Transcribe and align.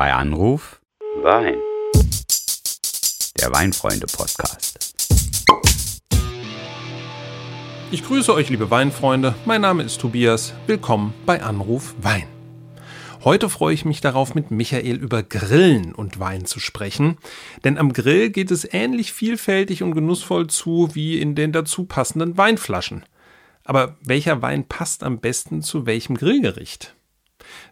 Bei 0.00 0.14
Anruf 0.14 0.80
Wein. 1.22 1.56
der 3.38 3.52
Weinfreunde-Podcast. 3.52 4.94
Ich 7.90 8.02
grüße 8.06 8.32
euch, 8.32 8.48
liebe 8.48 8.70
Weinfreunde. 8.70 9.34
Mein 9.44 9.60
Name 9.60 9.82
ist 9.82 10.00
Tobias. 10.00 10.54
Willkommen 10.66 11.12
bei 11.26 11.42
Anruf 11.42 11.94
Wein. 12.00 12.26
Heute 13.24 13.50
freue 13.50 13.74
ich 13.74 13.84
mich 13.84 14.00
darauf, 14.00 14.34
mit 14.34 14.50
Michael 14.50 14.96
über 14.96 15.22
Grillen 15.22 15.94
und 15.94 16.18
Wein 16.18 16.46
zu 16.46 16.60
sprechen. 16.60 17.18
Denn 17.64 17.76
am 17.76 17.92
Grill 17.92 18.30
geht 18.30 18.50
es 18.50 18.66
ähnlich 18.72 19.12
vielfältig 19.12 19.82
und 19.82 19.92
genussvoll 19.92 20.46
zu 20.46 20.94
wie 20.94 21.20
in 21.20 21.34
den 21.34 21.52
dazu 21.52 21.84
passenden 21.84 22.38
Weinflaschen. 22.38 23.04
Aber 23.64 23.98
welcher 24.00 24.40
Wein 24.40 24.66
passt 24.66 25.02
am 25.02 25.20
besten 25.20 25.60
zu 25.60 25.84
welchem 25.84 26.16
Grillgericht? 26.16 26.96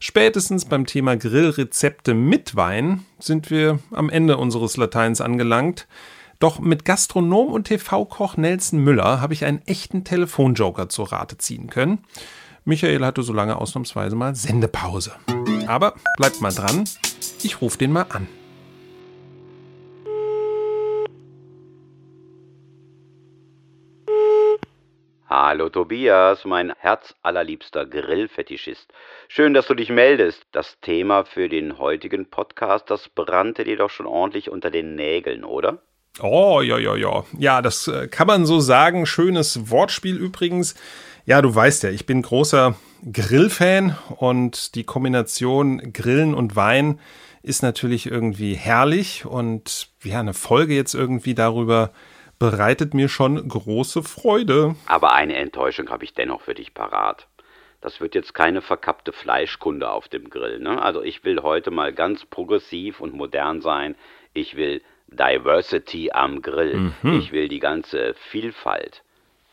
Spätestens 0.01 0.65
beim 0.65 0.87
Thema 0.87 1.17
Grillrezepte 1.17 2.15
mit 2.15 2.57
Wein 2.57 3.05
sind 3.19 3.51
wir 3.51 3.79
am 3.93 4.11
Ende 4.11 4.37
unseres 4.37 4.77
Lateins 4.77 5.21
angelangt. 5.21 5.87
Doch 6.39 6.61
mit 6.61 6.85
Gastronom 6.85 7.49
und 7.49 7.65
TV-Koch 7.65 8.37
Nelson 8.37 8.79
Müller 8.81 9.21
habe 9.21 9.35
ich 9.35 9.45
einen 9.45 9.63
echten 9.67 10.05
Telefonjoker 10.05 10.89
zur 10.89 11.11
Rate 11.13 11.37
ziehen 11.39 11.69
können. 11.69 11.99
Michael 12.65 13.05
hatte 13.05 13.23
so 13.23 13.33
lange 13.33 13.57
ausnahmsweise 13.57 14.15
mal 14.15 14.35
Sendepause. 14.35 15.13
Aber 15.67 15.95
bleibt 16.17 16.41
mal 16.41 16.53
dran, 16.53 16.85
ich 17.43 17.61
rufe 17.61 17.79
den 17.79 17.93
mal 17.93 18.07
an. 18.11 18.29
Hallo 25.31 25.69
Tobias, 25.69 26.47
mein 26.47 26.73
herzallerliebster 26.79 27.85
Grillfetischist. 27.85 28.91
Schön, 29.29 29.53
dass 29.53 29.67
du 29.67 29.75
dich 29.75 29.91
meldest. 29.91 30.47
Das 30.53 30.81
Thema 30.81 31.27
für 31.27 31.51
den 31.51 31.77
heutigen 31.77 32.31
Podcast, 32.31 32.89
das 32.89 33.11
brannte 33.11 33.65
dir 33.65 33.77
doch 33.77 33.91
schon 33.91 34.07
ordentlich 34.07 34.49
unter 34.49 34.71
den 34.71 34.95
Nägeln, 34.95 35.45
oder? 35.45 35.83
Oh, 36.23 36.63
ja, 36.63 36.79
ja, 36.79 36.97
ja. 36.97 37.25
Ja, 37.39 37.61
das 37.61 37.89
äh, 37.89 38.09
kann 38.09 38.27
man 38.27 38.47
so 38.47 38.59
sagen. 38.59 39.05
Schönes 39.05 39.71
Wortspiel 39.71 40.17
übrigens. 40.17 40.75
Ja, 41.27 41.43
du 41.43 41.55
weißt 41.55 41.83
ja, 41.83 41.91
ich 41.91 42.07
bin 42.07 42.23
großer 42.23 42.75
Grillfan 43.13 43.99
und 44.17 44.77
die 44.77 44.85
Kombination 44.85 45.93
Grillen 45.93 46.33
und 46.33 46.57
Wein 46.57 47.01
ist 47.43 47.63
natürlich 47.63 48.07
irgendwie 48.07 48.55
herrlich 48.55 49.27
und 49.27 49.91
ja, 50.05 50.21
eine 50.21 50.33
Folge 50.33 50.75
jetzt 50.75 50.95
irgendwie 50.95 51.35
darüber 51.35 51.93
bereitet 52.39 52.95
mir 52.95 53.09
schon 53.09 53.49
große 53.49 54.03
Freude. 54.03 54.77
Aber 54.87 55.13
eine 55.13 55.37
Enttäuschung 55.37 55.91
habe 55.91 56.05
ich 56.05 56.15
dennoch 56.15 56.43
für 56.43 56.55
dich 56.55 56.75
parat. 56.75 57.27
Das 57.81 58.01
wird 58.01 58.15
jetzt 58.15 58.35
keine 58.35 58.61
verkappte 58.61 59.13
Fleischkunde 59.13 59.91
auf 59.91 60.09
dem 60.09 60.31
Grill. 60.31 60.59
Ne? 60.59 60.83
Also 60.83 61.03
ich 61.03 61.25
will 61.25 61.43
heute 61.43 61.71
mal 61.71 61.93
ganz 61.93 62.25
progressiv 62.25 63.01
und 63.01 63.15
modern 63.15 63.61
sein. 63.61 63.95
Ich 64.35 64.57
will 64.57 64.83
Diversity 65.07 66.11
am 66.13 66.43
Grill. 66.43 66.93
Ich 67.03 67.33
will 67.33 67.49
die 67.49 67.61
ganze 67.61 68.15
Vielfalt. 68.31 69.03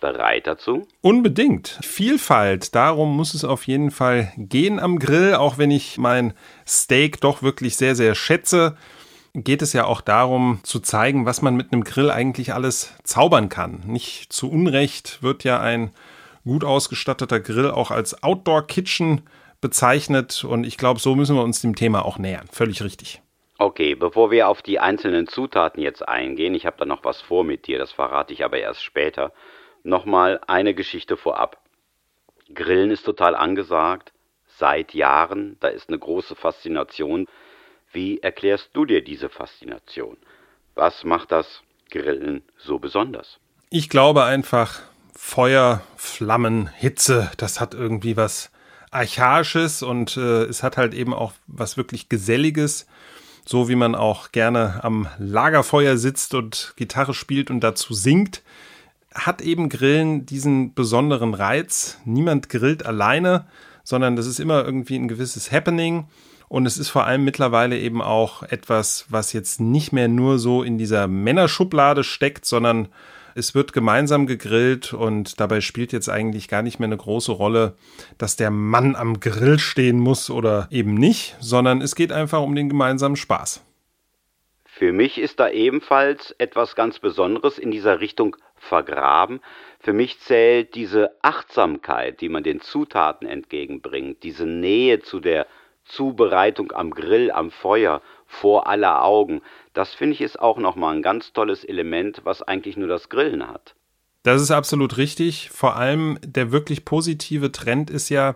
Bereit 0.02 0.46
dazu? 0.46 0.88
Unbedingt. 1.02 1.80
Vielfalt, 1.82 2.76
darum 2.76 3.16
muss 3.16 3.34
es 3.34 3.46
auf 3.46 3.66
jeden 3.66 3.92
Fall 3.92 4.32
gehen 4.38 4.80
am 4.80 5.00
Grill, 5.00 5.36
auch 5.36 5.58
wenn 5.58 5.72
ich 5.72 5.98
mein 5.98 6.34
Steak 6.68 7.22
doch 7.22 7.42
wirklich 7.42 7.78
sehr, 7.78 7.96
sehr 7.96 8.14
schätze. 8.14 8.76
Geht 9.38 9.62
es 9.62 9.74
ja 9.74 9.86
auch 9.86 10.00
darum 10.00 10.62
zu 10.64 10.80
zeigen, 10.80 11.26
was 11.26 11.42
man 11.42 11.56
mit 11.56 11.74
einem 11.74 11.84
Grill 11.84 12.10
eigentlich 12.10 12.54
alles 12.54 12.94
zaubern 13.04 13.50
kann. 13.50 13.82
Nicht 13.86 14.32
zu 14.32 14.50
Unrecht 14.50 15.22
wird 15.22 15.44
ja 15.44 15.60
ein 15.60 15.92
gut 16.46 16.64
ausgestatteter 16.64 17.42
Grill 17.42 17.70
auch 17.70 17.92
als 17.92 18.24
Outdoor 18.24 18.66
Kitchen 18.66 19.24
bezeichnet 19.60 20.46
und 20.46 20.66
ich 20.66 20.78
glaube, 20.78 21.02
so 21.02 21.16
müssen 21.16 21.36
wir 21.36 21.44
uns 21.44 21.60
dem 21.60 21.76
Thema 21.76 22.06
auch 22.06 22.18
nähern. 22.18 22.48
Völlig 22.52 22.82
richtig. 22.82 23.22
Okay, 23.58 23.96
bevor 23.96 24.32
wir 24.32 24.48
auf 24.48 24.62
die 24.62 24.80
einzelnen 24.80 25.28
Zutaten 25.28 25.82
jetzt 25.82 26.08
eingehen, 26.08 26.54
ich 26.54 26.66
habe 26.66 26.78
da 26.78 26.86
noch 26.86 27.04
was 27.04 27.22
vor 27.22 27.44
mit 27.44 27.68
dir, 27.68 27.78
das 27.78 27.92
verrate 27.92 28.34
ich 28.34 28.46
aber 28.46 28.58
erst 28.58 28.84
später, 28.84 29.34
nochmal 29.84 30.40
eine 30.48 30.74
Geschichte 30.74 31.18
vorab. 31.18 31.58
Grillen 32.54 32.92
ist 32.92 33.04
total 33.04 33.36
angesagt, 33.36 34.14
seit 34.46 34.94
Jahren, 34.94 35.58
da 35.60 35.70
ist 35.70 35.90
eine 35.90 36.00
große 36.00 36.36
Faszination. 36.36 37.28
Wie 37.96 38.20
erklärst 38.20 38.72
du 38.74 38.84
dir 38.84 39.02
diese 39.02 39.30
Faszination? 39.30 40.18
Was 40.76 41.06
macht 41.06 41.32
das 41.32 41.62
Grillen 41.90 42.44
so 42.58 42.78
besonders? 42.78 43.40
Ich 43.70 43.88
glaube 43.88 44.26
einfach, 44.26 44.82
Feuer, 45.16 45.82
Flammen, 45.96 46.68
Hitze, 46.68 47.32
das 47.38 47.62
hat 47.62 47.74
irgendwie 47.74 48.18
was 48.18 48.52
Archaisches 48.92 49.82
und 49.82 50.18
äh, 50.18 50.44
es 50.44 50.62
hat 50.62 50.76
halt 50.76 50.94
eben 50.94 51.14
auch 51.14 51.32
was 51.48 51.78
wirklich 51.78 52.10
Geselliges. 52.10 52.86
So 53.46 53.70
wie 53.70 53.76
man 53.76 53.96
auch 53.96 54.34
gerne 54.34 54.84
am 54.84 55.08
Lagerfeuer 55.18 55.96
sitzt 55.96 56.34
und 56.34 56.74
Gitarre 56.76 57.14
spielt 57.14 57.50
und 57.50 57.62
dazu 57.62 57.94
singt, 57.94 58.42
hat 59.14 59.40
eben 59.40 59.70
Grillen 59.70 60.26
diesen 60.26 60.74
besonderen 60.74 61.34
Reiz. 61.34 61.98
Niemand 62.04 62.50
grillt 62.50 62.86
alleine, 62.86 63.48
sondern 63.86 64.18
das 64.18 64.26
ist 64.26 64.42
immer 64.42 64.66
irgendwie 64.66 64.98
ein 64.98 65.08
gewisses 65.08 65.50
Happening. 65.50 66.10
Und 66.48 66.66
es 66.66 66.78
ist 66.78 66.90
vor 66.90 67.06
allem 67.06 67.24
mittlerweile 67.24 67.78
eben 67.78 68.02
auch 68.02 68.44
etwas, 68.44 69.06
was 69.10 69.34
jetzt 69.34 69.60
nicht 69.60 69.92
mehr 69.92 70.08
nur 70.08 70.40
so 70.40 70.64
in 70.64 70.78
dieser 70.78 71.08
Männerschublade 71.08 72.04
steckt, 72.04 72.46
sondern 72.46 72.90
es 73.38 73.54
wird 73.54 73.74
gemeinsam 73.74 74.28
gegrillt 74.28 74.94
und 74.94 75.42
dabei 75.42 75.60
spielt 75.60 75.92
jetzt 75.92 76.08
eigentlich 76.08 76.48
gar 76.48 76.62
nicht 76.62 76.80
mehr 76.80 76.88
eine 76.88 76.98
große 76.98 77.34
Rolle, 77.34 77.76
dass 78.18 78.38
der 78.38 78.50
Mann 78.50 78.96
am 78.96 79.20
Grill 79.20 79.60
stehen 79.60 80.00
muss 80.00 80.30
oder 80.30 80.70
eben 80.72 80.94
nicht, 80.94 81.36
sondern 81.42 81.82
es 81.82 81.96
geht 81.96 82.14
einfach 82.14 82.42
um 82.42 82.56
den 82.56 82.70
gemeinsamen 82.70 83.18
Spaß. 83.18 83.62
Für 84.64 84.94
mich 84.94 85.18
ist 85.18 85.40
da 85.40 85.50
ebenfalls 85.50 86.34
etwas 86.38 86.76
ganz 86.76 87.00
Besonderes 87.00 87.58
in 87.58 87.72
dieser 87.72 88.00
Richtung 88.00 88.38
vergraben. 88.56 89.42
Für 89.80 89.94
mich 89.94 90.20
zählt 90.20 90.76
diese 90.76 91.12
Achtsamkeit, 91.22 92.22
die 92.22 92.30
man 92.30 92.44
den 92.44 92.62
Zutaten 92.62 93.28
entgegenbringt, 93.28 94.24
diese 94.24 94.46
Nähe 94.46 95.02
zu 95.02 95.20
der 95.20 95.46
Zubereitung 95.86 96.72
am 96.72 96.92
Grill, 96.92 97.32
am 97.32 97.52
Feuer, 97.52 98.02
vor 98.26 98.68
aller 98.68 99.04
Augen. 99.04 99.42
Das 99.74 99.94
finde 99.94 100.14
ich 100.14 100.22
ist 100.22 100.40
auch 100.40 100.58
nochmal 100.58 100.96
ein 100.96 101.02
ganz 101.02 101.32
tolles 101.32 101.64
Element, 101.64 102.22
was 102.24 102.42
eigentlich 102.42 102.76
nur 102.76 102.88
das 102.88 103.10
Grillen 103.10 103.48
hat. 103.48 103.76
Das 104.24 104.42
ist 104.42 104.52
absolut 104.52 104.98
richtig. 104.98 105.52
Vor 105.52 105.76
allem 105.76 106.18
der 106.26 106.52
wirklich 106.52 106.84
positive 106.84 107.52
Trend 107.52 107.92
ist 107.92 108.10
ja, 108.10 108.36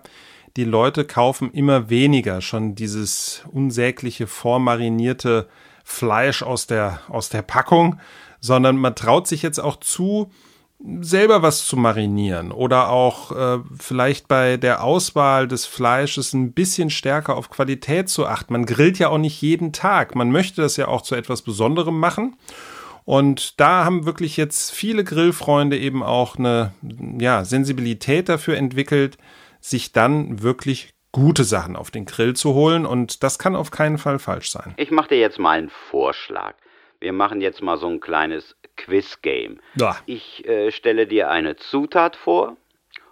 die 0.56 0.64
Leute 0.64 1.06
kaufen 1.06 1.52
immer 1.52 1.90
weniger 1.90 2.42
schon 2.42 2.76
dieses 2.76 3.44
unsägliche 3.52 4.28
vormarinierte 4.28 5.48
Fleisch 5.84 6.44
aus 6.44 6.68
der, 6.68 7.02
aus 7.08 7.30
der 7.30 7.42
Packung, 7.42 8.00
sondern 8.40 8.78
man 8.78 8.96
traut 8.96 9.28
sich 9.28 9.42
jetzt 9.42 9.60
auch 9.60 9.78
zu, 9.78 10.32
selber 11.02 11.42
was 11.42 11.68
zu 11.68 11.76
marinieren 11.76 12.52
oder 12.52 12.90
auch 12.90 13.32
äh, 13.32 13.60
vielleicht 13.80 14.28
bei 14.28 14.56
der 14.56 14.84
Auswahl 14.84 15.48
des 15.48 15.66
Fleisches 15.66 16.34
ein 16.34 16.54
bisschen 16.54 16.90
stärker 16.90 17.36
auf 17.36 17.50
Qualität 17.50 18.08
zu 18.08 18.26
achten. 18.26 18.54
Man 18.54 18.66
grillt 18.66 18.98
ja 18.98 19.10
auch 19.10 19.18
nicht 19.18 19.42
jeden 19.42 19.74
Tag. 19.74 20.16
Man 20.16 20.32
möchte 20.32 20.62
das 20.62 20.78
ja 20.78 20.88
auch 20.88 21.02
zu 21.02 21.16
etwas 21.16 21.42
Besonderem 21.42 22.00
machen. 22.00 22.38
Und 23.04 23.60
da 23.60 23.86
haben 23.86 24.06
wirklich 24.06 24.38
jetzt 24.38 24.72
viele 24.72 25.04
Grillfreunde 25.04 25.78
eben 25.78 26.04
auch 26.04 26.38
eine 26.38 26.74
ja, 27.20 27.44
Sensibilität 27.44 28.30
dafür 28.30 28.56
entwickelt, 28.56 29.18
sich 29.60 29.92
dann 29.92 30.44
wirklich 30.44 30.94
gute 31.12 31.44
Sachen 31.44 31.76
auf 31.76 31.92
den 31.92 32.06
Grill 32.06 32.36
zu 32.36 32.54
holen. 32.54 32.86
Und 32.86 33.24
das 33.24 33.40
kann 33.40 33.56
auf 33.56 33.72
keinen 33.72 33.98
Fall 33.98 34.20
falsch 34.20 34.52
sein. 34.52 34.76
Ich 34.78 34.92
mache 34.92 35.10
dir 35.10 35.20
jetzt 35.20 35.40
mal 35.40 35.58
einen 35.58 35.72
Vorschlag. 35.90 36.54
Wir 37.02 37.14
machen 37.14 37.42
jetzt 37.42 37.62
mal 37.62 37.78
so 37.78 37.88
ein 37.88 38.00
kleines 38.00 38.56
Quiz-Game. 38.80 39.60
Ja. 39.76 39.98
Ich 40.06 40.48
äh, 40.48 40.72
stelle 40.72 41.08
dir 41.08 41.30
eine 41.30 41.56
Zutat 41.56 42.16
vor 42.16 42.58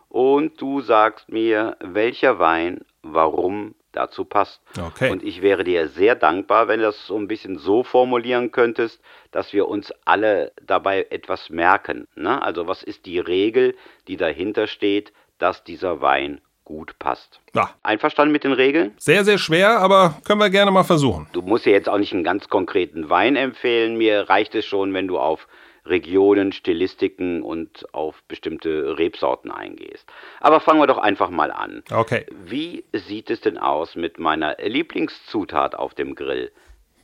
und 0.10 0.60
du 0.62 0.82
sagst 0.82 1.30
mir, 1.30 1.78
welcher 1.80 2.40
Wein 2.40 2.82
warum 3.04 3.76
dazu 3.92 4.26
passt. 4.26 4.62
Okay. 4.80 5.12
Und 5.12 5.24
ich 5.24 5.42
wäre 5.42 5.64
dir 5.64 5.88
sehr 5.88 6.16
dankbar, 6.16 6.68
wenn 6.68 6.80
du 6.80 6.86
das 6.86 7.08
so 7.08 7.18
ein 7.18 7.28
bisschen 7.28 7.58
so 7.58 7.84
formulieren 7.84 8.52
könntest, 8.52 9.02
dass 9.32 9.54
wir 9.54 9.68
uns 9.68 9.92
alle 10.06 10.52
dabei 10.62 11.08
etwas 11.10 11.50
merken. 11.50 12.08
Ne? 12.16 12.42
Also 12.42 12.68
was 12.68 12.84
ist 12.84 13.06
die 13.06 13.20
Regel, 13.20 13.76
die 14.08 14.18
dahinter 14.18 14.68
steht, 14.68 15.14
dass 15.40 15.64
dieser 15.64 16.02
Wein 16.02 16.42
gut 16.68 17.00
passt? 17.00 17.40
Ja. 17.56 17.70
Einverstanden 17.82 18.34
mit 18.34 18.44
den 18.44 18.52
Regeln? 18.52 18.92
Sehr, 18.98 19.24
sehr 19.24 19.38
schwer, 19.38 19.80
aber 19.80 20.18
können 20.26 20.42
wir 20.42 20.50
gerne 20.50 20.70
mal 20.70 20.84
versuchen. 20.84 21.28
Du 21.32 21.42
musst 21.42 21.66
ja 21.66 21.72
jetzt 21.72 21.88
auch 21.88 21.98
nicht 21.98 22.12
einen 22.14 22.26
ganz 22.26 22.50
konkreten 22.50 23.10
Wein 23.10 23.38
empfehlen. 23.38 23.98
Mir 23.98 24.28
reicht 24.28 24.54
es 24.54 24.66
schon, 24.66 24.94
wenn 24.94 25.08
du 25.08 25.18
auf 25.18 25.48
Regionen, 25.86 26.52
Stilistiken 26.52 27.42
und 27.42 27.86
auf 27.94 28.22
bestimmte 28.28 28.98
Rebsorten 28.98 29.50
eingehst. 29.50 30.06
Aber 30.42 30.60
fangen 30.60 30.82
wir 30.82 30.88
doch 30.88 30.98
einfach 30.98 31.30
mal 31.30 31.52
an. 31.52 31.84
Okay. 31.90 32.26
Wie 32.46 32.84
sieht 32.92 33.30
es 33.30 33.40
denn 33.40 33.58
aus 33.58 33.96
mit 33.96 34.20
meiner 34.20 34.58
Lieblingszutat 34.62 35.74
auf 35.74 35.94
dem 35.94 36.16
Grill, 36.16 36.52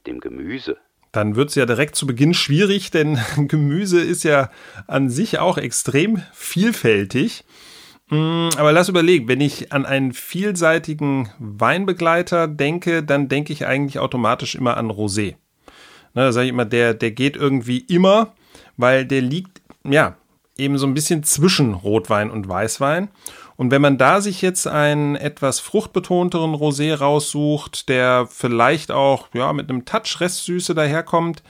dem 0.08 0.20
Gemüse? 0.20 0.76
Dann 1.14 1.38
wird 1.38 1.50
es 1.50 1.56
ja 1.56 1.66
direkt 1.66 1.96
zu 1.96 2.06
Beginn 2.06 2.34
schwierig, 2.34 2.92
denn 2.92 3.18
Gemüse 3.48 4.02
ist 4.02 4.24
ja 4.24 4.50
an 4.88 5.10
sich 5.10 5.40
auch 5.40 5.58
extrem 5.58 6.22
vielfältig. 6.34 7.46
Mm, 8.10 8.50
aber 8.58 8.72
lass 8.72 8.90
überlegen, 8.90 9.28
wenn 9.28 9.42
ich 9.42 9.72
an 9.72 9.86
einen 9.86 10.14
vielseitigen 10.14 11.30
Weinbegleiter 11.40 12.48
denke, 12.48 13.04
dann 13.04 13.30
denke 13.30 13.54
ich 13.54 13.66
eigentlich 13.66 14.00
automatisch 14.00 14.56
immer 14.56 14.78
an 14.78 14.92
Rosé. 14.92 15.36
Ne, 16.16 16.22
da 16.22 16.32
sage 16.32 16.46
ich 16.46 16.52
immer, 16.52 16.66
der, 16.66 16.94
der 16.94 17.12
geht 17.12 17.36
irgendwie 17.36 17.80
immer, 17.80 18.34
weil 18.78 19.06
der 19.06 19.22
liegt, 19.22 19.62
ja, 19.84 20.16
eben 20.58 20.78
so 20.78 20.86
ein 20.86 20.94
bisschen 20.94 21.24
zwischen 21.24 21.74
Rotwein 21.74 22.30
und 22.30 22.48
Weißwein. 22.48 23.10
Und 23.56 23.72
wenn 23.72 23.82
man 23.82 23.98
da 23.98 24.22
sich 24.22 24.42
jetzt 24.42 24.68
einen 24.68 25.16
etwas 25.16 25.60
fruchtbetonteren 25.60 26.54
Rosé 26.54 26.96
raussucht, 26.96 27.88
der 27.90 28.28
vielleicht 28.30 28.92
auch 28.92 29.30
ja, 29.34 29.54
mit 29.54 29.70
einem 29.70 29.86
Touch 29.86 30.20
Restsüße 30.20 30.76
daherkommt, 30.76 31.44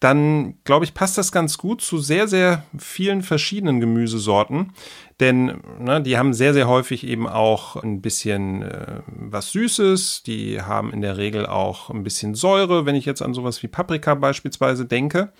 dann 0.00 0.54
glaube 0.64 0.84
ich, 0.84 0.94
passt 0.94 1.18
das 1.18 1.32
ganz 1.32 1.58
gut 1.58 1.80
zu 1.80 1.98
sehr, 1.98 2.28
sehr 2.28 2.62
vielen 2.78 3.22
verschiedenen 3.22 3.80
Gemüsesorten. 3.80 4.72
Denn 5.20 5.60
ne, 5.78 6.00
die 6.00 6.16
haben 6.16 6.32
sehr, 6.32 6.54
sehr 6.54 6.68
häufig 6.68 7.04
eben 7.04 7.26
auch 7.26 7.76
ein 7.76 8.00
bisschen 8.00 8.62
äh, 8.62 9.00
was 9.06 9.50
Süßes. 9.50 10.22
Die 10.22 10.62
haben 10.62 10.92
in 10.92 11.00
der 11.00 11.16
Regel 11.16 11.46
auch 11.46 11.90
ein 11.90 12.04
bisschen 12.04 12.34
Säure, 12.34 12.86
wenn 12.86 12.94
ich 12.94 13.04
jetzt 13.04 13.22
an 13.22 13.34
sowas 13.34 13.62
wie 13.62 13.68
Paprika 13.68 14.14
beispielsweise 14.14 14.86
denke. 14.86 15.32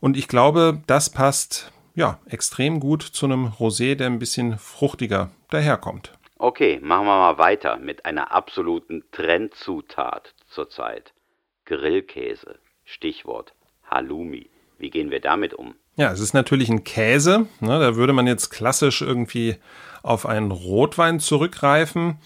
Und 0.00 0.16
ich 0.16 0.28
glaube, 0.28 0.80
das 0.86 1.10
passt 1.10 1.72
ja 1.96 2.20
extrem 2.26 2.78
gut 2.78 3.02
zu 3.02 3.26
einem 3.26 3.46
Rosé, 3.46 3.96
der 3.96 4.06
ein 4.06 4.20
bisschen 4.20 4.56
fruchtiger 4.56 5.30
daherkommt. 5.50 6.12
Okay, 6.36 6.78
machen 6.80 7.06
wir 7.06 7.18
mal 7.18 7.38
weiter 7.38 7.76
mit 7.78 8.06
einer 8.06 8.30
absoluten 8.30 9.02
Trendzutat 9.10 10.34
zurzeit. 10.46 11.12
Grillkäse. 11.64 12.60
Stichwort 12.84 13.52
Halloumi. 13.90 14.48
Wie 14.78 14.90
gehen 14.90 15.10
wir 15.10 15.20
damit 15.20 15.54
um? 15.54 15.74
Ja, 15.98 16.12
es 16.12 16.20
ist 16.20 16.32
natürlich 16.32 16.68
ein 16.68 16.84
Käse. 16.84 17.46
Ne, 17.58 17.80
da 17.80 17.96
würde 17.96 18.12
man 18.12 18.28
jetzt 18.28 18.50
klassisch 18.50 19.02
irgendwie 19.02 19.56
auf 20.04 20.26
einen 20.26 20.52
Rotwein 20.52 21.18
zurückgreifen. 21.18 22.18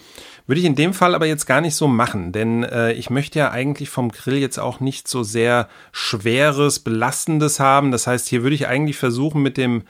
Würde 0.45 0.59
ich 0.59 0.67
in 0.67 0.75
dem 0.75 0.93
Fall 0.93 1.15
aber 1.15 1.25
jetzt 1.25 1.47
gar 1.47 1.59
nicht 1.59 1.73
so 1.75 1.87
machen, 1.87 2.31
denn 2.31 2.63
äh, 2.63 2.91
ich 2.91 3.09
möchte 3.09 3.39
ja 3.39 3.49
eigentlich 3.49 3.89
vom 3.89 4.11
Grill 4.11 4.37
jetzt 4.37 4.59
auch 4.59 4.79
nicht 4.79 5.07
so 5.07 5.23
sehr 5.23 5.69
schweres, 5.91 6.81
belastendes 6.81 7.59
haben. 7.59 7.91
Das 7.91 8.05
heißt, 8.05 8.27
hier 8.27 8.43
würde 8.43 8.53
ich 8.53 8.67
eigentlich 8.67 8.97
versuchen, 8.97 9.41
mit 9.41 9.57
dem 9.57 9.83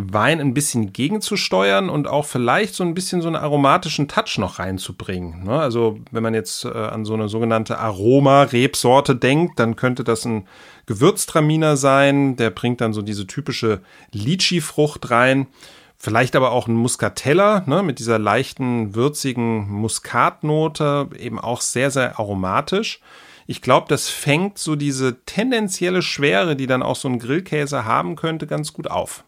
Wein 0.00 0.40
ein 0.40 0.54
bisschen 0.54 0.92
gegenzusteuern 0.92 1.90
und 1.90 2.06
auch 2.06 2.24
vielleicht 2.24 2.74
so 2.74 2.84
ein 2.84 2.94
bisschen 2.94 3.20
so 3.20 3.26
einen 3.26 3.36
aromatischen 3.36 4.06
Touch 4.06 4.38
noch 4.38 4.60
reinzubringen. 4.60 5.44
Ne? 5.44 5.58
Also 5.58 5.98
wenn 6.12 6.22
man 6.22 6.34
jetzt 6.34 6.64
äh, 6.64 6.68
an 6.68 7.04
so 7.04 7.14
eine 7.14 7.28
sogenannte 7.28 7.78
Aroma-Rebsorte 7.78 9.16
denkt, 9.16 9.58
dann 9.58 9.74
könnte 9.74 10.04
das 10.04 10.24
ein 10.24 10.46
Gewürztraminer 10.86 11.76
sein. 11.76 12.36
Der 12.36 12.50
bringt 12.50 12.80
dann 12.80 12.92
so 12.92 13.02
diese 13.02 13.26
typische 13.26 13.80
Litchi-Frucht 14.12 15.10
rein. 15.10 15.48
Vielleicht 15.96 16.36
aber 16.36 16.52
auch 16.52 16.68
ein 16.68 16.74
Muscatella 16.74 17.64
ne, 17.66 17.82
mit 17.82 17.98
dieser 17.98 18.20
leichten, 18.20 18.94
würzigen 18.94 19.68
Muskatnote, 19.68 21.08
eben 21.18 21.40
auch 21.40 21.60
sehr, 21.60 21.90
sehr 21.90 22.20
aromatisch. 22.20 23.00
Ich 23.48 23.62
glaube, 23.62 23.86
das 23.88 24.08
fängt 24.08 24.58
so 24.58 24.76
diese 24.76 25.24
tendenzielle 25.24 26.02
Schwere, 26.02 26.54
die 26.54 26.68
dann 26.68 26.84
auch 26.84 26.96
so 26.96 27.08
ein 27.08 27.18
Grillkäse 27.18 27.84
haben 27.84 28.14
könnte, 28.14 28.46
ganz 28.46 28.72
gut 28.72 28.88
auf. 28.88 29.24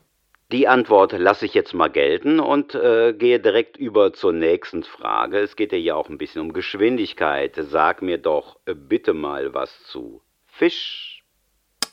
Die 0.52 0.66
Antwort 0.66 1.12
lasse 1.12 1.46
ich 1.46 1.54
jetzt 1.54 1.74
mal 1.74 1.88
gelten 1.88 2.40
und 2.40 2.74
äh, 2.74 3.12
gehe 3.12 3.38
direkt 3.38 3.76
über 3.76 4.12
zur 4.12 4.32
nächsten 4.32 4.82
Frage. 4.82 5.38
Es 5.38 5.54
geht 5.54 5.70
ja 5.70 5.78
hier 5.78 5.96
auch 5.96 6.08
ein 6.08 6.18
bisschen 6.18 6.42
um 6.42 6.52
Geschwindigkeit. 6.52 7.54
Sag 7.56 8.02
mir 8.02 8.18
doch 8.18 8.56
äh, 8.66 8.74
bitte 8.74 9.12
mal 9.14 9.54
was 9.54 9.70
zu 9.84 10.22
Fisch. 10.48 11.22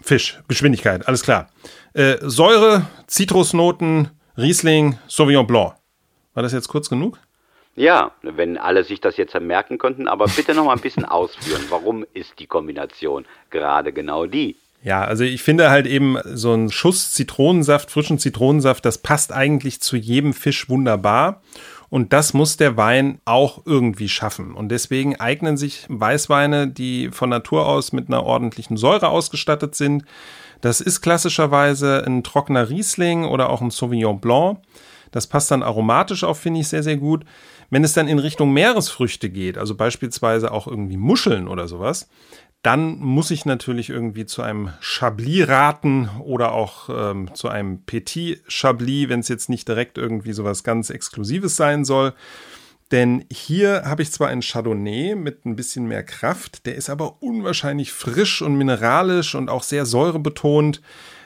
Fisch, 0.02 0.40
Geschwindigkeit, 0.48 1.08
alles 1.08 1.22
klar. 1.22 1.52
Äh, 1.94 2.18
Säure, 2.22 2.88
Zitrusnoten, 3.06 4.10
Riesling, 4.38 4.98
Sauvignon 5.08 5.46
Blanc. 5.46 5.76
War 6.34 6.42
das 6.42 6.52
jetzt 6.52 6.68
kurz 6.68 6.90
genug? 6.90 7.20
Ja, 7.76 8.12
wenn 8.24 8.58
alle 8.58 8.84
sich 8.84 9.00
das 9.00 9.18
jetzt 9.18 9.40
merken 9.40 9.78
könnten, 9.78 10.08
aber 10.08 10.26
bitte 10.36 10.56
noch 10.56 10.66
mal 10.66 10.74
ein 10.74 10.82
bisschen 10.82 11.06
ausführen. 11.06 11.64
Warum 11.70 12.08
ist 12.14 12.40
die 12.40 12.48
Kombination 12.48 13.26
gerade 13.52 13.94
genau 13.94 14.26
die? 14.26 14.56
Ja, 14.84 15.04
also 15.04 15.24
ich 15.24 15.44
finde 15.44 15.70
halt 15.70 15.88
eben 15.88 16.18
so 16.24 16.54
ein 16.54 16.72
Schuss 16.72 17.12
Zitronensaft, 17.14 17.92
frischen 17.92 18.20
Zitronensaft, 18.20 18.86
das 18.86 19.00
passt 19.00 19.34
eigentlich 19.34 19.82
zu 19.82 19.98
jedem 19.98 20.34
Fisch 20.34 20.70
wunderbar. 20.70 21.42
Und 21.90 22.12
das 22.12 22.34
muss 22.34 22.58
der 22.58 22.76
Wein 22.76 23.20
auch 23.24 23.62
irgendwie 23.66 24.10
schaffen. 24.10 24.54
Und 24.54 24.70
deswegen 24.70 25.16
eignen 25.20 25.56
sich 25.56 25.86
Weißweine, 25.88 26.68
die 26.68 27.10
von 27.12 27.30
Natur 27.30 27.66
aus 27.66 27.94
mit 27.94 28.10
einer 28.10 28.24
ordentlichen 28.24 28.76
Säure 28.76 29.08
ausgestattet 29.08 29.74
sind. 29.76 30.04
Das 30.60 30.82
ist 30.82 31.02
klassischerweise 31.02 32.04
ein 32.06 32.24
trockener 32.24 32.70
Riesling 32.70 33.24
oder 33.26 33.50
auch 33.50 33.62
ein 33.62 33.72
Sauvignon 33.72 34.20
Blanc. 34.20 34.60
Das 35.12 35.28
passt 35.28 35.50
dann 35.52 35.64
aromatisch 35.64 36.26
auch, 36.26 36.36
finde 36.36 36.60
ich, 36.60 36.68
sehr, 36.68 36.84
sehr 36.84 36.98
gut. 36.98 37.24
Wenn 37.70 37.84
es 37.84 37.94
dann 37.94 38.08
in 38.08 38.20
Richtung 38.20 38.52
Meeresfrüchte 38.54 39.30
geht, 39.30 39.58
also 39.58 39.76
beispielsweise 39.76 40.52
auch 40.52 40.68
irgendwie 40.68 40.98
Muscheln 40.98 41.48
oder 41.48 41.68
sowas, 41.68 42.10
dann 42.64 42.98
muss 43.00 43.32
ich 43.32 43.46
natürlich 43.46 43.90
irgendwie 43.90 44.26
zu 44.26 44.42
einem 44.42 44.74
Chablis 44.82 45.48
raten 45.48 46.10
oder 46.24 46.52
auch 46.52 46.90
ähm, 46.90 47.34
zu 47.34 47.48
einem 47.50 47.84
Petit 47.86 48.42
Chablis, 48.48 49.10
wenn 49.10 49.22
es 49.22 49.30
jetzt 49.30 49.50
nicht 49.50 49.68
direkt 49.68 49.98
irgendwie 49.98 50.34
sowas 50.34 50.64
ganz 50.64 50.90
Exklusives 50.90 51.56
sein 51.56 51.86
soll. 51.86 52.14
Denn 52.92 53.26
hier 53.32 53.84
habe 53.86 54.02
ich 54.02 54.12
zwar 54.12 54.30
einen 54.30 54.42
Chardonnay 54.42 55.16
mit 55.16 55.46
ein 55.46 55.56
bisschen 55.56 55.88
mehr 55.88 56.04
Kraft, 56.04 56.66
der 56.66 56.76
ist 56.76 56.90
aber 56.90 57.22
unwahrscheinlich 57.22 57.92
frisch 57.92 58.42
und 58.42 58.56
mineralisch 58.56 59.36
und 59.36 59.50
auch 59.50 59.64
sehr 59.64 59.86
säurebetont. 59.86 60.82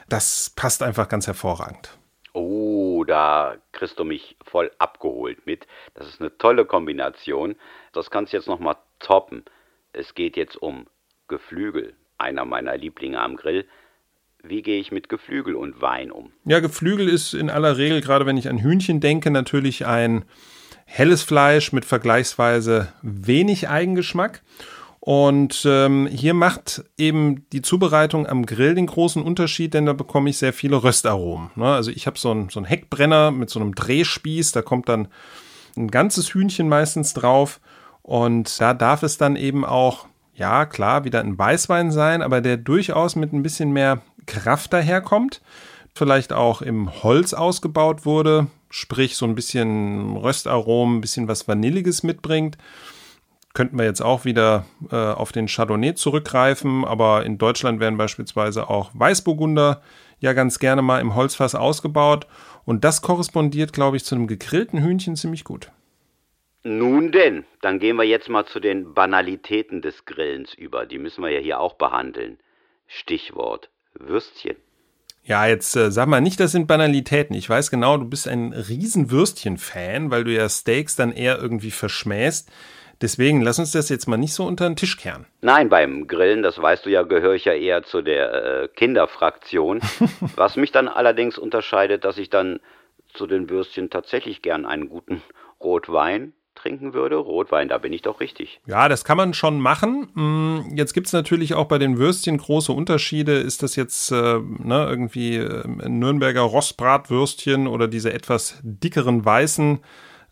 Das 0.08 0.52
passt 0.54 0.82
einfach 0.82 1.08
ganz 1.08 1.26
hervorragend. 1.26 1.96
Oh, 2.34 3.04
da 3.04 3.56
kriegst 3.72 3.98
du 3.98 4.04
mich 4.04 4.36
voll 4.44 4.72
abgeholt 4.78 5.46
mit. 5.46 5.66
Das 5.94 6.08
ist 6.08 6.20
eine 6.20 6.36
tolle 6.36 6.64
Kombination. 6.64 7.56
Das 7.92 8.10
kannst 8.10 8.32
du 8.32 8.36
jetzt 8.36 8.48
nochmal 8.48 8.76
toppen. 8.98 9.44
Es 9.92 10.14
geht 10.14 10.36
jetzt 10.36 10.56
um 10.56 10.86
Geflügel, 11.32 11.94
einer 12.18 12.44
meiner 12.44 12.76
Lieblinge 12.76 13.18
am 13.18 13.36
Grill. 13.36 13.64
Wie 14.42 14.60
gehe 14.60 14.78
ich 14.78 14.92
mit 14.92 15.08
Geflügel 15.08 15.54
und 15.54 15.80
Wein 15.80 16.10
um? 16.10 16.30
Ja, 16.44 16.60
Geflügel 16.60 17.08
ist 17.08 17.32
in 17.32 17.48
aller 17.48 17.78
Regel, 17.78 18.02
gerade 18.02 18.26
wenn 18.26 18.36
ich 18.36 18.50
an 18.50 18.58
Hühnchen 18.58 19.00
denke, 19.00 19.30
natürlich 19.30 19.86
ein 19.86 20.26
helles 20.84 21.22
Fleisch 21.22 21.72
mit 21.72 21.86
vergleichsweise 21.86 22.92
wenig 23.00 23.70
Eigengeschmack. 23.70 24.42
Und 25.00 25.62
ähm, 25.64 26.06
hier 26.06 26.34
macht 26.34 26.84
eben 26.98 27.48
die 27.50 27.62
Zubereitung 27.62 28.26
am 28.26 28.44
Grill 28.44 28.74
den 28.74 28.86
großen 28.86 29.22
Unterschied, 29.22 29.72
denn 29.72 29.86
da 29.86 29.94
bekomme 29.94 30.28
ich 30.28 30.36
sehr 30.36 30.52
viele 30.52 30.84
Röstaromen. 30.84 31.50
Ne? 31.56 31.66
Also 31.66 31.90
ich 31.90 32.06
habe 32.06 32.18
so 32.18 32.30
einen 32.30 32.50
so 32.50 32.62
Heckbrenner 32.62 33.30
mit 33.30 33.48
so 33.48 33.58
einem 33.58 33.74
Drehspieß, 33.74 34.52
da 34.52 34.60
kommt 34.60 34.90
dann 34.90 35.08
ein 35.78 35.90
ganzes 35.90 36.34
Hühnchen 36.34 36.68
meistens 36.68 37.14
drauf. 37.14 37.60
Und 38.02 38.60
da 38.60 38.74
darf 38.74 39.02
es 39.02 39.16
dann 39.16 39.36
eben 39.36 39.64
auch 39.64 40.06
ja, 40.34 40.66
klar, 40.66 41.04
wieder 41.04 41.20
ein 41.20 41.38
Weißwein 41.38 41.90
sein, 41.90 42.22
aber 42.22 42.40
der 42.40 42.56
durchaus 42.56 43.16
mit 43.16 43.32
ein 43.32 43.42
bisschen 43.42 43.72
mehr 43.72 44.02
Kraft 44.26 44.72
daherkommt. 44.72 45.40
Vielleicht 45.94 46.32
auch 46.32 46.62
im 46.62 47.02
Holz 47.02 47.34
ausgebaut 47.34 48.06
wurde, 48.06 48.46
sprich 48.70 49.16
so 49.16 49.26
ein 49.26 49.34
bisschen 49.34 50.16
Röstaromen, 50.16 50.98
ein 50.98 51.00
bisschen 51.02 51.28
was 51.28 51.46
Vanilliges 51.46 52.02
mitbringt. 52.02 52.56
Könnten 53.52 53.76
wir 53.76 53.84
jetzt 53.84 54.00
auch 54.00 54.24
wieder 54.24 54.64
äh, 54.90 54.96
auf 54.96 55.32
den 55.32 55.46
Chardonnay 55.48 55.94
zurückgreifen, 55.94 56.86
aber 56.86 57.26
in 57.26 57.36
Deutschland 57.36 57.80
werden 57.80 57.98
beispielsweise 57.98 58.70
auch 58.70 58.90
Weißburgunder 58.94 59.82
ja 60.20 60.32
ganz 60.32 60.58
gerne 60.58 60.80
mal 60.80 61.00
im 61.00 61.14
Holzfass 61.14 61.54
ausgebaut. 61.54 62.26
Und 62.64 62.84
das 62.84 63.02
korrespondiert, 63.02 63.74
glaube 63.74 63.98
ich, 63.98 64.04
zu 64.04 64.14
einem 64.14 64.26
gegrillten 64.26 64.82
Hühnchen 64.82 65.16
ziemlich 65.16 65.44
gut. 65.44 65.70
Nun 66.64 67.10
denn, 67.10 67.44
dann 67.60 67.80
gehen 67.80 67.96
wir 67.96 68.04
jetzt 68.04 68.28
mal 68.28 68.46
zu 68.46 68.60
den 68.60 68.94
Banalitäten 68.94 69.82
des 69.82 70.04
Grillens 70.04 70.54
über. 70.54 70.86
Die 70.86 70.98
müssen 70.98 71.24
wir 71.24 71.30
ja 71.30 71.40
hier 71.40 71.58
auch 71.58 71.74
behandeln. 71.74 72.38
Stichwort 72.86 73.70
Würstchen. 73.94 74.56
Ja, 75.24 75.46
jetzt 75.46 75.76
äh, 75.76 75.90
sag 75.90 76.08
mal 76.08 76.20
nicht, 76.20 76.38
das 76.40 76.52
sind 76.52 76.66
Banalitäten. 76.66 77.34
Ich 77.34 77.48
weiß 77.48 77.70
genau, 77.70 77.96
du 77.96 78.04
bist 78.04 78.28
ein 78.28 78.52
Riesenwürstchen-Fan, 78.52 80.10
weil 80.10 80.24
du 80.24 80.32
ja 80.32 80.48
Steaks 80.48 80.96
dann 80.96 81.12
eher 81.12 81.38
irgendwie 81.40 81.70
verschmähst. 81.70 82.50
Deswegen 83.00 83.40
lass 83.40 83.58
uns 83.58 83.72
das 83.72 83.88
jetzt 83.88 84.06
mal 84.06 84.16
nicht 84.16 84.34
so 84.34 84.44
unter 84.44 84.68
den 84.68 84.76
Tisch 84.76 84.96
kehren. 84.96 85.26
Nein, 85.40 85.68
beim 85.68 86.06
Grillen, 86.06 86.42
das 86.42 86.60
weißt 86.62 86.86
du 86.86 86.90
ja, 86.90 87.02
gehöre 87.02 87.34
ich 87.34 87.44
ja 87.44 87.54
eher 87.54 87.82
zu 87.82 88.02
der 88.02 88.32
äh, 88.62 88.68
Kinderfraktion. 88.68 89.80
Was 90.36 90.56
mich 90.56 90.70
dann 90.70 90.86
allerdings 90.86 91.38
unterscheidet, 91.38 92.04
dass 92.04 92.18
ich 92.18 92.30
dann 92.30 92.60
zu 93.12 93.26
den 93.26 93.50
Würstchen 93.50 93.90
tatsächlich 93.90 94.42
gern 94.42 94.64
einen 94.64 94.88
guten 94.88 95.22
Rotwein 95.60 96.32
trinken 96.54 96.94
würde. 96.94 97.16
Rotwein, 97.16 97.68
da 97.68 97.78
bin 97.78 97.92
ich 97.92 98.02
doch 98.02 98.20
richtig. 98.20 98.60
Ja, 98.66 98.88
das 98.88 99.04
kann 99.04 99.16
man 99.16 99.34
schon 99.34 99.60
machen. 99.60 100.08
Mm, 100.14 100.76
jetzt 100.76 100.92
gibt 100.92 101.06
es 101.06 101.12
natürlich 101.12 101.54
auch 101.54 101.66
bei 101.66 101.78
den 101.78 101.98
Würstchen 101.98 102.38
große 102.38 102.72
Unterschiede. 102.72 103.34
Ist 103.34 103.62
das 103.62 103.76
jetzt 103.76 104.10
äh, 104.12 104.38
ne, 104.38 104.86
irgendwie 104.88 105.36
äh, 105.36 105.66
Nürnberger 105.66 106.42
Rostbratwürstchen 106.42 107.66
oder 107.66 107.88
diese 107.88 108.12
etwas 108.12 108.60
dickeren 108.62 109.24
weißen, 109.24 109.80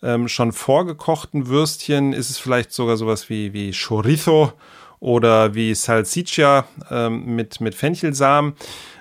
ähm, 0.03 0.29
schon 0.29 0.53
vorgekochten 0.53 1.49
Würstchen? 1.49 2.13
Ist 2.13 2.31
es 2.31 2.39
vielleicht 2.39 2.73
sogar 2.73 2.97
sowas 2.97 3.29
wie, 3.29 3.53
wie 3.53 3.73
Chorizo? 3.73 4.53
oder 5.01 5.55
wie 5.55 5.75
Salsiccia 5.75 6.67
ähm, 6.91 7.35
mit, 7.35 7.61
mit 7.61 7.75
Fenchelsamen. 7.75 8.55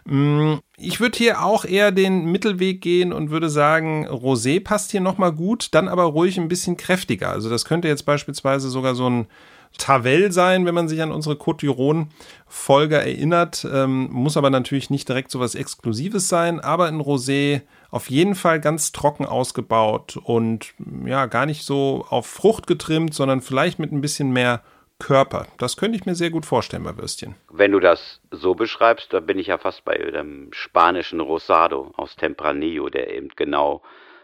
Mm, 0.09 0.55
ich 0.75 0.99
würde 0.99 1.17
hier 1.19 1.43
auch 1.43 1.65
eher 1.65 1.91
den 1.91 2.25
Mittelweg 2.25 2.81
gehen 2.81 3.13
und 3.13 3.29
würde 3.29 3.47
sagen, 3.49 4.07
Rosé 4.07 4.63
passt 4.63 4.89
hier 4.89 5.01
nochmal 5.01 5.31
gut, 5.31 5.69
dann 5.75 5.87
aber 5.87 6.03
ruhig 6.03 6.39
ein 6.39 6.47
bisschen 6.47 6.77
kräftiger. 6.77 7.29
Also 7.29 7.47
das 7.47 7.63
könnte 7.63 7.87
jetzt 7.87 8.07
beispielsweise 8.07 8.69
sogar 8.69 8.95
so 8.95 9.07
ein 9.07 9.27
Tavel 9.77 10.31
sein, 10.31 10.65
wenn 10.65 10.73
man 10.73 10.87
sich 10.87 10.99
an 11.03 11.11
unsere 11.11 11.35
Côte 11.35 11.59
d'Iron-Folge 11.59 12.95
erinnert. 12.95 13.67
Ähm, 13.71 14.09
muss 14.11 14.35
aber 14.35 14.49
natürlich 14.49 14.89
nicht 14.89 15.07
direkt 15.07 15.29
so 15.29 15.39
was 15.39 15.53
Exklusives 15.53 16.27
sein, 16.27 16.59
aber 16.59 16.87
ein 16.87 17.01
Rosé 17.01 17.61
auf 17.91 18.09
jeden 18.09 18.33
Fall 18.33 18.59
ganz 18.59 18.91
trocken 18.91 19.27
ausgebaut 19.27 20.17
und 20.17 20.73
ja, 21.05 21.27
gar 21.27 21.45
nicht 21.45 21.65
so 21.65 22.03
auf 22.09 22.25
Frucht 22.25 22.65
getrimmt, 22.65 23.13
sondern 23.13 23.41
vielleicht 23.41 23.77
mit 23.77 23.91
ein 23.91 24.01
bisschen 24.01 24.31
mehr 24.31 24.63
Körper. 24.99 25.47
Das 25.57 25.77
könnte 25.77 25.97
ich 25.97 26.05
mir 26.05 26.15
sehr 26.15 26.29
gut 26.29 26.45
vorstellen 26.45 26.83
bei 26.83 26.97
Würstchen. 26.97 27.35
Wenn 27.49 27.71
du 27.71 27.79
das 27.79 28.21
so 28.31 28.53
beschreibst, 28.53 29.13
da 29.13 29.19
bin 29.19 29.39
ich 29.39 29.47
ja 29.47 29.57
fast 29.57 29.83
bei 29.85 29.97
dem 29.97 30.49
spanischen 30.51 31.19
Rosado 31.19 31.93
aus 31.97 32.15
Tempranillo, 32.15 32.89
der 32.89 33.13
eben 33.13 33.29
genau 33.35 33.81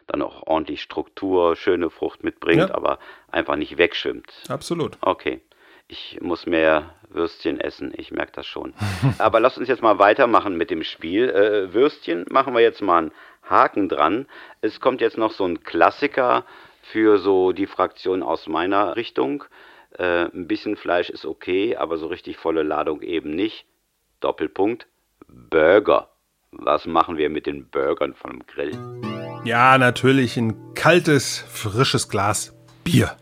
dann 0.07 0.21
auch 0.21 0.43
ordentlich 0.45 0.81
Struktur, 0.81 1.55
schöne 1.55 1.89
Frucht 1.89 2.23
mitbringt, 2.23 2.69
ja. 2.69 2.75
aber 2.75 2.99
einfach 3.31 3.55
nicht 3.55 3.77
wegschwimmt. 3.77 4.31
Absolut. 4.49 4.97
Okay. 5.01 5.41
Ich 5.87 6.19
muss 6.19 6.47
mehr 6.47 6.95
Würstchen 7.09 7.59
essen, 7.59 7.93
ich 7.95 8.11
merke 8.11 8.31
das 8.33 8.47
schon. 8.47 8.73
aber 9.19 9.39
lass 9.39 9.57
uns 9.57 9.67
jetzt 9.67 9.83
mal 9.83 9.99
weitermachen 9.99 10.57
mit 10.57 10.71
dem 10.71 10.83
Spiel. 10.83 11.29
Äh, 11.29 11.73
Würstchen 11.73 12.25
machen 12.29 12.53
wir 12.53 12.61
jetzt 12.61 12.81
mal 12.81 12.97
einen 12.97 13.11
Haken 13.43 13.89
dran. 13.89 14.25
Es 14.61 14.79
kommt 14.79 15.01
jetzt 15.01 15.17
noch 15.17 15.31
so 15.31 15.45
ein 15.45 15.63
Klassiker 15.63 16.43
für 16.81 17.17
so 17.19 17.51
die 17.51 17.67
Fraktion 17.67 18.23
aus 18.23 18.47
meiner 18.47 18.95
Richtung. 18.95 19.43
Äh, 19.97 20.25
ein 20.25 20.47
bisschen 20.47 20.75
Fleisch 20.75 21.09
ist 21.09 21.25
okay, 21.25 21.77
aber 21.77 21.97
so 21.97 22.07
richtig 22.07 22.37
volle 22.37 22.63
Ladung 22.63 23.01
eben 23.01 23.31
nicht. 23.31 23.65
Doppelpunkt. 24.19 24.87
Burger. 25.27 26.09
Was 26.51 26.85
machen 26.85 27.17
wir 27.17 27.29
mit 27.29 27.45
den 27.45 27.69
Burgern 27.69 28.13
vom 28.13 28.45
Grill? 28.45 28.77
Ja, 29.45 29.77
natürlich 29.77 30.35
ein 30.37 30.73
kaltes, 30.73 31.39
frisches 31.39 32.09
Glas 32.09 32.53
Bier. 32.83 33.15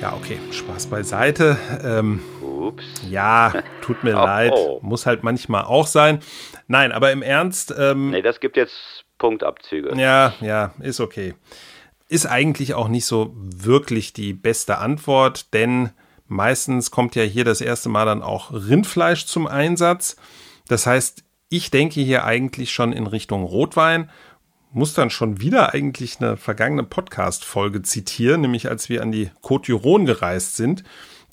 Ja, 0.00 0.14
okay, 0.14 0.38
Spaß 0.52 0.86
beiseite. 0.86 1.56
Ähm, 1.82 2.20
Ups. 2.40 2.84
Ja, 3.08 3.52
tut 3.80 4.04
mir 4.04 4.16
oh, 4.20 4.24
leid. 4.24 4.52
Oh. 4.54 4.78
Muss 4.82 5.06
halt 5.06 5.24
manchmal 5.24 5.64
auch 5.64 5.88
sein. 5.88 6.20
Nein, 6.68 6.92
aber 6.92 7.10
im 7.10 7.22
Ernst. 7.22 7.74
Ähm, 7.76 8.10
nee, 8.10 8.22
das 8.22 8.38
gibt 8.38 8.56
jetzt 8.56 9.04
Punktabzüge. 9.18 9.96
Ja, 10.00 10.34
ja, 10.40 10.72
ist 10.80 11.00
okay 11.00 11.34
ist 12.08 12.26
eigentlich 12.26 12.74
auch 12.74 12.88
nicht 12.88 13.04
so 13.04 13.34
wirklich 13.36 14.12
die 14.12 14.32
beste 14.32 14.78
Antwort, 14.78 15.52
denn 15.52 15.90
meistens 16.26 16.90
kommt 16.90 17.14
ja 17.14 17.22
hier 17.22 17.44
das 17.44 17.60
erste 17.60 17.88
Mal 17.88 18.06
dann 18.06 18.22
auch 18.22 18.52
Rindfleisch 18.52 19.26
zum 19.26 19.46
Einsatz. 19.46 20.16
Das 20.68 20.86
heißt, 20.86 21.24
ich 21.50 21.70
denke 21.70 22.00
hier 22.00 22.24
eigentlich 22.24 22.72
schon 22.72 22.92
in 22.92 23.06
Richtung 23.06 23.44
Rotwein, 23.44 24.10
muss 24.72 24.94
dann 24.94 25.10
schon 25.10 25.40
wieder 25.40 25.72
eigentlich 25.72 26.20
eine 26.20 26.36
vergangene 26.36 26.84
Podcast-Folge 26.84 27.82
zitieren, 27.82 28.42
nämlich 28.42 28.68
als 28.68 28.88
wir 28.88 29.02
an 29.02 29.12
die 29.12 29.30
Côte 29.42 29.66
d'Iron 29.66 30.04
gereist 30.04 30.56
sind. 30.56 30.84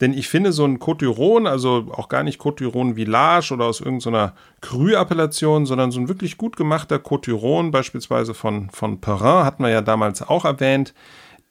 Denn 0.01 0.13
ich 0.13 0.27
finde 0.27 0.51
so 0.51 0.65
ein 0.65 0.79
Côte 0.79 1.47
also 1.47 1.87
auch 1.91 2.09
gar 2.09 2.23
nicht 2.23 2.39
Côte 2.39 2.95
Village 2.95 3.53
oder 3.53 3.65
aus 3.65 3.79
irgendeiner 3.79 4.33
Cru-Appellation, 4.61 5.65
sondern 5.65 5.91
so 5.91 5.99
ein 5.99 6.09
wirklich 6.09 6.37
gut 6.37 6.57
gemachter 6.57 6.97
Côte 6.97 7.71
beispielsweise 7.71 8.33
von, 8.33 8.69
von 8.71 8.99
Perrin, 8.99 9.45
hatten 9.45 9.63
wir 9.63 9.69
ja 9.69 9.81
damals 9.81 10.21
auch 10.21 10.43
erwähnt, 10.43 10.93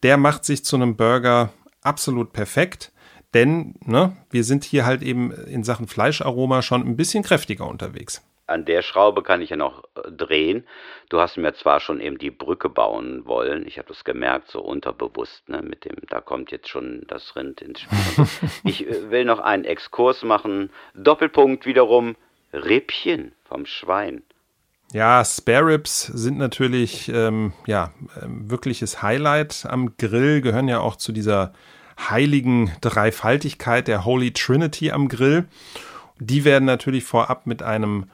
der 0.03 0.17
macht 0.17 0.45
sich 0.45 0.63
zu 0.63 0.75
einem 0.75 0.95
Burger 0.95 1.49
absolut 1.81 2.33
perfekt. 2.33 2.91
Denn 3.33 3.73
ne, 3.83 4.15
wir 4.29 4.43
sind 4.43 4.63
hier 4.63 4.85
halt 4.85 5.01
eben 5.01 5.31
in 5.31 5.63
Sachen 5.63 5.87
Fleischaroma 5.87 6.61
schon 6.61 6.87
ein 6.87 6.95
bisschen 6.95 7.23
kräftiger 7.23 7.67
unterwegs 7.67 8.21
an 8.47 8.65
der 8.65 8.81
Schraube 8.81 9.23
kann 9.23 9.41
ich 9.41 9.49
ja 9.49 9.57
noch 9.57 9.83
äh, 9.95 10.11
drehen. 10.11 10.67
Du 11.09 11.19
hast 11.19 11.37
mir 11.37 11.53
zwar 11.53 11.79
schon 11.79 11.99
eben 11.99 12.17
die 12.17 12.31
Brücke 12.31 12.69
bauen 12.69 13.25
wollen, 13.25 13.67
ich 13.67 13.77
habe 13.77 13.87
das 13.87 14.03
gemerkt, 14.03 14.49
so 14.49 14.61
unterbewusst, 14.61 15.47
ne, 15.49 15.61
mit 15.61 15.85
dem, 15.85 15.95
da 16.09 16.21
kommt 16.21 16.51
jetzt 16.51 16.69
schon 16.69 17.05
das 17.07 17.35
Rind 17.35 17.61
ins 17.61 17.81
Spiel. 17.81 18.25
ich 18.63 18.87
äh, 18.87 19.09
will 19.09 19.25
noch 19.25 19.39
einen 19.39 19.65
Exkurs 19.65 20.23
machen. 20.23 20.69
Doppelpunkt 20.93 21.65
wiederum, 21.65 22.15
Rippchen 22.53 23.33
vom 23.43 23.65
Schwein. 23.65 24.23
Ja, 24.93 25.25
Spare 25.25 25.65
Ribs 25.65 26.05
sind 26.05 26.37
natürlich 26.37 27.09
ähm, 27.09 27.53
ja, 27.65 27.91
ähm, 28.21 28.49
wirkliches 28.49 29.01
Highlight 29.01 29.65
am 29.67 29.97
Grill, 29.97 30.41
gehören 30.41 30.67
ja 30.67 30.79
auch 30.79 30.95
zu 30.95 31.11
dieser 31.11 31.53
heiligen 31.97 32.71
Dreifaltigkeit 32.81 33.87
der 33.87 34.05
Holy 34.05 34.31
Trinity 34.31 34.91
am 34.91 35.07
Grill. 35.07 35.45
Die 36.19 36.45
werden 36.45 36.65
natürlich 36.65 37.03
vorab 37.03 37.45
mit 37.45 37.63
einem 37.63 38.05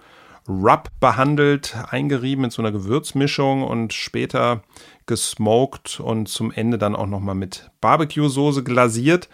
Rub 0.47 0.89
behandelt, 0.99 1.75
eingerieben 1.89 2.43
mit 2.43 2.51
so 2.51 2.61
einer 2.61 2.71
Gewürzmischung 2.71 3.63
und 3.63 3.93
später 3.93 4.63
gesmoked 5.05 5.99
und 5.99 6.27
zum 6.27 6.51
Ende 6.51 6.77
dann 6.77 6.95
auch 6.95 7.07
nochmal 7.07 7.35
mit 7.35 7.69
Barbecue-Soße 7.81 8.63
glasiert. 8.63 9.29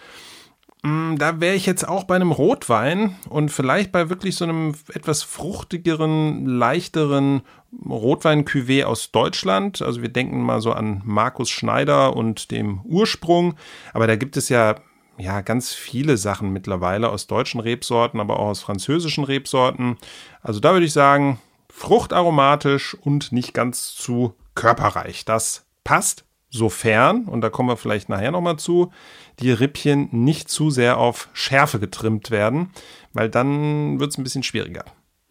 Mm, 0.84 1.16
da 1.16 1.40
wäre 1.40 1.56
ich 1.56 1.66
jetzt 1.66 1.88
auch 1.88 2.04
bei 2.04 2.16
einem 2.16 2.32
Rotwein 2.32 3.16
und 3.30 3.50
vielleicht 3.50 3.92
bei 3.92 4.10
wirklich 4.10 4.36
so 4.36 4.46
einem 4.46 4.76
etwas 4.94 5.24
fruchtigeren, 5.24 6.46
leichteren 6.46 7.42
Rotwein-Cuvée 7.86 8.84
aus 8.84 9.12
Deutschland. 9.12 9.82
Also 9.82 10.02
wir 10.02 10.10
denken 10.10 10.42
mal 10.42 10.62
so 10.62 10.72
an 10.72 11.02
Markus 11.04 11.50
Schneider 11.50 12.16
und 12.16 12.52
dem 12.52 12.82
Ursprung. 12.84 13.56
Aber 13.94 14.08
da 14.08 14.16
gibt 14.16 14.38
es 14.38 14.50
ja 14.50 14.76
ja, 15.18 15.42
ganz 15.42 15.74
viele 15.74 16.18
Sachen 16.18 16.52
mittlerweile 16.52 17.10
aus 17.10 17.28
deutschen 17.28 17.60
Rebsorten, 17.60 18.20
aber 18.20 18.40
auch 18.40 18.48
aus 18.48 18.62
französischen 18.62 19.24
Rebsorten. 19.24 19.98
Also 20.42 20.60
da 20.60 20.74
würde 20.74 20.86
ich 20.86 20.94
sagen, 20.94 21.40
fruchtaromatisch 21.70 22.96
und 22.96 23.32
nicht 23.32 23.54
ganz 23.54 23.94
zu 23.96 24.36
körperreich. 24.56 25.26
Das 25.26 25.66
passt, 25.84 26.26
sofern, 26.50 27.26
und 27.26 27.42
da 27.42 27.50
kommen 27.50 27.70
wir 27.70 27.78
vielleicht 27.78 28.10
nachher 28.10 28.32
nochmal 28.32 28.58
zu, 28.58 28.92
die 29.40 29.52
Rippchen 29.52 30.10
nicht 30.12 30.50
zu 30.50 30.70
sehr 30.70 30.98
auf 30.98 31.30
Schärfe 31.34 31.80
getrimmt 31.80 32.32
werden, 32.32 32.72
weil 33.14 33.30
dann 33.30 34.00
wird 34.00 34.12
es 34.12 34.18
ein 34.18 34.24
bisschen 34.24 34.44
schwieriger. 34.44 34.86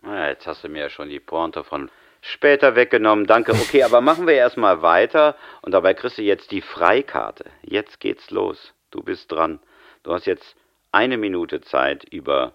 Ja, 0.04 0.28
jetzt 0.28 0.46
hast 0.46 0.62
du 0.62 0.68
mir 0.68 0.82
ja 0.82 0.90
schon 0.90 1.08
die 1.08 1.20
Pointe 1.20 1.64
von 1.64 1.90
später 2.20 2.76
weggenommen. 2.76 3.26
Danke. 3.26 3.52
Okay, 3.52 3.82
aber 3.82 4.00
machen 4.00 4.26
wir 4.26 4.34
erstmal 4.34 4.82
weiter 4.82 5.36
und 5.62 5.72
dabei 5.72 5.94
kriegst 5.94 6.18
du 6.18 6.22
jetzt 6.22 6.50
die 6.50 6.62
Freikarte. 6.62 7.46
Jetzt 7.62 8.00
geht's 8.00 8.30
los. 8.30 8.72
Du 8.90 9.02
bist 9.02 9.32
dran. 9.32 9.60
Du 10.06 10.12
hast 10.12 10.24
jetzt 10.24 10.54
eine 10.92 11.16
Minute 11.16 11.62
Zeit, 11.62 12.04
über 12.04 12.54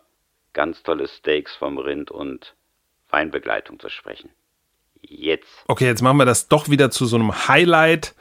ganz 0.54 0.84
tolle 0.84 1.10
Steaks 1.10 1.54
vom 1.54 1.78
Rind 1.78 2.10
und 2.10 2.56
Weinbegleitung 3.10 3.78
zu 3.78 3.90
sprechen. 3.90 4.30
Jetzt. 5.02 5.50
Okay, 5.68 5.86
jetzt 5.86 6.02
machen 6.02 6.16
wir 6.16 6.26
das 6.26 6.48
doch 6.48 6.70
wieder 6.70 6.92
zu 6.92 7.06
so 7.06 7.18
einem 7.18 7.50
Highlight. 7.50 8.16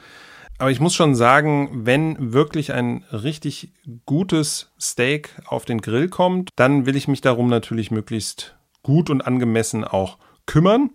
Aber 0.58 0.72
ich 0.72 0.80
muss 0.80 0.96
schon 0.96 1.14
sagen, 1.14 1.87
wenn 1.87 2.32
wirklich 2.32 2.72
ein 2.72 3.04
richtig 3.12 3.72
gutes 4.04 4.72
Steak 4.80 5.30
auf 5.46 5.64
den 5.64 5.80
Grill 5.80 6.08
kommt, 6.08 6.50
dann 6.56 6.84
will 6.84 6.96
ich 6.96 7.06
mich 7.06 7.20
darum 7.20 7.49
natürlich 7.49 7.92
möglichst 7.92 8.56
gut 8.82 9.10
und 9.10 9.20
angemessen 9.20 9.84
auch 9.84 10.18
kümmern. 10.46 10.90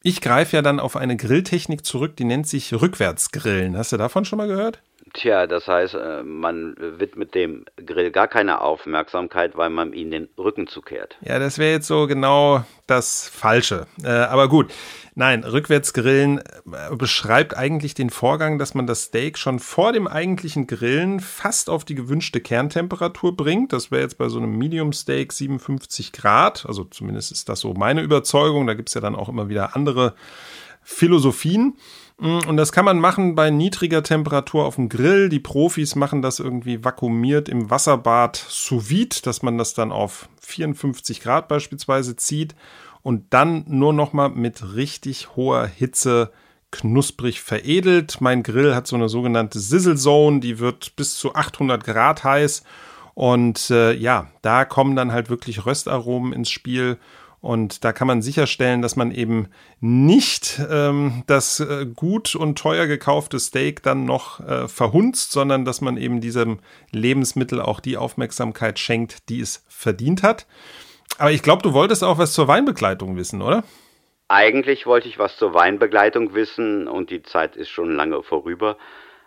Ich 0.00 0.20
greife 0.20 0.54
ja 0.54 0.62
dann 0.62 0.78
auf 0.78 0.94
eine 0.94 1.16
Grilltechnik 1.16 1.84
zurück, 1.84 2.14
die 2.14 2.24
nennt 2.24 2.46
sich 2.46 2.72
Rückwärtsgrillen. 2.72 3.76
Hast 3.76 3.90
du 3.90 3.96
davon 3.96 4.24
schon 4.24 4.36
mal 4.36 4.46
gehört? 4.46 4.80
Tja, 5.14 5.46
das 5.46 5.68
heißt, 5.68 5.94
äh, 5.94 6.22
man 6.24 6.74
widmet 6.76 7.36
dem 7.36 7.66
Grill 7.76 8.10
gar 8.10 8.26
keine 8.26 8.60
Aufmerksamkeit, 8.60 9.56
weil 9.56 9.70
man 9.70 9.92
ihm 9.92 10.10
den 10.10 10.28
Rücken 10.36 10.66
zukehrt. 10.66 11.16
Ja, 11.20 11.38
das 11.38 11.58
wäre 11.58 11.72
jetzt 11.72 11.86
so 11.86 12.08
genau 12.08 12.64
das 12.88 13.28
Falsche. 13.28 13.86
Äh, 14.02 14.08
aber 14.08 14.48
gut, 14.48 14.72
nein, 15.14 15.44
Rückwärtsgrillen 15.44 16.38
äh, 16.38 16.96
beschreibt 16.96 17.56
eigentlich 17.56 17.94
den 17.94 18.10
Vorgang, 18.10 18.58
dass 18.58 18.74
man 18.74 18.88
das 18.88 19.04
Steak 19.04 19.38
schon 19.38 19.60
vor 19.60 19.92
dem 19.92 20.08
eigentlichen 20.08 20.66
Grillen 20.66 21.20
fast 21.20 21.70
auf 21.70 21.84
die 21.84 21.94
gewünschte 21.94 22.40
Kerntemperatur 22.40 23.36
bringt. 23.36 23.72
Das 23.72 23.92
wäre 23.92 24.02
jetzt 24.02 24.18
bei 24.18 24.28
so 24.28 24.38
einem 24.38 24.58
Medium 24.58 24.92
Steak 24.92 25.32
57 25.32 26.12
Grad. 26.12 26.66
Also 26.66 26.82
zumindest 26.84 27.30
ist 27.30 27.48
das 27.48 27.60
so 27.60 27.72
meine 27.74 28.02
Überzeugung. 28.02 28.66
Da 28.66 28.74
gibt 28.74 28.88
es 28.88 28.94
ja 28.94 29.00
dann 29.00 29.14
auch 29.14 29.28
immer 29.28 29.48
wieder 29.48 29.76
andere 29.76 30.14
Philosophien. 30.82 31.76
Mm, 32.18 32.40
und 32.48 32.56
das 32.56 32.72
kann 32.72 32.84
man 32.84 32.98
machen 32.98 33.34
bei 33.34 33.50
niedriger 33.50 34.02
Temperatur 34.02 34.64
auf 34.64 34.76
dem 34.76 34.88
Grill. 34.88 35.28
Die 35.28 35.40
Profis 35.40 35.94
machen 35.94 36.22
das 36.22 36.38
irgendwie 36.38 36.84
vakuumiert 36.84 37.48
im 37.48 37.70
Wasserbad 37.70 38.36
sous 38.36 38.88
vide, 38.90 39.16
dass 39.22 39.42
man 39.42 39.58
das 39.58 39.74
dann 39.74 39.92
auf 39.92 40.28
54 40.40 41.20
Grad 41.20 41.48
beispielsweise 41.48 42.16
zieht 42.16 42.54
und 43.02 43.32
dann 43.34 43.64
nur 43.68 43.92
noch 43.92 44.12
mal 44.12 44.30
mit 44.30 44.74
richtig 44.74 45.36
hoher 45.36 45.66
Hitze 45.66 46.32
knusprig 46.70 47.40
veredelt. 47.40 48.20
Mein 48.20 48.42
Grill 48.42 48.74
hat 48.74 48.86
so 48.86 48.96
eine 48.96 49.08
sogenannte 49.08 49.60
Sizzle 49.60 49.96
Zone, 49.96 50.40
die 50.40 50.58
wird 50.58 50.96
bis 50.96 51.14
zu 51.14 51.34
800 51.34 51.84
Grad 51.84 52.24
heiß. 52.24 52.64
Und 53.14 53.70
äh, 53.70 53.92
ja, 53.92 54.28
da 54.42 54.64
kommen 54.64 54.96
dann 54.96 55.12
halt 55.12 55.30
wirklich 55.30 55.66
Röstaromen 55.66 56.32
ins 56.32 56.50
Spiel 56.50 56.98
und 57.44 57.84
da 57.84 57.92
kann 57.92 58.06
man 58.06 58.22
sicherstellen, 58.22 58.80
dass 58.80 58.96
man 58.96 59.10
eben 59.10 59.48
nicht 59.78 60.62
ähm, 60.70 61.24
das 61.26 61.60
äh, 61.60 61.84
gut 61.84 62.34
und 62.34 62.58
teuer 62.58 62.86
gekaufte 62.86 63.38
Steak 63.38 63.82
dann 63.82 64.06
noch 64.06 64.40
äh, 64.40 64.66
verhunzt, 64.66 65.30
sondern 65.30 65.66
dass 65.66 65.82
man 65.82 65.98
eben 65.98 66.22
diesem 66.22 66.60
Lebensmittel 66.90 67.60
auch 67.60 67.80
die 67.80 67.98
Aufmerksamkeit 67.98 68.78
schenkt, 68.78 69.28
die 69.28 69.40
es 69.40 69.62
verdient 69.68 70.22
hat. 70.22 70.46
Aber 71.18 71.32
ich 71.32 71.42
glaube, 71.42 71.62
du 71.62 71.74
wolltest 71.74 72.02
auch 72.02 72.16
was 72.16 72.32
zur 72.32 72.48
Weinbegleitung 72.48 73.14
wissen, 73.16 73.42
oder? 73.42 73.62
Eigentlich 74.28 74.86
wollte 74.86 75.08
ich 75.08 75.18
was 75.18 75.36
zur 75.36 75.52
Weinbegleitung 75.52 76.34
wissen 76.34 76.88
und 76.88 77.10
die 77.10 77.22
Zeit 77.22 77.56
ist 77.56 77.68
schon 77.68 77.94
lange 77.94 78.22
vorüber. 78.22 78.78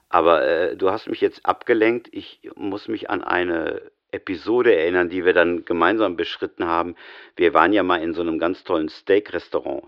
Aber 0.09 0.41
äh, 0.43 0.75
du 0.75 0.89
hast 0.89 1.07
mich 1.07 1.21
jetzt 1.21 1.45
abgelenkt. 1.45 2.07
Ich 2.11 2.49
muss 2.55 2.87
mich 2.87 3.11
an 3.11 3.23
eine 3.23 3.79
Episode 4.11 4.75
erinnern, 4.75 5.09
die 5.09 5.25
wir 5.25 5.33
dann 5.33 5.65
gemeinsam 5.65 6.15
beschritten 6.15 6.65
haben. 6.65 6.95
Wir 7.35 7.53
waren 7.53 7.73
ja 7.73 7.83
mal 7.83 8.01
in 8.01 8.13
so 8.13 8.21
einem 8.21 8.39
ganz 8.39 8.63
tollen 8.63 8.89
Steak-Restaurant. 8.89 9.83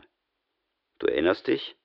Du 0.99 1.07
erinnerst 1.07 1.47
dich? 1.47 1.75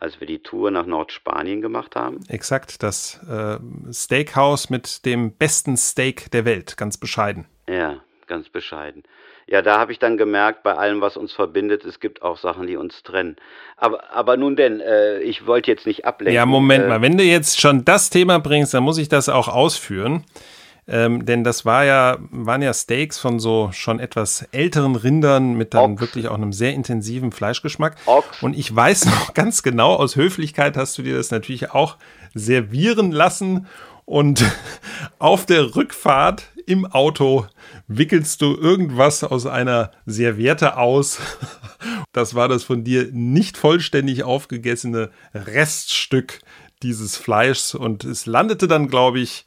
Als 0.00 0.20
wir 0.20 0.26
die 0.26 0.42
Tour 0.42 0.70
nach 0.70 0.86
Nordspanien 0.86 1.60
gemacht 1.60 1.96
haben? 1.96 2.20
Exakt, 2.28 2.82
das 2.82 3.20
äh, 3.28 3.58
Steakhouse 3.92 4.70
mit 4.70 5.04
dem 5.04 5.32
besten 5.36 5.76
Steak 5.76 6.30
der 6.30 6.44
Welt, 6.44 6.76
ganz 6.76 6.98
bescheiden. 6.98 7.46
Ja, 7.68 8.00
ganz 8.26 8.48
bescheiden. 8.48 9.02
Ja, 9.48 9.62
da 9.62 9.78
habe 9.78 9.92
ich 9.92 9.98
dann 9.98 10.18
gemerkt, 10.18 10.62
bei 10.62 10.74
allem, 10.74 11.00
was 11.00 11.16
uns 11.16 11.32
verbindet, 11.32 11.84
es 11.84 12.00
gibt 12.00 12.22
auch 12.22 12.36
Sachen, 12.36 12.66
die 12.66 12.76
uns 12.76 13.02
trennen. 13.02 13.36
Aber, 13.76 14.12
aber 14.12 14.36
nun 14.36 14.56
denn, 14.56 14.80
äh, 14.80 15.20
ich 15.20 15.46
wollte 15.46 15.70
jetzt 15.70 15.86
nicht 15.86 16.04
ablenken. 16.04 16.34
Ja, 16.34 16.44
Moment 16.44 16.84
äh, 16.84 16.88
mal, 16.88 17.02
wenn 17.02 17.16
du 17.16 17.24
jetzt 17.24 17.58
schon 17.58 17.84
das 17.84 18.10
Thema 18.10 18.38
bringst, 18.38 18.74
dann 18.74 18.82
muss 18.82 18.98
ich 18.98 19.08
das 19.08 19.28
auch 19.28 19.48
ausführen. 19.48 20.24
Ähm, 20.90 21.26
denn 21.26 21.44
das 21.44 21.66
war 21.66 21.84
ja, 21.84 22.16
waren 22.30 22.62
ja 22.62 22.72
Steaks 22.72 23.18
von 23.18 23.38
so 23.40 23.68
schon 23.72 24.00
etwas 24.00 24.48
älteren 24.52 24.96
Rindern 24.96 25.52
mit 25.52 25.74
dann 25.74 25.92
Ochs. 25.92 26.00
wirklich 26.00 26.28
auch 26.28 26.34
einem 26.36 26.54
sehr 26.54 26.72
intensiven 26.72 27.30
Fleischgeschmack. 27.30 27.96
Ochs. 28.06 28.42
Und 28.42 28.56
ich 28.56 28.74
weiß 28.74 29.04
noch 29.04 29.34
ganz 29.34 29.62
genau, 29.62 29.94
aus 29.94 30.16
Höflichkeit 30.16 30.78
hast 30.78 30.96
du 30.96 31.02
dir 31.02 31.16
das 31.16 31.30
natürlich 31.30 31.72
auch 31.72 31.96
servieren 32.34 33.12
lassen. 33.12 33.66
Und 34.06 34.42
auf 35.18 35.44
der 35.44 35.76
Rückfahrt 35.76 36.48
im 36.64 36.86
Auto 36.86 37.46
wickelst 37.86 38.40
du 38.40 38.56
irgendwas 38.56 39.24
aus 39.24 39.44
einer 39.46 39.92
Serviette 40.06 40.76
aus. 40.76 41.18
Das 42.12 42.34
war 42.34 42.48
das 42.48 42.64
von 42.64 42.82
dir 42.82 43.08
nicht 43.12 43.56
vollständig 43.56 44.24
aufgegessene 44.24 45.10
Reststück 45.32 46.40
dieses 46.82 47.16
Fleischs. 47.16 47.72
Und 47.72 48.02
es 48.02 48.26
landete 48.26 48.66
dann, 48.66 48.88
glaube 48.88 49.20
ich, 49.20 49.44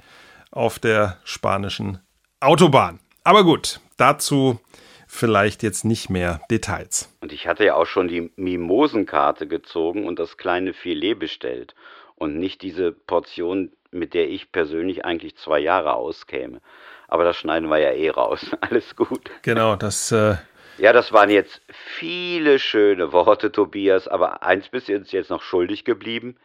auf 0.52 0.80
der 0.80 1.18
spanischen 1.24 2.00
Autobahn. 2.40 3.00
Aber 3.24 3.44
gut, 3.44 3.80
dazu 3.98 4.60
vielleicht 5.08 5.62
jetzt 5.62 5.84
nicht 5.84 6.10
mehr 6.10 6.42
Details. 6.50 7.14
Und 7.22 7.34
ich 7.34 7.46
hatte 7.46 7.66
ja 7.66 7.76
auch 7.76 7.86
schon 7.86 8.08
die 8.08 8.32
Mimosenkarte 8.38 9.48
gezogen 9.48 10.08
und 10.08 10.20
das 10.20 10.38
kleine 10.38 10.74
Filet 10.74 11.16
bestellt. 11.16 11.76
Und 12.16 12.38
nicht 12.38 12.62
diese 12.62 12.92
Portion, 12.92 13.72
mit 13.92 14.14
der 14.14 14.30
ich 14.30 14.52
persönlich 14.52 15.04
eigentlich 15.04 15.36
zwei 15.36 15.60
Jahre 15.60 15.94
auskäme. 15.94 16.62
Aber 17.08 17.26
das 17.26 17.36
schneiden 17.36 17.70
wir 17.70 17.80
ja 17.80 17.92
eh 17.92 18.10
raus. 18.10 18.52
Alles 18.62 18.96
gut. 18.96 19.30
Genau, 19.42 19.76
das 19.76 20.14
äh, 20.14 20.36
Ja, 20.78 20.94
das 20.94 21.12
waren 21.12 21.30
jetzt 21.30 21.62
viele 21.68 22.58
schöne 22.58 23.12
Worte, 23.12 23.52
Tobias. 23.52 24.08
Aber 24.08 24.44
eins 24.44 24.70
bist 24.70 24.88
du 24.88 24.96
uns 24.96 25.12
jetzt 25.12 25.30
noch 25.30 25.42
schuldig 25.42 25.84
geblieben. 25.84 26.38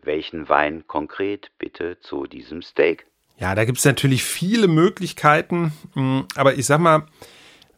Welchen 0.00 0.48
Wein 0.48 0.86
konkret 0.86 1.50
bitte 1.58 1.98
zu 1.98 2.26
diesem 2.26 2.62
Steak? 2.62 3.06
Ja, 3.38 3.54
da 3.54 3.64
gibt 3.64 3.78
es 3.78 3.84
natürlich 3.84 4.24
viele 4.24 4.66
Möglichkeiten, 4.66 5.72
mh, 5.94 6.24
aber 6.34 6.54
ich 6.54 6.66
sag 6.66 6.80
mal, 6.80 7.06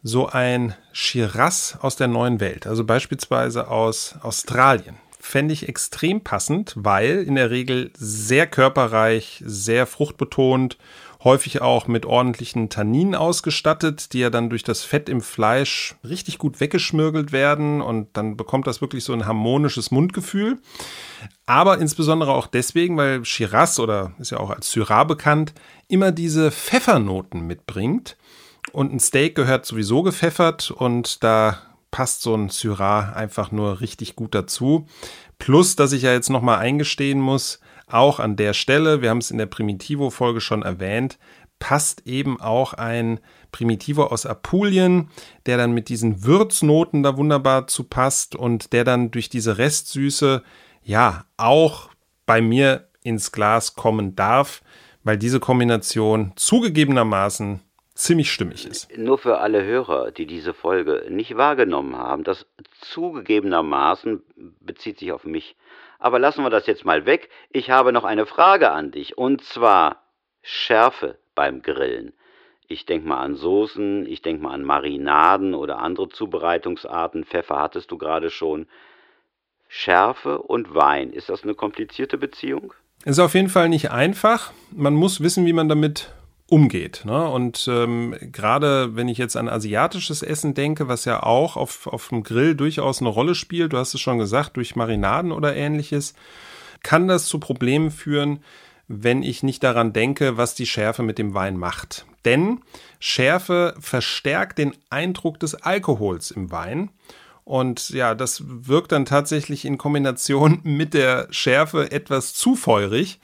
so 0.03 0.27
ein 0.27 0.73
Shiraz 0.91 1.77
aus 1.79 1.95
der 1.95 2.07
neuen 2.07 2.39
Welt, 2.39 2.65
also 2.65 2.83
beispielsweise 2.83 3.67
aus 3.67 4.15
Australien, 4.23 4.95
fände 5.19 5.53
ich 5.53 5.69
extrem 5.69 6.21
passend, 6.21 6.73
weil 6.75 7.19
in 7.19 7.35
der 7.35 7.51
Regel 7.51 7.91
sehr 7.95 8.47
körperreich, 8.47 9.43
sehr 9.45 9.85
fruchtbetont, 9.85 10.79
häufig 11.23 11.61
auch 11.61 11.87
mit 11.87 12.05
ordentlichen 12.05 12.69
Tanninen 12.69 13.15
ausgestattet, 13.15 14.13
die 14.13 14.19
ja 14.19 14.29
dann 14.29 14.49
durch 14.49 14.63
das 14.63 14.83
Fett 14.83 15.07
im 15.07 15.21
Fleisch 15.21 15.95
richtig 16.03 16.37
gut 16.37 16.59
weggeschmirgelt 16.59 17.31
werden 17.31 17.81
und 17.81 18.09
dann 18.13 18.37
bekommt 18.37 18.67
das 18.67 18.81
wirklich 18.81 19.03
so 19.03 19.13
ein 19.13 19.25
harmonisches 19.25 19.91
Mundgefühl. 19.91 20.59
Aber 21.45 21.77
insbesondere 21.77 22.33
auch 22.33 22.47
deswegen, 22.47 22.97
weil 22.97 23.23
Shiraz 23.23 23.79
oder 23.79 24.13
ist 24.19 24.31
ja 24.31 24.39
auch 24.39 24.49
als 24.49 24.71
Syrah 24.71 25.03
bekannt, 25.03 25.53
immer 25.87 26.11
diese 26.11 26.51
Pfeffernoten 26.51 27.45
mitbringt. 27.45 28.17
Und 28.71 28.93
ein 28.93 28.99
Steak 28.99 29.35
gehört 29.35 29.65
sowieso 29.65 30.01
gepfeffert 30.03 30.71
und 30.71 31.23
da 31.23 31.57
passt 31.91 32.21
so 32.21 32.33
ein 32.33 32.49
Syrah 32.49 33.13
einfach 33.13 33.51
nur 33.51 33.81
richtig 33.81 34.15
gut 34.15 34.33
dazu. 34.33 34.87
Plus, 35.37 35.75
dass 35.75 35.91
ich 35.91 36.03
ja 36.03 36.13
jetzt 36.13 36.29
nochmal 36.29 36.59
eingestehen 36.59 37.19
muss, 37.19 37.59
auch 37.93 38.19
an 38.19 38.35
der 38.35 38.53
Stelle, 38.53 39.01
wir 39.01 39.09
haben 39.09 39.19
es 39.19 39.31
in 39.31 39.37
der 39.37 39.45
Primitivo-Folge 39.45 40.41
schon 40.41 40.63
erwähnt, 40.63 41.17
passt 41.59 42.07
eben 42.07 42.41
auch 42.41 42.73
ein 42.73 43.19
Primitivo 43.51 44.05
aus 44.05 44.25
Apulien, 44.25 45.09
der 45.45 45.57
dann 45.57 45.73
mit 45.73 45.89
diesen 45.89 46.25
Würznoten 46.25 47.03
da 47.03 47.17
wunderbar 47.17 47.67
zu 47.67 47.83
passt 47.83 48.35
und 48.35 48.73
der 48.73 48.83
dann 48.83 49.11
durch 49.11 49.29
diese 49.29 49.57
Restsüße 49.57 50.43
ja 50.83 51.25
auch 51.37 51.89
bei 52.25 52.41
mir 52.41 52.87
ins 53.03 53.31
Glas 53.31 53.75
kommen 53.75 54.15
darf, 54.15 54.61
weil 55.03 55.17
diese 55.17 55.39
Kombination 55.39 56.33
zugegebenermaßen 56.35 57.61
ziemlich 57.93 58.31
stimmig 58.31 58.65
ist. 58.65 58.95
Nur 58.97 59.17
für 59.17 59.39
alle 59.39 59.63
Hörer, 59.63 60.11
die 60.11 60.25
diese 60.25 60.53
Folge 60.53 61.05
nicht 61.09 61.37
wahrgenommen 61.37 61.95
haben, 61.95 62.23
das 62.23 62.47
zugegebenermaßen 62.81 64.23
bezieht 64.59 64.99
sich 64.99 65.11
auf 65.11 65.25
mich. 65.25 65.55
Aber 66.01 66.17
lassen 66.17 66.43
wir 66.43 66.49
das 66.49 66.65
jetzt 66.65 66.83
mal 66.83 67.05
weg. 67.05 67.29
Ich 67.51 67.69
habe 67.69 67.93
noch 67.93 68.03
eine 68.03 68.25
Frage 68.25 68.71
an 68.71 68.91
dich. 68.91 69.19
Und 69.19 69.43
zwar 69.43 70.01
Schärfe 70.41 71.19
beim 71.35 71.61
Grillen. 71.61 72.13
Ich 72.67 72.87
denke 72.87 73.07
mal 73.07 73.21
an 73.21 73.35
Soßen, 73.35 74.07
ich 74.07 74.23
denke 74.23 74.41
mal 74.41 74.53
an 74.53 74.63
Marinaden 74.63 75.53
oder 75.53 75.77
andere 75.77 76.09
Zubereitungsarten. 76.09 77.23
Pfeffer 77.23 77.59
hattest 77.59 77.91
du 77.91 77.99
gerade 77.99 78.31
schon. 78.31 78.67
Schärfe 79.67 80.41
und 80.41 80.73
Wein, 80.73 81.13
ist 81.13 81.29
das 81.29 81.43
eine 81.43 81.53
komplizierte 81.53 82.17
Beziehung? 82.17 82.73
Ist 83.05 83.19
auf 83.19 83.35
jeden 83.35 83.49
Fall 83.49 83.69
nicht 83.69 83.91
einfach. 83.91 84.51
Man 84.71 84.95
muss 84.95 85.21
wissen, 85.21 85.45
wie 85.45 85.53
man 85.53 85.69
damit 85.69 86.11
umgeht. 86.51 87.03
Ne? 87.05 87.29
Und 87.29 87.65
ähm, 87.71 88.13
gerade 88.19 88.93
wenn 88.97 89.07
ich 89.07 89.17
jetzt 89.17 89.37
an 89.37 89.47
asiatisches 89.47 90.21
Essen 90.21 90.53
denke, 90.53 90.89
was 90.89 91.05
ja 91.05 91.23
auch 91.23 91.55
auf, 91.55 91.87
auf 91.87 92.09
dem 92.09 92.23
Grill 92.23 92.55
durchaus 92.55 92.99
eine 92.99 93.07
Rolle 93.07 93.35
spielt, 93.35 93.71
du 93.71 93.77
hast 93.77 93.93
es 93.93 94.01
schon 94.01 94.17
gesagt, 94.17 94.57
durch 94.57 94.75
Marinaden 94.75 95.31
oder 95.31 95.55
ähnliches, 95.55 96.13
kann 96.83 97.07
das 97.07 97.27
zu 97.27 97.39
Problemen 97.39 97.89
führen, 97.89 98.43
wenn 98.89 99.23
ich 99.23 99.43
nicht 99.43 99.63
daran 99.63 99.93
denke, 99.93 100.35
was 100.35 100.53
die 100.53 100.65
Schärfe 100.65 101.03
mit 101.03 101.17
dem 101.17 101.33
Wein 101.33 101.55
macht. 101.55 102.05
Denn 102.25 102.59
Schärfe 102.99 103.73
verstärkt 103.79 104.57
den 104.57 104.73
Eindruck 104.89 105.39
des 105.39 105.55
Alkohols 105.55 106.31
im 106.31 106.51
Wein. 106.51 106.89
Und 107.45 107.91
ja, 107.91 108.13
das 108.13 108.43
wirkt 108.45 108.91
dann 108.91 109.05
tatsächlich 109.05 109.63
in 109.63 109.77
Kombination 109.77 110.59
mit 110.63 110.93
der 110.93 111.27
Schärfe 111.31 111.93
etwas 111.93 112.33
zu 112.33 112.57
feurig. 112.57 113.21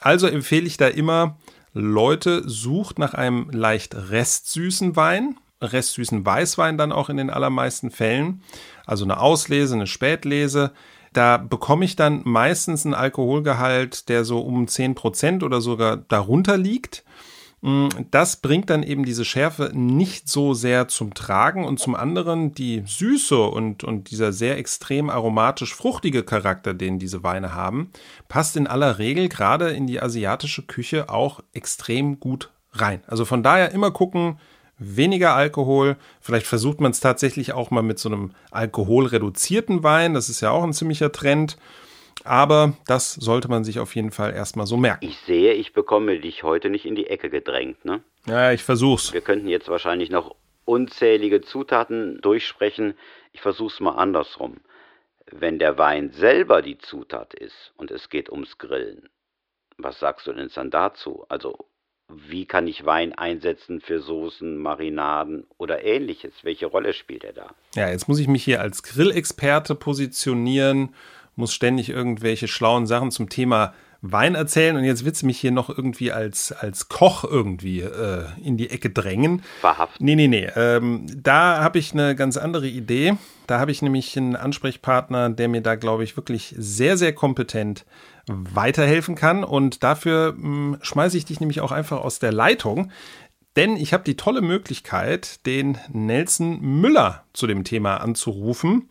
Also 0.00 0.26
empfehle 0.26 0.66
ich 0.66 0.78
da 0.78 0.88
immer, 0.88 1.36
Leute, 1.74 2.48
sucht 2.48 2.98
nach 2.98 3.14
einem 3.14 3.48
leicht 3.50 3.94
restsüßen 3.94 4.94
Wein, 4.96 5.36
restsüßen 5.60 6.24
Weißwein 6.24 6.76
dann 6.76 6.92
auch 6.92 7.08
in 7.08 7.16
den 7.16 7.30
allermeisten 7.30 7.90
Fällen, 7.90 8.42
also 8.86 9.04
eine 9.04 9.20
Auslese, 9.20 9.74
eine 9.74 9.86
Spätlese. 9.86 10.72
Da 11.12 11.36
bekomme 11.36 11.84
ich 11.84 11.96
dann 11.96 12.22
meistens 12.24 12.84
einen 12.84 12.94
Alkoholgehalt, 12.94 14.08
der 14.08 14.24
so 14.24 14.40
um 14.40 14.66
10% 14.66 15.44
oder 15.44 15.60
sogar 15.60 15.96
darunter 15.96 16.56
liegt. 16.56 17.04
Das 18.10 18.36
bringt 18.36 18.70
dann 18.70 18.82
eben 18.82 19.04
diese 19.04 19.24
Schärfe 19.24 19.70
nicht 19.72 20.28
so 20.28 20.52
sehr 20.52 20.88
zum 20.88 21.14
Tragen 21.14 21.64
und 21.64 21.78
zum 21.78 21.94
anderen 21.94 22.52
die 22.52 22.82
Süße 22.84 23.40
und, 23.40 23.84
und 23.84 24.10
dieser 24.10 24.32
sehr 24.32 24.58
extrem 24.58 25.08
aromatisch 25.08 25.72
fruchtige 25.72 26.24
Charakter, 26.24 26.74
den 26.74 26.98
diese 26.98 27.22
Weine 27.22 27.54
haben, 27.54 27.92
passt 28.28 28.56
in 28.56 28.66
aller 28.66 28.98
Regel 28.98 29.28
gerade 29.28 29.70
in 29.70 29.86
die 29.86 30.02
asiatische 30.02 30.62
Küche 30.62 31.08
auch 31.08 31.38
extrem 31.52 32.18
gut 32.18 32.50
rein. 32.72 33.00
Also 33.06 33.24
von 33.24 33.44
daher 33.44 33.70
immer 33.70 33.92
gucken, 33.92 34.40
weniger 34.78 35.34
Alkohol. 35.34 35.96
Vielleicht 36.20 36.46
versucht 36.46 36.80
man 36.80 36.90
es 36.90 36.98
tatsächlich 36.98 37.52
auch 37.52 37.70
mal 37.70 37.82
mit 37.82 38.00
so 38.00 38.08
einem 38.08 38.32
alkoholreduzierten 38.50 39.84
Wein. 39.84 40.14
Das 40.14 40.28
ist 40.28 40.40
ja 40.40 40.50
auch 40.50 40.64
ein 40.64 40.72
ziemlicher 40.72 41.12
Trend. 41.12 41.56
Aber 42.24 42.74
das 42.86 43.14
sollte 43.14 43.48
man 43.48 43.64
sich 43.64 43.78
auf 43.78 43.94
jeden 43.94 44.10
Fall 44.10 44.32
erstmal 44.32 44.66
so 44.66 44.76
merken. 44.76 45.04
Ich 45.04 45.18
sehe, 45.18 45.54
ich 45.54 45.72
bekomme 45.72 46.18
dich 46.20 46.42
heute 46.42 46.70
nicht 46.70 46.84
in 46.84 46.94
die 46.94 47.06
Ecke 47.06 47.30
gedrängt, 47.30 47.84
ne? 47.84 48.02
Ja, 48.26 48.52
ich 48.52 48.62
versuch's. 48.62 49.12
Wir 49.12 49.20
könnten 49.20 49.48
jetzt 49.48 49.68
wahrscheinlich 49.68 50.10
noch 50.10 50.34
unzählige 50.64 51.40
Zutaten 51.40 52.20
durchsprechen. 52.20 52.94
Ich 53.32 53.40
versuch's 53.40 53.80
mal 53.80 53.96
andersrum. 53.96 54.58
Wenn 55.30 55.58
der 55.58 55.78
Wein 55.78 56.10
selber 56.10 56.62
die 56.62 56.78
Zutat 56.78 57.34
ist 57.34 57.72
und 57.76 57.90
es 57.90 58.10
geht 58.10 58.30
ums 58.30 58.58
Grillen, 58.58 59.08
was 59.78 59.98
sagst 59.98 60.26
du 60.26 60.32
denn 60.32 60.50
dann 60.54 60.70
dazu? 60.70 61.24
Also, 61.28 61.56
wie 62.08 62.44
kann 62.44 62.66
ich 62.66 62.84
Wein 62.84 63.14
einsetzen 63.14 63.80
für 63.80 64.00
Soßen, 64.00 64.58
Marinaden 64.58 65.46
oder 65.56 65.82
ähnliches? 65.82 66.32
Welche 66.42 66.66
Rolle 66.66 66.92
spielt 66.92 67.24
er 67.24 67.32
da? 67.32 67.54
Ja, 67.74 67.88
jetzt 67.88 68.06
muss 68.06 68.18
ich 68.18 68.28
mich 68.28 68.44
hier 68.44 68.60
als 68.60 68.82
Grillexperte 68.82 69.74
positionieren 69.74 70.94
muss 71.42 71.52
ständig 71.52 71.88
irgendwelche 71.88 72.46
schlauen 72.46 72.86
Sachen 72.86 73.10
zum 73.10 73.28
Thema 73.28 73.74
Wein 74.00 74.36
erzählen 74.36 74.76
und 74.76 74.84
jetzt 74.84 75.04
willst 75.04 75.22
du 75.22 75.26
mich 75.26 75.40
hier 75.40 75.50
noch 75.50 75.68
irgendwie 75.68 76.12
als, 76.12 76.52
als 76.52 76.88
Koch 76.88 77.24
irgendwie 77.24 77.80
äh, 77.80 78.26
in 78.40 78.56
die 78.56 78.70
Ecke 78.70 78.90
drängen. 78.90 79.42
Wahrhaft. 79.60 80.00
Nee, 80.00 80.14
nee, 80.14 80.28
nee. 80.28 80.48
Ähm, 80.54 81.06
da 81.20 81.60
habe 81.60 81.80
ich 81.80 81.92
eine 81.92 82.14
ganz 82.14 82.36
andere 82.36 82.68
Idee. 82.68 83.16
Da 83.48 83.58
habe 83.58 83.72
ich 83.72 83.82
nämlich 83.82 84.16
einen 84.16 84.36
Ansprechpartner, 84.36 85.30
der 85.30 85.48
mir 85.48 85.62
da, 85.62 85.74
glaube 85.74 86.04
ich, 86.04 86.16
wirklich 86.16 86.54
sehr, 86.56 86.96
sehr 86.96 87.12
kompetent 87.12 87.84
weiterhelfen 88.28 89.16
kann. 89.16 89.42
Und 89.42 89.82
dafür 89.82 90.36
hm, 90.36 90.78
schmeiße 90.80 91.16
ich 91.16 91.24
dich 91.24 91.40
nämlich 91.40 91.60
auch 91.60 91.72
einfach 91.72 92.00
aus 92.00 92.20
der 92.20 92.32
Leitung. 92.32 92.92
Denn 93.56 93.76
ich 93.76 93.92
habe 93.92 94.04
die 94.04 94.16
tolle 94.16 94.42
Möglichkeit, 94.42 95.44
den 95.44 95.78
Nelson 95.92 96.60
Müller 96.60 97.24
zu 97.32 97.48
dem 97.48 97.64
Thema 97.64 97.96
anzurufen. 97.96 98.88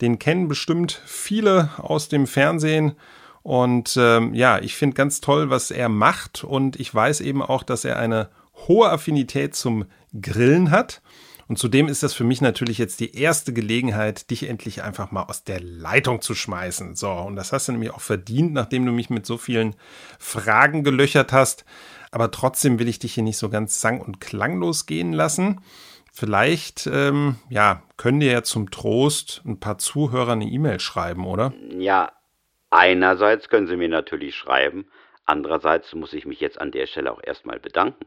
Den 0.00 0.18
kennen 0.18 0.48
bestimmt 0.48 1.00
viele 1.04 1.70
aus 1.78 2.08
dem 2.08 2.26
Fernsehen. 2.26 2.92
Und 3.42 3.96
ähm, 3.98 4.34
ja, 4.34 4.58
ich 4.58 4.74
finde 4.74 4.94
ganz 4.94 5.20
toll, 5.20 5.50
was 5.50 5.70
er 5.70 5.88
macht. 5.88 6.44
Und 6.44 6.78
ich 6.78 6.94
weiß 6.94 7.20
eben 7.20 7.42
auch, 7.42 7.62
dass 7.62 7.84
er 7.84 7.98
eine 7.98 8.28
hohe 8.68 8.90
Affinität 8.90 9.54
zum 9.54 9.86
Grillen 10.20 10.70
hat. 10.70 11.00
Und 11.50 11.58
zudem 11.58 11.88
ist 11.88 12.04
das 12.04 12.14
für 12.14 12.22
mich 12.22 12.40
natürlich 12.40 12.78
jetzt 12.78 13.00
die 13.00 13.16
erste 13.16 13.52
Gelegenheit, 13.52 14.30
dich 14.30 14.48
endlich 14.48 14.84
einfach 14.84 15.10
mal 15.10 15.24
aus 15.24 15.42
der 15.42 15.60
Leitung 15.60 16.20
zu 16.20 16.36
schmeißen. 16.36 16.94
So, 16.94 17.10
und 17.10 17.34
das 17.34 17.52
hast 17.52 17.66
du 17.66 17.72
nämlich 17.72 17.90
auch 17.90 18.00
verdient, 18.00 18.52
nachdem 18.52 18.86
du 18.86 18.92
mich 18.92 19.10
mit 19.10 19.26
so 19.26 19.36
vielen 19.36 19.74
Fragen 20.20 20.84
gelöchert 20.84 21.32
hast. 21.32 21.64
Aber 22.12 22.30
trotzdem 22.30 22.78
will 22.78 22.88
ich 22.88 23.00
dich 23.00 23.14
hier 23.14 23.24
nicht 23.24 23.36
so 23.36 23.48
ganz 23.48 23.80
sang- 23.80 24.00
und 24.00 24.20
klanglos 24.20 24.86
gehen 24.86 25.12
lassen. 25.12 25.60
Vielleicht, 26.12 26.86
ähm, 26.86 27.36
ja, 27.48 27.82
können 27.96 28.20
dir 28.20 28.32
ja 28.32 28.42
zum 28.42 28.70
Trost 28.70 29.42
ein 29.44 29.60
paar 29.60 29.78
Zuhörer 29.78 30.32
eine 30.32 30.46
E-Mail 30.46 30.80
schreiben, 30.80 31.26
oder? 31.26 31.52
Ja, 31.70 32.12
einerseits 32.70 33.48
können 33.48 33.66
sie 33.66 33.76
mir 33.76 33.88
natürlich 33.88 34.34
schreiben, 34.34 34.86
andererseits 35.24 35.94
muss 35.94 36.12
ich 36.12 36.26
mich 36.26 36.40
jetzt 36.40 36.60
an 36.60 36.72
der 36.72 36.86
Stelle 36.86 37.12
auch 37.12 37.22
erstmal 37.22 37.60
bedanken. 37.60 38.06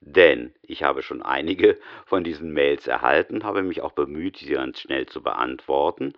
Denn 0.00 0.54
ich 0.62 0.82
habe 0.82 1.02
schon 1.02 1.22
einige 1.22 1.78
von 2.06 2.24
diesen 2.24 2.52
Mails 2.52 2.86
erhalten, 2.86 3.44
habe 3.44 3.62
mich 3.62 3.82
auch 3.82 3.92
bemüht, 3.92 4.38
sie 4.38 4.54
ganz 4.54 4.80
schnell 4.80 5.06
zu 5.06 5.22
beantworten. 5.22 6.14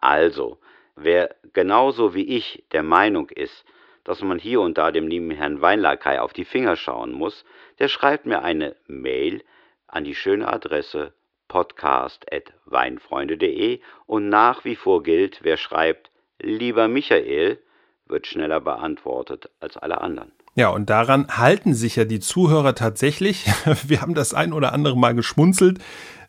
Also, 0.00 0.58
wer 0.94 1.34
genauso 1.52 2.14
wie 2.14 2.26
ich 2.36 2.64
der 2.72 2.82
Meinung 2.82 3.28
ist, 3.28 3.64
dass 4.04 4.22
man 4.22 4.38
hier 4.38 4.60
und 4.60 4.78
da 4.78 4.90
dem 4.90 5.08
lieben 5.08 5.30
Herrn 5.32 5.60
Weinlakai 5.60 6.20
auf 6.20 6.32
die 6.32 6.44
Finger 6.44 6.76
schauen 6.76 7.12
muss, 7.12 7.44
der 7.78 7.88
schreibt 7.88 8.24
mir 8.24 8.42
eine 8.42 8.76
Mail 8.86 9.42
an 9.88 10.04
die 10.04 10.14
schöne 10.14 10.52
Adresse 10.52 11.14
podcast.weinfreunde.de 11.48 13.80
und 14.06 14.28
nach 14.28 14.64
wie 14.64 14.76
vor 14.76 15.02
gilt, 15.02 15.40
wer 15.42 15.56
schreibt, 15.56 16.10
lieber 16.40 16.88
Michael, 16.88 17.58
wird 18.06 18.26
schneller 18.26 18.60
beantwortet 18.60 19.50
als 19.60 19.76
alle 19.76 20.00
anderen. 20.00 20.32
Ja, 20.54 20.70
und 20.70 20.88
daran 20.88 21.26
halten 21.28 21.74
sich 21.74 21.96
ja 21.96 22.04
die 22.04 22.20
Zuhörer 22.20 22.74
tatsächlich. 22.74 23.44
Wir 23.86 24.00
haben 24.00 24.14
das 24.14 24.32
ein 24.32 24.52
oder 24.52 24.72
andere 24.72 24.96
Mal 24.96 25.14
geschmunzelt. 25.14 25.78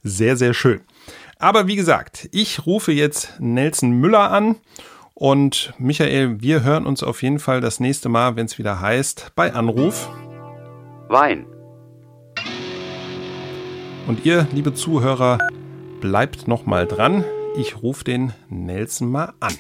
Sehr, 0.04 0.36
sehr 0.36 0.54
schön. 0.54 0.82
Aber 1.39 1.67
wie 1.67 1.76
gesagt, 1.76 2.28
ich 2.32 2.65
rufe 2.65 2.91
jetzt 2.91 3.39
Nelson 3.39 3.91
Müller 3.91 4.32
an. 4.32 4.58
Und 5.13 5.74
Michael, 5.80 6.41
wir 6.41 6.63
hören 6.63 6.86
uns 6.86 7.02
auf 7.02 7.24
jeden 7.24 7.39
Fall 7.39 7.60
das 7.60 7.80
nächste 7.80 8.08
Mal, 8.08 8.36
wenn 8.36 8.46
es 8.46 8.60
wieder 8.60 8.82
heißt, 8.82 9.32
bei 9.36 9.52
Anruf. 9.52 10.08
Wein. 11.08 11.48
Und 14.08 14.26
ihr, 14.26 14.48
liebe 14.54 14.74
Zuhörer, 14.74 15.38
bleibt 16.00 16.48
noch 16.48 16.65
mal 16.65 16.88
dran. 16.88 17.26
Ich 17.58 17.84
rufe 17.84 18.06
den 18.06 18.32
Nelson 18.50 19.12
mal 19.12 19.34
an. 19.41 19.54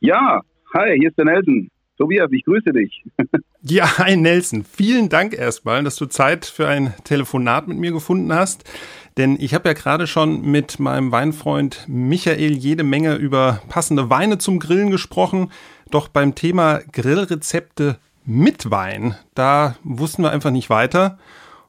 Ja, 0.00 0.40
hi, 0.72 0.96
hier 0.98 1.10
ist 1.10 1.18
der 1.18 1.26
Nelson. 1.26 1.68
Tobias, 1.98 2.32
ich 2.32 2.42
grüße 2.42 2.72
dich. 2.72 3.04
ja, 3.60 3.98
hi 3.98 4.16
Nelson. 4.16 4.64
Vielen 4.64 5.10
Dank 5.10 5.34
erstmal, 5.34 5.84
dass 5.84 5.96
du 5.96 6.06
Zeit 6.06 6.46
für 6.46 6.66
ein 6.66 6.94
Telefonat 7.04 7.68
mit 7.68 7.76
mir 7.76 7.92
gefunden 7.92 8.32
hast. 8.32 8.64
Denn 9.18 9.36
ich 9.38 9.52
habe 9.52 9.68
ja 9.68 9.74
gerade 9.74 10.06
schon 10.06 10.40
mit 10.40 10.80
meinem 10.80 11.12
Weinfreund 11.12 11.84
Michael 11.86 12.52
jede 12.52 12.82
Menge 12.82 13.16
über 13.16 13.60
passende 13.68 14.08
Weine 14.08 14.38
zum 14.38 14.58
Grillen 14.58 14.90
gesprochen. 14.90 15.52
Doch 15.90 16.08
beim 16.08 16.34
Thema 16.34 16.80
Grillrezepte 16.92 17.98
mit 18.24 18.70
Wein, 18.70 19.16
da 19.34 19.76
wussten 19.84 20.22
wir 20.22 20.30
einfach 20.30 20.50
nicht 20.50 20.70
weiter. 20.70 21.18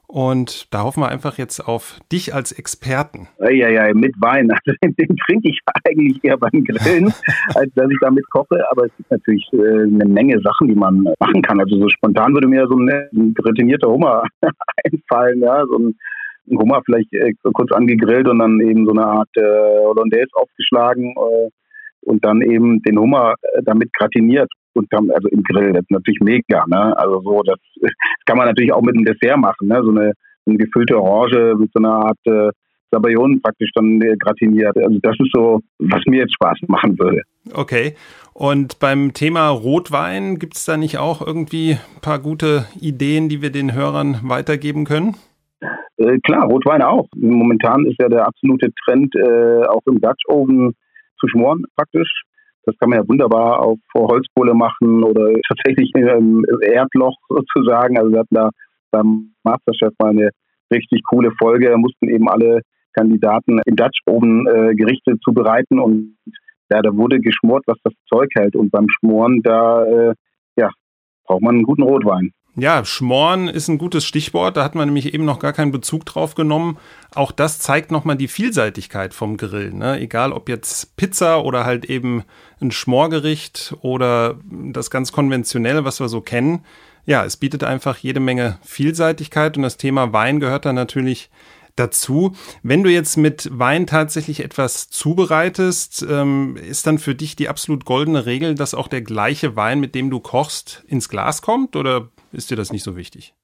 Und 0.08 0.72
da 0.72 0.84
hoffen 0.84 1.02
wir 1.02 1.08
einfach 1.08 1.36
jetzt 1.36 1.60
auf 1.60 1.98
dich 2.12 2.32
als 2.32 2.52
Experten. 2.52 3.28
Ja, 3.40 3.68
ja, 3.68 3.92
mit 3.94 4.14
Wein. 4.20 4.50
Also 4.66 4.78
den 4.82 5.16
trinke 5.16 5.48
ich 5.48 5.60
eigentlich 5.84 6.22
eher 6.22 6.36
beim 6.36 6.64
Grillen, 6.64 7.12
als 7.54 7.72
dass 7.74 7.90
ich 7.90 7.98
damit 8.00 8.28
koche. 8.30 8.64
Aber 8.70 8.86
es 8.86 8.92
gibt 8.96 9.10
natürlich 9.10 9.48
äh, 9.52 9.82
eine 9.82 10.06
Menge 10.06 10.40
Sachen, 10.40 10.68
die 10.68 10.74
man 10.74 11.04
machen 11.18 11.42
kann. 11.42 11.60
Also 11.60 11.78
so 11.78 11.88
spontan 11.88 12.34
würde 12.34 12.48
mir 12.48 12.66
so 12.68 12.76
ein, 12.76 12.88
ein 12.88 13.34
gratinierter 13.34 13.88
Hummer 13.88 14.22
einfallen. 14.84 15.40
Ja, 15.40 15.64
so 15.66 15.78
ein, 15.78 15.96
Hummer 16.48 16.80
vielleicht 16.84 17.12
äh, 17.12 17.32
kurz 17.52 17.72
angegrillt 17.72 18.28
und 18.28 18.38
dann 18.38 18.60
eben 18.60 18.86
so 18.86 18.92
eine 18.92 19.04
Art 19.04 19.28
äh, 19.36 19.40
Hollandaise 19.42 20.30
aufgeschlagen 20.34 21.14
äh, 21.16 21.50
und 22.02 22.24
dann 22.24 22.40
eben 22.40 22.80
den 22.82 22.98
Hummer 22.98 23.34
äh, 23.42 23.62
damit 23.64 23.92
gratiniert 23.92 24.50
und 24.76 24.86
dann, 24.92 25.10
also 25.10 25.28
im 25.28 25.42
Grill, 25.42 25.72
das 25.72 25.82
ist 25.82 25.90
natürlich 25.90 26.20
mega, 26.20 26.64
ne? 26.66 26.96
Also 26.98 27.20
so, 27.22 27.42
das, 27.42 27.58
das 27.80 27.90
kann 28.26 28.36
man 28.36 28.46
natürlich 28.46 28.72
auch 28.72 28.82
mit 28.82 28.94
einem 28.94 29.04
Dessert 29.04 29.38
machen, 29.38 29.68
ne? 29.68 29.80
So 29.82 29.90
eine, 29.90 30.12
eine 30.46 30.56
gefüllte 30.56 31.00
Orange 31.00 31.54
mit 31.58 31.70
so 31.72 31.80
einer 31.80 31.94
Art 31.94 32.18
äh, 32.24 32.50
Sabayon 32.90 33.40
praktisch 33.42 33.70
dann 33.74 34.00
äh, 34.00 34.16
gratiniert. 34.16 34.76
Also 34.76 34.98
das 35.02 35.16
ist 35.18 35.30
so, 35.34 35.60
was 35.78 36.00
mir 36.06 36.20
jetzt 36.20 36.34
Spaß 36.34 36.58
machen 36.68 36.98
würde. 36.98 37.22
Okay. 37.52 37.94
Und 38.32 38.78
beim 38.78 39.12
Thema 39.12 39.48
Rotwein 39.48 40.38
gibt 40.38 40.56
es 40.56 40.64
da 40.64 40.76
nicht 40.76 40.98
auch 40.98 41.26
irgendwie 41.26 41.72
ein 41.72 42.00
paar 42.02 42.18
gute 42.18 42.66
Ideen, 42.80 43.28
die 43.28 43.42
wir 43.42 43.50
den 43.50 43.74
Hörern 43.74 44.20
weitergeben 44.24 44.84
können? 44.84 45.16
Äh, 45.96 46.18
klar, 46.18 46.44
Rotwein 46.44 46.82
auch. 46.82 47.06
Momentan 47.16 47.86
ist 47.86 47.96
ja 47.98 48.08
der 48.08 48.26
absolute 48.26 48.68
Trend, 48.84 49.14
äh, 49.14 49.66
auch 49.66 49.82
im 49.86 50.00
Dutch 50.00 50.24
Oven 50.28 50.74
zu 51.18 51.28
schmoren 51.28 51.64
praktisch. 51.74 52.22
Das 52.66 52.76
kann 52.78 52.90
man 52.90 52.98
ja 52.98 53.08
wunderbar 53.08 53.60
auf 53.60 53.78
Holzkohle 53.94 54.54
machen 54.54 55.04
oder 55.04 55.32
tatsächlich 55.48 55.92
im 55.94 56.44
Erdloch 56.60 57.16
sozusagen. 57.28 57.98
Also 57.98 58.12
wir 58.12 58.18
hatten 58.20 58.34
da 58.34 58.50
beim 58.90 59.32
Masterchef 59.44 59.94
mal 59.98 60.10
eine 60.10 60.30
richtig 60.72 61.02
coole 61.08 61.30
Folge. 61.38 61.70
Da 61.70 61.76
mussten 61.76 62.08
eben 62.08 62.28
alle 62.28 62.60
Kandidaten 62.92 63.60
im 63.64 63.76
Dutch 63.76 64.00
Oven 64.06 64.46
äh, 64.46 64.74
Gerichte 64.74 65.18
zubereiten 65.22 65.78
und 65.78 66.16
ja, 66.70 66.82
da 66.82 66.96
wurde 66.96 67.20
geschmort, 67.20 67.62
was 67.66 67.78
das 67.84 67.94
Zeug 68.12 68.28
hält. 68.34 68.56
Und 68.56 68.70
beim 68.70 68.88
Schmoren, 68.88 69.42
da 69.42 69.84
äh, 69.84 70.14
ja, 70.56 70.70
braucht 71.24 71.42
man 71.42 71.56
einen 71.56 71.64
guten 71.64 71.82
Rotwein. 71.82 72.32
Ja, 72.58 72.86
Schmoren 72.86 73.48
ist 73.48 73.68
ein 73.68 73.76
gutes 73.76 74.06
Stichwort. 74.06 74.56
Da 74.56 74.64
hat 74.64 74.74
man 74.74 74.88
nämlich 74.88 75.12
eben 75.12 75.26
noch 75.26 75.40
gar 75.40 75.52
keinen 75.52 75.72
Bezug 75.72 76.06
drauf 76.06 76.34
genommen. 76.34 76.78
Auch 77.14 77.30
das 77.30 77.58
zeigt 77.58 77.90
nochmal 77.90 78.16
die 78.16 78.28
Vielseitigkeit 78.28 79.12
vom 79.12 79.36
Grill. 79.36 79.74
Ne? 79.74 80.00
Egal 80.00 80.32
ob 80.32 80.48
jetzt 80.48 80.96
Pizza 80.96 81.44
oder 81.44 81.66
halt 81.66 81.84
eben 81.84 82.24
ein 82.62 82.70
Schmorgericht 82.70 83.74
oder 83.82 84.38
das 84.50 84.90
ganz 84.90 85.12
konventionelle, 85.12 85.84
was 85.84 86.00
wir 86.00 86.08
so 86.08 86.22
kennen. 86.22 86.64
Ja, 87.04 87.26
es 87.26 87.36
bietet 87.36 87.62
einfach 87.62 87.98
jede 87.98 88.20
Menge 88.20 88.58
Vielseitigkeit 88.64 89.58
und 89.58 89.62
das 89.62 89.76
Thema 89.76 90.14
Wein 90.14 90.40
gehört 90.40 90.64
da 90.64 90.72
natürlich 90.72 91.28
dazu. 91.76 92.34
Wenn 92.62 92.82
du 92.82 92.90
jetzt 92.90 93.18
mit 93.18 93.50
Wein 93.52 93.86
tatsächlich 93.86 94.40
etwas 94.40 94.88
zubereitest, 94.88 96.06
ähm, 96.08 96.56
ist 96.56 96.86
dann 96.86 96.98
für 96.98 97.14
dich 97.14 97.36
die 97.36 97.50
absolut 97.50 97.84
goldene 97.84 98.24
Regel, 98.24 98.54
dass 98.54 98.72
auch 98.72 98.88
der 98.88 99.02
gleiche 99.02 99.56
Wein, 99.56 99.78
mit 99.78 99.94
dem 99.94 100.08
du 100.08 100.20
kochst, 100.20 100.84
ins 100.88 101.10
Glas 101.10 101.42
kommt? 101.42 101.76
Oder 101.76 102.08
ist 102.32 102.50
dir 102.50 102.56
das 102.56 102.72
nicht 102.72 102.82
so 102.82 102.96
wichtig? 102.96 103.34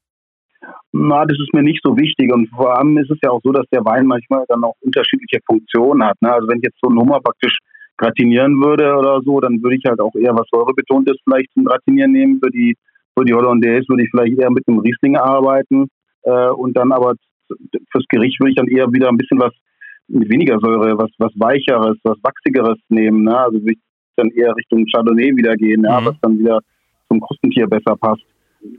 Na, 0.91 1.25
das 1.25 1.37
ist 1.39 1.53
mir 1.53 1.63
nicht 1.63 1.81
so 1.83 1.97
wichtig. 1.97 2.31
Und 2.31 2.49
vor 2.49 2.77
allem 2.77 2.97
ist 2.97 3.09
es 3.09 3.17
ja 3.23 3.31
auch 3.31 3.41
so, 3.43 3.51
dass 3.51 3.65
der 3.71 3.83
Wein 3.83 4.05
manchmal 4.05 4.45
dann 4.47 4.63
auch 4.63 4.75
unterschiedliche 4.81 5.39
Funktionen 5.45 6.03
hat. 6.03 6.21
Ne? 6.21 6.31
Also 6.31 6.47
wenn 6.47 6.59
ich 6.59 6.65
jetzt 6.65 6.79
so 6.81 6.89
ein 6.89 6.97
Hummer 6.97 7.19
praktisch 7.19 7.57
gratinieren 7.97 8.61
würde 8.61 8.95
oder 8.95 9.21
so, 9.25 9.39
dann 9.39 9.61
würde 9.61 9.75
ich 9.75 9.83
halt 9.85 9.99
auch 9.99 10.13
eher 10.15 10.35
was 10.35 10.47
säurebetontes 10.51 11.17
vielleicht 11.23 11.51
zum 11.53 11.65
Gratinieren 11.65 12.11
nehmen. 12.11 12.39
Für 12.43 12.51
die, 12.51 12.75
für 13.17 13.25
die 13.25 13.33
Hollandaise 13.33 13.87
würde 13.87 14.03
ich 14.03 14.09
vielleicht 14.11 14.37
eher 14.37 14.51
mit 14.51 14.67
einem 14.67 14.79
Riesling 14.79 15.17
arbeiten. 15.17 15.87
Äh, 16.23 16.49
und 16.49 16.77
dann 16.77 16.91
aber 16.91 17.15
fürs 17.91 18.05
Gericht 18.09 18.39
würde 18.39 18.51
ich 18.51 18.57
dann 18.57 18.67
eher 18.67 18.91
wieder 18.91 19.09
ein 19.09 19.17
bisschen 19.17 19.39
was 19.39 19.53
mit 20.07 20.29
weniger 20.29 20.59
Säure, 20.59 20.97
was, 20.97 21.09
was 21.17 21.31
Weicheres, 21.35 21.97
was 22.03 22.17
Wachsigeres 22.21 22.77
nehmen. 22.89 23.23
Ne? 23.23 23.37
Also 23.37 23.59
würde 23.59 23.73
ich 23.73 23.79
dann 24.15 24.29
eher 24.29 24.55
Richtung 24.55 24.85
Chardonnay 24.93 25.35
wieder 25.35 25.55
gehen, 25.55 25.83
ja? 25.83 25.99
Mhm. 25.99 26.05
was 26.05 26.15
dann 26.21 26.37
wieder 26.37 26.59
zum 27.07 27.19
Krustentier 27.19 27.67
besser 27.67 27.95
passt. 27.95 28.23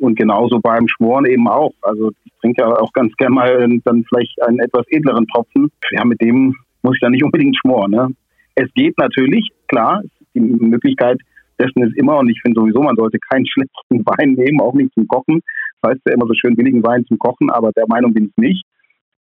Und 0.01 0.17
genauso 0.19 0.61
beim 0.61 0.89
Schmoren 0.89 1.27
eben 1.27 1.49
auch. 1.49 1.73
Also 1.83 2.11
ich 2.25 2.33
trinke 2.41 2.63
ja 2.63 2.69
auch 2.69 2.93
ganz 2.93 3.15
gerne 3.17 3.35
mal 3.35 3.79
dann 3.85 4.05
vielleicht 4.09 4.41
einen 4.43 4.61
etwas 4.61 4.85
edleren 4.89 5.27
Tropfen. 5.29 5.71
Ja, 5.93 6.05
mit 6.05 6.21
dem 6.21 6.55
muss 6.83 6.97
ich 6.97 7.01
dann 7.01 7.13
nicht 7.13 7.25
unbedingt 7.25 7.57
schmoren. 7.59 7.91
Ne? 7.91 8.09
Es 8.55 8.73
geht 8.75 8.97
natürlich, 8.99 9.51
klar, 9.69 10.03
die 10.35 10.41
Möglichkeit 10.41 11.21
dessen 11.59 11.83
ist 11.85 11.97
immer, 11.97 12.19
und 12.19 12.29
ich 12.29 12.41
finde 12.43 12.61
sowieso, 12.61 12.83
man 12.83 12.97
sollte 12.97 13.19
keinen 13.31 13.47
schlechten 13.53 14.05
Wein 14.07 14.33
nehmen, 14.33 14.61
auch 14.61 14.75
nicht 14.75 14.93
zum 14.95 15.07
Kochen. 15.07 15.41
Das 15.81 15.93
heißt 15.93 16.03
ja 16.07 16.15
immer 16.15 16.27
so 16.27 16.35
schön 16.35 16.57
billigen 16.57 16.83
Wein 16.83 17.05
zum 17.07 17.19
Kochen, 17.19 17.51
aber 17.51 17.71
der 17.73 17.85
Meinung 17.89 18.13
bin 18.13 18.27
ich 18.27 18.37
nicht. 18.37 18.65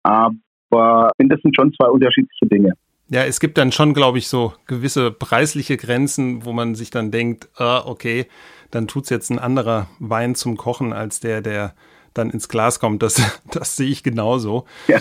Aber 0.02 1.10
das 1.18 1.40
sind 1.42 1.54
schon 1.54 1.72
zwei 1.74 1.88
unterschiedliche 1.88 2.46
Dinge. 2.46 2.72
Ja, 3.08 3.24
es 3.24 3.40
gibt 3.40 3.58
dann 3.58 3.72
schon, 3.72 3.92
glaube 3.92 4.18
ich, 4.18 4.26
so 4.26 4.54
gewisse 4.66 5.10
preisliche 5.10 5.76
Grenzen, 5.76 6.46
wo 6.46 6.52
man 6.52 6.74
sich 6.74 6.90
dann 6.90 7.10
denkt, 7.10 7.48
ah, 7.58 7.82
okay, 7.84 8.26
dann 8.72 8.88
tut 8.88 9.04
es 9.04 9.10
jetzt 9.10 9.30
ein 9.30 9.38
anderer 9.38 9.86
Wein 10.00 10.34
zum 10.34 10.56
Kochen 10.56 10.92
als 10.92 11.20
der, 11.20 11.40
der 11.40 11.74
dann 12.14 12.30
ins 12.30 12.48
Glas 12.48 12.80
kommt. 12.80 13.02
Das, 13.02 13.22
das 13.52 13.76
sehe 13.76 13.88
ich 13.88 14.02
genauso. 14.02 14.64
Ja, 14.88 14.98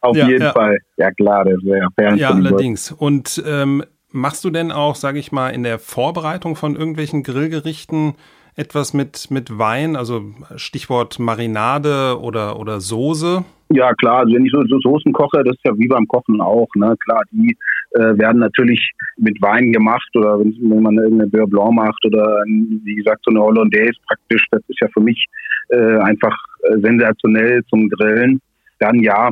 auf 0.00 0.16
ja, 0.16 0.28
jeden 0.28 0.42
ja. 0.42 0.52
Fall. 0.52 0.78
Ja, 0.96 1.10
klar, 1.10 1.44
das 1.44 1.62
wäre 1.62 1.88
ja 1.98 2.14
Ja, 2.14 2.30
allerdings. 2.30 2.90
Und 2.90 3.42
ähm, 3.46 3.84
machst 4.10 4.44
du 4.44 4.50
denn 4.50 4.72
auch, 4.72 4.94
sage 4.94 5.18
ich 5.18 5.30
mal, 5.32 5.50
in 5.50 5.62
der 5.62 5.78
Vorbereitung 5.78 6.56
von 6.56 6.76
irgendwelchen 6.76 7.22
Grillgerichten 7.22 8.14
etwas 8.54 8.94
mit, 8.94 9.30
mit 9.30 9.58
Wein, 9.58 9.96
also 9.96 10.24
Stichwort 10.56 11.18
Marinade 11.18 12.18
oder, 12.20 12.58
oder 12.58 12.80
Soße? 12.80 13.44
Ja, 13.72 13.92
klar, 13.94 14.20
also 14.20 14.34
wenn 14.34 14.44
ich 14.44 14.52
so, 14.52 14.64
so 14.66 14.80
Soßen 14.80 15.12
koche, 15.12 15.44
das 15.44 15.54
ist 15.54 15.64
ja 15.64 15.78
wie 15.78 15.86
beim 15.86 16.06
Kochen 16.08 16.40
auch, 16.40 16.68
ne? 16.74 16.96
Klar, 17.04 17.22
die 17.30 17.56
äh, 17.92 18.18
werden 18.18 18.40
natürlich 18.40 18.90
mit 19.16 19.40
Wein 19.40 19.72
gemacht 19.72 20.08
oder 20.16 20.40
wenn, 20.40 20.56
wenn 20.60 20.82
man 20.82 20.98
eine 20.98 21.28
Beurre 21.28 21.46
Blanc 21.46 21.74
macht 21.74 22.04
oder 22.04 22.42
wie 22.46 22.96
gesagt 22.96 23.20
so 23.24 23.30
eine 23.30 23.40
Hollandaise 23.40 23.96
praktisch, 24.08 24.44
das 24.50 24.62
ist 24.66 24.80
ja 24.80 24.88
für 24.92 25.00
mich 25.00 25.24
äh, 25.68 25.98
einfach 25.98 26.36
äh, 26.64 26.78
sensationell 26.80 27.62
zum 27.66 27.88
Grillen. 27.90 28.40
Dann 28.80 28.98
ja, 29.00 29.30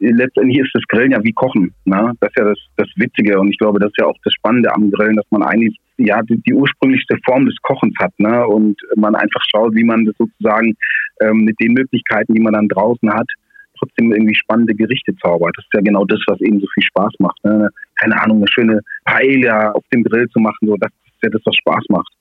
letztendlich 0.00 0.58
ist 0.58 0.74
das 0.74 0.82
Grillen 0.88 1.12
ja 1.12 1.22
wie 1.22 1.32
Kochen. 1.32 1.72
Ne? 1.84 2.12
Das 2.20 2.30
ist 2.30 2.38
ja 2.38 2.44
das, 2.44 2.58
das 2.76 2.88
Witzige 2.96 3.38
und 3.38 3.50
ich 3.50 3.58
glaube, 3.58 3.78
das 3.78 3.90
ist 3.90 4.00
ja 4.00 4.06
auch 4.06 4.18
das 4.24 4.34
Spannende 4.34 4.74
am 4.74 4.90
Grillen, 4.90 5.14
dass 5.14 5.30
man 5.30 5.44
eigentlich 5.44 5.78
ja 5.98 6.20
die, 6.22 6.38
die 6.38 6.54
ursprünglichste 6.54 7.18
Form 7.24 7.46
des 7.46 7.56
Kochens 7.62 7.94
hat 8.00 8.12
ne? 8.18 8.46
und 8.48 8.80
man 8.96 9.14
einfach 9.14 9.42
schaut, 9.48 9.76
wie 9.76 9.84
man 9.84 10.06
das 10.06 10.16
sozusagen 10.18 10.74
ähm, 11.20 11.44
mit 11.44 11.54
den 11.60 11.74
Möglichkeiten, 11.74 12.34
die 12.34 12.42
man 12.42 12.54
dann 12.54 12.66
draußen 12.66 13.12
hat, 13.12 13.28
trotzdem 13.78 14.12
irgendwie 14.12 14.34
spannende 14.34 14.74
Gerichte 14.74 15.14
zaubert. 15.16 15.54
Das 15.56 15.64
ist 15.64 15.74
ja 15.74 15.80
genau 15.80 16.04
das, 16.04 16.20
was 16.26 16.40
eben 16.40 16.60
so 16.60 16.66
viel 16.74 16.82
Spaß 16.84 17.12
macht. 17.18 17.44
Ne? 17.44 17.68
Keine 17.96 18.20
Ahnung, 18.22 18.38
eine 18.38 18.48
schöne 18.52 18.80
Paella 19.04 19.72
auf 19.72 19.84
dem 19.92 20.04
Grill 20.04 20.28
zu 20.30 20.40
machen, 20.40 20.68
so 20.68 20.76
das 20.76 20.90
ist 21.06 21.22
ja 21.22 21.30
das, 21.30 21.42
was 21.44 21.56
Spaß 21.56 21.84
macht. 21.88 22.12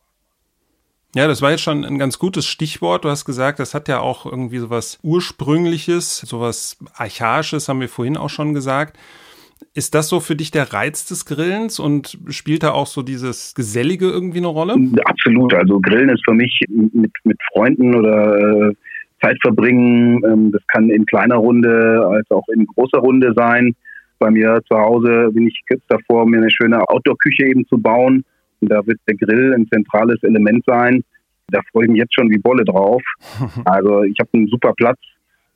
Ja, 1.15 1.27
das 1.27 1.41
war 1.41 1.51
jetzt 1.51 1.63
schon 1.63 1.85
ein 1.85 1.97
ganz 1.97 2.19
gutes 2.19 2.45
Stichwort. 2.45 3.05
Du 3.05 3.09
hast 3.09 3.23
gesagt, 3.23 3.59
das 3.59 3.73
hat 3.73 3.87
ja 3.87 3.99
auch 3.99 4.25
irgendwie 4.25 4.57
sowas 4.57 4.99
Ursprüngliches, 5.01 6.19
sowas 6.19 6.77
Archaisches, 6.93 7.69
haben 7.69 7.79
wir 7.79 7.87
vorhin 7.87 8.17
auch 8.17 8.29
schon 8.29 8.53
gesagt. 8.53 8.97
Ist 9.73 9.95
das 9.95 10.09
so 10.09 10.19
für 10.19 10.35
dich 10.35 10.51
der 10.51 10.73
Reiz 10.73 11.05
des 11.05 11.25
Grillens 11.25 11.79
und 11.79 12.17
spielt 12.29 12.63
da 12.63 12.71
auch 12.71 12.87
so 12.87 13.01
dieses 13.01 13.55
Gesellige 13.55 14.09
irgendwie 14.09 14.39
eine 14.39 14.47
Rolle? 14.47 14.75
Absolut. 15.05 15.53
Also 15.53 15.79
Grillen 15.79 16.09
ist 16.09 16.23
für 16.25 16.33
mich 16.33 16.59
mit, 16.69 17.11
mit 17.23 17.37
Freunden 17.53 17.95
oder 17.95 18.69
äh, 18.69 18.75
Zeit 19.25 19.37
verbringen. 19.41 20.21
Ähm, 20.25 20.51
das 20.51 20.61
kann 20.67 20.89
in 20.89 21.05
kleiner 21.05 21.35
Runde 21.35 22.05
als 22.07 22.29
auch 22.31 22.47
in 22.53 22.65
großer 22.65 22.99
Runde 22.99 23.33
sein. 23.35 23.75
Bei 24.19 24.31
mir 24.31 24.61
zu 24.67 24.77
Hause 24.77 25.29
bin 25.33 25.47
ich 25.47 25.61
kurz 25.67 25.81
davor, 25.87 26.25
mir 26.25 26.37
eine 26.37 26.51
schöne 26.51 26.81
Outdoor-Küche 26.87 27.45
eben 27.47 27.65
zu 27.67 27.77
bauen 27.77 28.23
da 28.61 28.85
wird 28.85 28.99
der 29.07 29.15
Grill 29.15 29.53
ein 29.53 29.67
zentrales 29.67 30.21
Element 30.23 30.63
sein. 30.65 31.03
Da 31.47 31.61
freue 31.71 31.85
ich 31.85 31.91
mich 31.91 31.99
jetzt 31.99 32.15
schon 32.15 32.29
wie 32.29 32.37
Bolle 32.37 32.63
drauf. 32.63 33.01
Also 33.65 34.03
ich 34.03 34.17
habe 34.19 34.29
einen 34.33 34.47
super 34.47 34.73
Platz, 34.75 34.99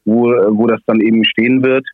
wo, 0.05 0.25
wo 0.25 0.67
das 0.67 0.81
dann 0.85 1.01
eben 1.01 1.23
stehen 1.25 1.63
wird. 1.63 1.85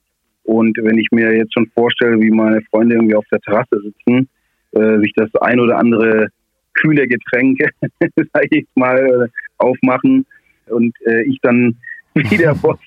Und 0.43 0.77
wenn 0.81 0.97
ich 0.97 1.07
mir 1.11 1.35
jetzt 1.35 1.53
schon 1.53 1.67
vorstelle, 1.73 2.19
wie 2.21 2.29
meine 2.29 2.61
Freunde 2.69 2.95
irgendwie 2.95 3.15
auf 3.15 3.25
der 3.31 3.39
Terrasse 3.39 3.81
sitzen, 3.81 4.29
äh, 4.73 4.99
sich 4.99 5.11
das 5.15 5.33
ein 5.41 5.59
oder 5.59 5.77
andere 5.77 6.27
kühle 6.73 7.07
Getränk, 7.07 7.59
sag 8.33 8.45
ich 8.51 8.67
mal, 8.75 8.97
äh, 8.97 9.27
aufmachen 9.57 10.25
und 10.69 10.93
äh, 11.05 11.23
ich 11.23 11.39
dann 11.41 11.75
wie 12.15 12.37
der 12.37 12.55
Boss 12.55 12.79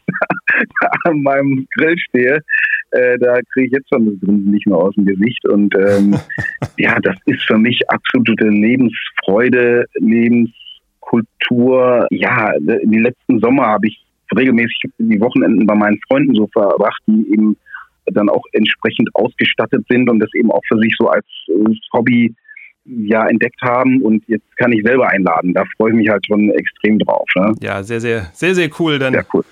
an 1.05 1.23
meinem 1.23 1.69
Grill 1.77 1.97
stehe, 1.99 2.43
äh, 2.93 3.19
da 3.19 3.39
kriege 3.53 3.67
ich 3.67 3.73
jetzt 3.73 3.91
schon 3.91 4.07
das 4.07 4.19
Grinsen 4.21 4.51
nicht 4.51 4.67
mehr 4.67 4.79
aus 4.79 4.95
dem 4.95 5.05
Gesicht. 5.05 5.47
Und 5.47 5.75
ähm, 5.77 6.17
ja, 6.79 6.99
das 7.01 7.17
ist 7.27 7.43
für 7.43 7.59
mich 7.59 7.79
absolute 7.91 8.49
Lebensfreude, 8.49 9.85
Lebenskultur. 9.95 12.07
Ja, 12.11 12.53
die 12.59 12.99
letzten 12.99 13.41
Sommer 13.41 13.67
habe 13.67 13.89
ich 13.89 14.03
regelmäßig 14.37 14.91
die 14.99 15.21
Wochenenden 15.21 15.67
bei 15.67 15.75
meinen 15.75 16.01
Freunden 16.09 16.35
so 16.35 16.47
verbracht, 16.49 17.03
die 17.07 17.33
eben 17.33 17.57
dann 18.07 18.31
auch 18.31 18.43
entsprechend 18.53 19.11
ausgestattet 19.15 19.85
sind 19.89 20.09
und 20.09 20.19
das 20.19 20.33
eben 20.35 20.51
auch 20.51 20.63
für 20.67 20.79
sich 20.79 20.95
so 20.99 21.09
als 21.09 21.27
Hobby 21.93 22.35
ja 22.89 23.27
entdeckt 23.27 23.61
haben 23.63 24.03
und 24.03 24.23
jetzt 24.29 24.57
kann 24.57 24.73
ich 24.73 24.83
selber 24.85 25.09
einladen. 25.09 25.55
Da 25.55 25.65
freue 25.77 25.91
ich 25.91 25.97
mich 25.97 26.09
halt 26.09 26.27
schon 26.27 26.51
extrem 26.51 26.99
drauf. 26.99 27.27
Ne? 27.37 27.55
Ja, 27.61 27.83
sehr, 27.83 28.01
sehr, 28.01 28.31
sehr, 28.33 28.55
sehr 28.55 28.71
cool. 28.79 28.99
Dann, 28.99 29.13
sehr 29.13 29.27
cool. 29.33 29.45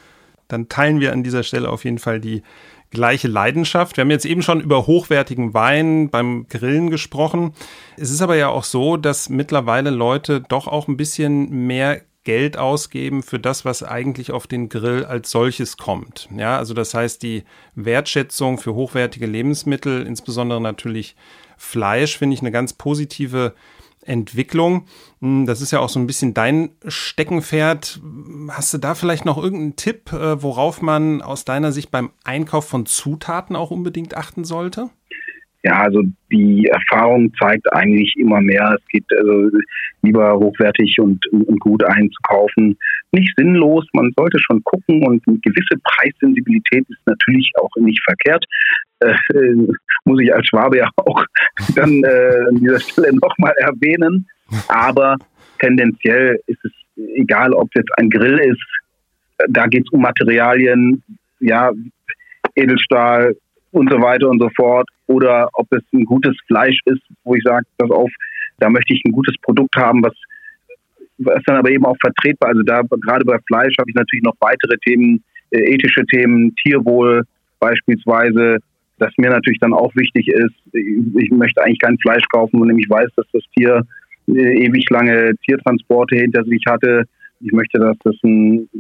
dann 0.49 0.69
teilen 0.69 1.01
wir 1.01 1.13
an 1.13 1.23
dieser 1.23 1.43
Stelle 1.43 1.69
auf 1.69 1.85
jeden 1.85 1.99
Fall 1.99 2.21
die 2.21 2.43
gleiche 2.91 3.29
Leidenschaft. 3.29 3.97
Wir 3.97 4.03
haben 4.03 4.11
jetzt 4.11 4.25
eben 4.25 4.43
schon 4.43 4.61
über 4.61 4.87
hochwertigen 4.87 5.55
Wein 5.55 6.09
beim 6.09 6.47
Grillen 6.49 6.91
gesprochen. 6.91 7.53
Es 7.97 8.11
ist 8.11 8.23
aber 8.23 8.37
ja 8.37 8.49
auch 8.49 8.65
so, 8.65 8.97
dass 8.97 9.29
mittlerweile 9.29 9.91
Leute 9.91 10.41
doch 10.49 10.67
auch 10.69 10.89
ein 10.89 10.97
bisschen 10.97 11.67
mehr 11.67 12.01
Geld 12.25 12.59
ausgeben 12.59 13.23
für 13.23 13.39
das, 13.39 13.65
was 13.65 13.85
eigentlich 13.85 14.33
auf 14.33 14.49
den 14.49 14.69
Grill 14.69 15.05
als 15.05 15.31
solches 15.31 15.77
kommt. 15.77 16.29
Ja, 16.37 16.59
also 16.59 16.75
das 16.75 16.93
heißt, 16.93 17.23
die 17.23 17.45
Wertschätzung 17.77 18.59
für 18.59 18.75
hochwertige 18.75 19.27
Lebensmittel, 19.27 20.05
insbesondere 20.05 20.61
natürlich 20.61 21.15
Fleisch, 21.57 22.19
finde 22.19 22.35
ich 22.35 22.41
eine 22.41 22.53
ganz 22.53 22.73
positive 22.73 23.55
Entwicklung. 24.03 24.87
Hm, 25.21 25.47
das 25.47 25.61
ist 25.61 25.73
ja 25.73 25.81
auch 25.81 25.89
so 25.89 25.99
ein 25.99 26.07
bisschen 26.07 26.35
dein 26.35 26.71
Steckenpferd. 26.87 28.01
Hast 28.49 28.73
du 28.73 28.79
da 28.79 28.95
vielleicht 28.95 29.25
noch 29.25 29.37
irgendeinen 29.37 29.77
Tipp, 29.77 30.13
äh, 30.13 30.43
worauf 30.43 30.83
man 30.83 31.23
aus 31.23 31.45
deiner 31.45 31.73
Sicht 31.73 31.91
beim 31.91 32.11
Einkauf 32.25 32.67
von 32.69 32.87
Zutaten 32.87 33.57
auch 33.57 33.71
unbedingt 33.71 34.17
achten 34.17 34.45
sollte? 34.45 34.91
Ja, 35.63 35.83
also 35.83 36.03
die 36.31 36.67
Erfahrung 36.67 37.33
zeigt 37.41 37.73
eigentlich 37.73 38.15
immer 38.17 38.41
mehr. 38.41 38.77
Es 38.79 38.89
geht 38.89 39.05
also 39.19 39.51
lieber 40.03 40.39
hochwertig 40.39 40.97
und, 41.01 41.27
und 41.33 41.59
gut 41.61 41.83
einzukaufen. 41.85 42.77
Nicht 43.13 43.33
sinnlos, 43.37 43.85
man 43.93 44.13
sollte 44.17 44.39
schon 44.39 44.63
gucken 44.63 45.05
und 45.07 45.27
eine 45.27 45.39
gewisse 45.39 45.81
Preissensibilität 45.83 46.85
ist 46.89 47.07
natürlich 47.07 47.51
auch 47.61 47.71
nicht 47.81 48.01
verkehrt. 48.05 48.45
Äh, 49.01 49.15
muss 50.05 50.21
ich 50.21 50.33
als 50.33 50.47
Schwabe 50.47 50.79
ja 50.79 50.91
auch 50.97 51.25
dann 51.75 52.03
äh, 52.05 52.49
an 52.49 52.57
dieser 52.57 52.81
Stelle 52.81 53.17
nochmal 53.17 53.55
erwähnen. 53.59 54.29
Aber 54.69 55.17
tendenziell 55.59 56.39
ist 56.47 56.65
es 56.65 56.73
egal, 57.17 57.53
ob 57.53 57.69
es 57.71 57.81
jetzt 57.81 57.99
ein 57.99 58.11
Grill 58.11 58.39
ist, 58.39 58.63
da 59.49 59.67
geht 59.67 59.85
es 59.87 59.93
um 59.93 60.01
Materialien, 60.01 61.03
ja, 61.41 61.73
Edelstahl, 62.55 63.37
und 63.77 63.93
so 63.93 64.01
weiter 64.01 64.29
und 64.29 64.41
so 64.41 64.49
fort. 64.57 64.89
Oder 65.07 65.51
ob 65.53 65.67
es 65.71 65.83
ein 65.93 66.07
gutes 66.07 66.35
Fleisch 66.47 66.79
ist, 66.87 67.03
wo 67.25 67.35
ich 67.35 67.43
sage, 67.45 67.67
pass 67.77 67.91
auf, 67.91 68.11
da 68.59 68.71
möchte 68.71 68.95
ich 68.95 69.03
ein 69.05 69.13
gutes 69.13 69.35
Produkt 69.43 69.77
haben, 69.77 70.03
was, 70.03 70.15
was 71.19 71.43
dann 71.45 71.57
aber 71.57 71.71
eben 71.71 71.85
auch 71.85 71.97
vertretbar. 72.01 72.51
Also 72.51 72.63
da 72.63 72.81
gerade 72.83 73.25
bei 73.27 73.39
Fleisch 73.47 73.75
habe 73.79 73.91
ich 73.91 73.95
natürlich 73.95 74.25
noch 74.25 74.37
weitere 74.41 74.79
Themen, 74.79 75.23
äh, 75.51 75.75
ethische 75.75 76.05
Themen, 76.07 76.55
Tierwohl 76.57 77.25
beispielsweise, 77.61 78.59
das 78.99 79.13
mir 79.19 79.29
natürlich 79.29 79.61
dann 79.61 79.75
auch 79.75 79.95
wichtig 79.95 80.29
ist. 80.29 80.55
Ich 80.73 81.31
möchte 81.31 81.63
eigentlich 81.63 81.81
kein 81.81 81.99
Fleisch 81.99 82.25
kaufen, 82.33 82.59
von 82.59 82.79
ich 82.79 82.89
weiß, 82.89 83.11
dass 83.17 83.27
das 83.35 83.43
Tier 83.55 83.83
äh, 84.29 84.65
ewig 84.65 84.89
lange 84.89 85.35
Tiertransporte 85.45 86.17
hinter 86.17 86.45
sich 86.45 86.63
hatte. 86.67 87.05
Ich 87.41 87.53
möchte, 87.53 87.79
dass 87.79 87.99
das 88.05 88.17
ein 88.25 88.71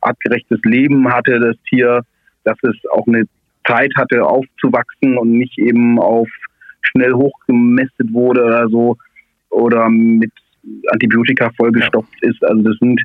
artgerechtes 0.00 0.60
Leben 0.64 1.12
hatte, 1.12 1.38
das 1.38 1.56
Tier, 1.68 2.00
dass 2.44 2.56
es 2.62 2.76
auch 2.92 3.06
eine 3.06 3.26
Zeit 3.70 3.92
hatte 3.96 4.24
aufzuwachsen 4.24 5.18
und 5.18 5.32
nicht 5.32 5.58
eben 5.58 5.98
auf 5.98 6.28
schnell 6.82 7.12
hochgemästet 7.12 8.12
wurde 8.12 8.44
oder 8.44 8.68
so 8.68 8.96
oder 9.50 9.88
mit 9.88 10.32
Antibiotika 10.92 11.50
vollgestopft 11.56 12.22
ist. 12.22 12.42
Also 12.44 12.62
das 12.62 12.76
sind 12.78 13.00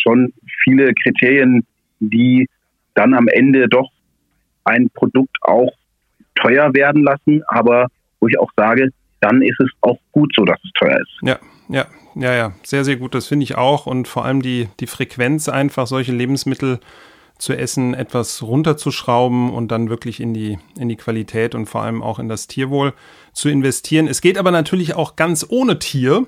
schon 0.00 0.32
viele 0.64 0.92
Kriterien, 0.94 1.64
die 2.00 2.48
dann 2.94 3.14
am 3.14 3.28
Ende 3.28 3.68
doch 3.68 3.90
ein 4.64 4.90
Produkt 4.90 5.36
auch 5.42 5.72
teuer 6.34 6.72
werden 6.74 7.02
lassen, 7.02 7.42
aber 7.48 7.88
wo 8.20 8.28
ich 8.28 8.38
auch 8.38 8.50
sage, 8.56 8.90
dann 9.20 9.42
ist 9.42 9.58
es 9.60 9.70
auch 9.80 9.98
gut 10.12 10.32
so, 10.36 10.44
dass 10.44 10.58
es 10.64 10.70
teuer 10.72 10.98
ist. 11.00 11.18
Ja, 11.22 11.38
ja, 11.68 11.86
ja, 12.14 12.34
ja, 12.34 12.52
sehr, 12.62 12.84
sehr 12.84 12.96
gut. 12.96 13.14
Das 13.14 13.26
finde 13.26 13.44
ich 13.44 13.56
auch. 13.56 13.86
Und 13.86 14.08
vor 14.08 14.24
allem 14.24 14.42
die, 14.42 14.68
die 14.80 14.86
Frequenz 14.86 15.48
einfach 15.48 15.86
solche 15.86 16.12
Lebensmittel 16.12 16.80
zu 17.38 17.56
essen 17.56 17.94
etwas 17.94 18.42
runterzuschrauben 18.42 19.50
und 19.50 19.70
dann 19.70 19.88
wirklich 19.88 20.20
in 20.20 20.34
die, 20.34 20.58
in 20.78 20.88
die 20.88 20.96
Qualität 20.96 21.54
und 21.54 21.66
vor 21.66 21.82
allem 21.82 22.02
auch 22.02 22.18
in 22.18 22.28
das 22.28 22.48
Tierwohl 22.48 22.92
zu 23.32 23.48
investieren. 23.48 24.08
Es 24.08 24.20
geht 24.20 24.38
aber 24.38 24.50
natürlich 24.50 24.94
auch 24.94 25.16
ganz 25.16 25.46
ohne 25.48 25.78
Tier. 25.78 26.26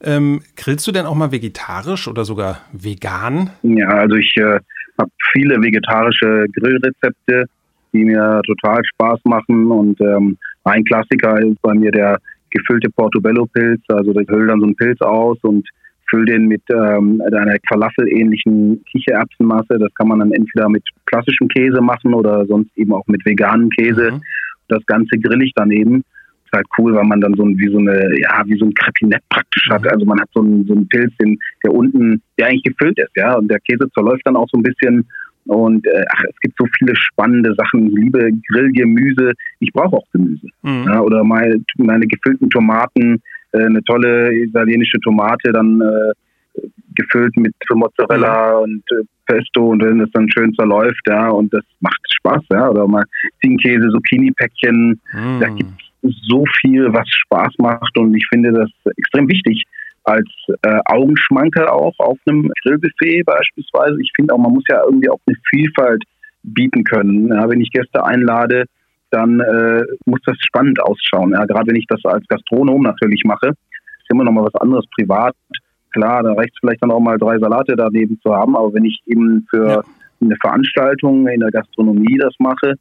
Ähm, 0.00 0.42
grillst 0.56 0.86
du 0.86 0.92
denn 0.92 1.06
auch 1.06 1.16
mal 1.16 1.32
vegetarisch 1.32 2.06
oder 2.06 2.24
sogar 2.24 2.60
vegan? 2.72 3.50
Ja, 3.62 3.88
also 3.88 4.14
ich 4.14 4.32
äh, 4.36 4.60
habe 4.98 5.10
viele 5.32 5.60
vegetarische 5.60 6.46
Grillrezepte, 6.52 7.46
die 7.92 8.04
mir 8.04 8.40
total 8.46 8.80
Spaß 8.84 9.20
machen 9.24 9.70
und 9.72 10.00
ähm, 10.00 10.38
ein 10.64 10.84
Klassiker 10.84 11.40
ist 11.40 11.60
bei 11.62 11.74
mir 11.74 11.90
der 11.90 12.18
gefüllte 12.50 12.90
Portobello-Pilz. 12.90 13.82
Also 13.88 14.12
ich 14.12 14.28
hülle 14.28 14.46
dann 14.46 14.60
so 14.60 14.66
einen 14.66 14.76
Pilz 14.76 15.00
aus 15.00 15.38
und 15.42 15.68
füll 16.08 16.24
den 16.24 16.46
mit 16.46 16.62
ähm, 16.70 17.22
einer 17.24 17.56
Falafel-ähnlichen 17.68 18.82
Kichererbsenmasse. 18.84 19.78
Das 19.78 19.92
kann 19.94 20.08
man 20.08 20.20
dann 20.20 20.32
entweder 20.32 20.68
mit 20.68 20.84
klassischem 21.06 21.48
Käse 21.48 21.80
machen 21.80 22.14
oder 22.14 22.46
sonst 22.46 22.70
eben 22.76 22.92
auch 22.92 23.06
mit 23.06 23.24
veganem 23.24 23.70
Käse. 23.70 24.12
Mhm. 24.12 24.22
Das 24.68 24.84
Ganze 24.86 25.18
grill 25.18 25.42
ich 25.42 25.52
daneben. 25.54 26.04
Ist 26.44 26.52
halt 26.52 26.66
cool, 26.78 26.94
weil 26.94 27.04
man 27.04 27.20
dann 27.20 27.34
so 27.34 27.44
ein, 27.44 27.58
wie 27.58 27.70
so 27.70 27.78
eine, 27.78 28.18
ja, 28.20 28.42
wie 28.46 28.58
so 28.58 28.64
ein 28.64 28.74
Krepinett 28.74 29.22
praktisch 29.28 29.68
hat. 29.70 29.86
Also 29.86 30.06
man 30.06 30.20
hat 30.20 30.28
so 30.34 30.40
einen, 30.40 30.66
so 30.66 30.74
einen 30.74 30.88
Pilz, 30.88 31.12
den, 31.18 31.38
der 31.64 31.72
unten, 31.74 32.22
der 32.38 32.46
eigentlich 32.46 32.64
gefüllt 32.64 32.98
ist, 32.98 33.14
ja. 33.16 33.34
Und 33.36 33.48
der 33.50 33.60
Käse 33.60 33.88
zerläuft 33.92 34.22
dann 34.24 34.36
auch 34.36 34.48
so 34.50 34.58
ein 34.58 34.62
bisschen. 34.62 35.06
Und 35.44 35.86
äh, 35.86 36.04
ach, 36.10 36.22
es 36.28 36.38
gibt 36.40 36.56
so 36.58 36.66
viele 36.78 36.94
spannende 36.96 37.54
Sachen. 37.54 37.88
Ich 37.88 37.94
liebe 37.94 38.30
Grillgemüse. 38.48 39.32
Ich 39.60 39.72
brauche 39.72 39.96
auch 39.96 40.04
Gemüse. 40.12 40.46
Mhm. 40.62 40.84
Ja, 40.86 41.00
oder 41.00 41.24
meine, 41.24 41.62
meine 41.76 42.06
gefüllten 42.06 42.50
Tomaten, 42.50 43.22
äh, 43.52 43.64
eine 43.64 43.82
tolle 43.84 44.34
italienische 44.34 44.98
Tomate, 45.00 45.52
dann 45.52 45.80
äh, 45.80 46.60
gefüllt 46.94 47.36
mit 47.36 47.54
Mozzarella 47.72 48.56
mhm. 48.56 48.62
und 48.62 48.82
äh, 48.92 49.04
Pesto 49.26 49.68
und 49.68 49.82
wenn 49.82 50.00
es 50.00 50.10
dann 50.12 50.30
schön 50.30 50.52
zerläuft, 50.54 51.02
ja, 51.06 51.28
und 51.28 51.52
das 51.52 51.64
macht 51.80 52.00
Spaß, 52.10 52.42
ja. 52.52 52.68
Oder 52.70 52.86
mal 52.86 53.04
Ziegenkäse, 53.40 53.88
Zucchini-Päckchen. 53.90 55.00
Mhm. 55.12 55.40
Da 55.40 55.48
gibt 55.48 55.70
es 56.02 56.14
so 56.26 56.44
viel, 56.60 56.92
was 56.92 57.08
Spaß 57.08 57.54
macht 57.58 57.96
und 57.98 58.14
ich 58.14 58.26
finde 58.28 58.52
das 58.52 58.70
extrem 58.96 59.28
wichtig 59.28 59.64
als 60.04 60.28
äh, 60.62 60.78
Augenschmankerl 60.86 61.68
auch 61.68 61.94
auf 61.98 62.18
einem 62.26 62.50
Grillbuffet 62.62 63.24
beispielsweise. 63.24 64.00
Ich 64.00 64.10
finde 64.16 64.34
auch, 64.34 64.38
man 64.38 64.52
muss 64.52 64.64
ja 64.68 64.82
irgendwie 64.84 65.10
auch 65.10 65.20
eine 65.26 65.36
Vielfalt 65.50 66.02
bieten 66.42 66.84
können. 66.84 67.28
Ja, 67.28 67.48
wenn 67.48 67.60
ich 67.60 67.70
Gäste 67.70 68.02
einlade, 68.04 68.64
dann 69.10 69.40
äh, 69.40 69.82
muss 70.06 70.20
das 70.24 70.36
spannend 70.40 70.80
ausschauen. 70.80 71.32
Ja, 71.32 71.44
gerade 71.44 71.68
wenn 71.68 71.76
ich 71.76 71.86
das 71.86 72.04
als 72.04 72.26
Gastronom 72.28 72.82
natürlich 72.82 73.22
mache, 73.24 73.48
ist 73.48 74.10
immer 74.10 74.24
noch 74.24 74.32
mal 74.32 74.44
was 74.44 74.54
anderes 74.60 74.84
privat. 74.94 75.34
Klar, 75.92 76.22
da 76.22 76.32
reicht 76.34 76.52
es 76.52 76.58
vielleicht 76.60 76.82
dann 76.82 76.90
auch 76.90 77.00
mal 77.00 77.18
drei 77.18 77.38
Salate 77.38 77.74
daneben 77.76 78.20
zu 78.20 78.34
haben, 78.34 78.56
aber 78.56 78.74
wenn 78.74 78.84
ich 78.84 79.00
eben 79.06 79.46
für 79.50 79.68
ja. 79.68 79.82
eine 80.20 80.36
Veranstaltung 80.36 81.26
in 81.28 81.40
der 81.40 81.50
Gastronomie 81.50 82.18
das 82.18 82.34
mache, 82.38 82.74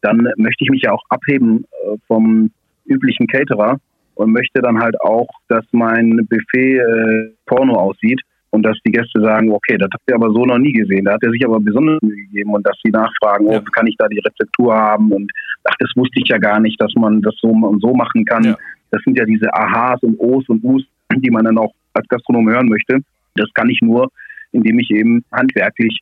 dann 0.00 0.28
möchte 0.36 0.64
ich 0.64 0.70
mich 0.70 0.82
ja 0.82 0.92
auch 0.92 1.02
abheben 1.08 1.64
äh, 1.64 1.96
vom 2.06 2.50
üblichen 2.86 3.26
Caterer 3.26 3.78
und 4.14 4.32
möchte 4.32 4.60
dann 4.60 4.80
halt 4.80 5.00
auch, 5.00 5.28
dass 5.48 5.64
mein 5.72 6.26
Buffet 6.28 6.78
äh, 6.78 7.30
Porno 7.46 7.74
aussieht 7.74 8.20
und 8.52 8.62
dass 8.62 8.78
die 8.86 8.92
Gäste 8.92 9.20
sagen, 9.20 9.50
okay, 9.50 9.76
das 9.78 9.88
habt 9.92 10.04
ihr 10.08 10.14
aber 10.14 10.30
so 10.30 10.44
noch 10.44 10.58
nie 10.58 10.72
gesehen. 10.72 11.06
Da 11.06 11.14
hat 11.14 11.22
er 11.22 11.30
sich 11.30 11.44
aber 11.44 11.58
besonders 11.58 12.00
Mühe 12.02 12.16
gegeben 12.26 12.52
und 12.54 12.66
dass 12.66 12.76
sie 12.84 12.90
nachfragen, 12.90 13.46
oh, 13.46 13.60
kann 13.74 13.86
ich 13.86 13.96
da 13.96 14.06
die 14.08 14.20
Rezeptur 14.20 14.74
haben 14.74 15.10
und 15.10 15.30
ach, 15.64 15.74
das 15.78 15.90
wusste 15.96 16.20
ich 16.20 16.28
ja 16.28 16.38
gar 16.38 16.60
nicht, 16.60 16.80
dass 16.80 16.92
man 16.94 17.22
das 17.22 17.34
so 17.40 17.48
und 17.48 17.80
so 17.80 17.94
machen 17.94 18.24
kann. 18.26 18.44
Ja. 18.44 18.56
Das 18.90 19.02
sind 19.04 19.18
ja 19.18 19.24
diese 19.24 19.52
Aha's 19.54 20.02
und 20.02 20.18
O's 20.18 20.46
und 20.48 20.62
U's, 20.62 20.84
die 21.14 21.30
man 21.30 21.44
dann 21.44 21.56
auch 21.56 21.72
als 21.94 22.06
Gastronom 22.08 22.48
hören 22.48 22.68
möchte. 22.68 22.98
Das 23.36 23.48
kann 23.54 23.70
ich 23.70 23.80
nur, 23.80 24.10
indem 24.52 24.78
ich 24.78 24.90
eben 24.90 25.24
handwerklich 25.32 26.00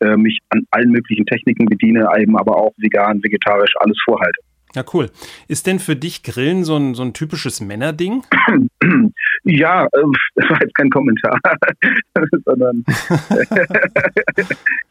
äh, 0.00 0.16
mich 0.16 0.38
an 0.50 0.66
allen 0.70 0.90
möglichen 0.90 1.24
Techniken 1.24 1.64
bediene, 1.64 2.06
eben 2.18 2.36
aber 2.36 2.56
auch 2.56 2.72
vegan, 2.76 3.22
vegetarisch 3.22 3.72
alles 3.80 3.98
vorhalte. 4.04 4.40
Ja, 4.74 4.84
cool. 4.92 5.10
Ist 5.48 5.66
denn 5.66 5.78
für 5.78 5.96
dich 5.96 6.22
Grillen 6.22 6.64
so 6.64 6.76
ein, 6.76 6.94
so 6.94 7.02
ein 7.02 7.12
typisches 7.14 7.60
Männerding? 7.60 8.22
Ja, 9.48 9.84
äh, 9.84 9.88
das 10.34 10.50
war 10.50 10.60
jetzt 10.60 10.74
kein 10.74 10.90
Kommentar, 10.90 11.38
sondern 12.44 12.82
ich 12.88 12.98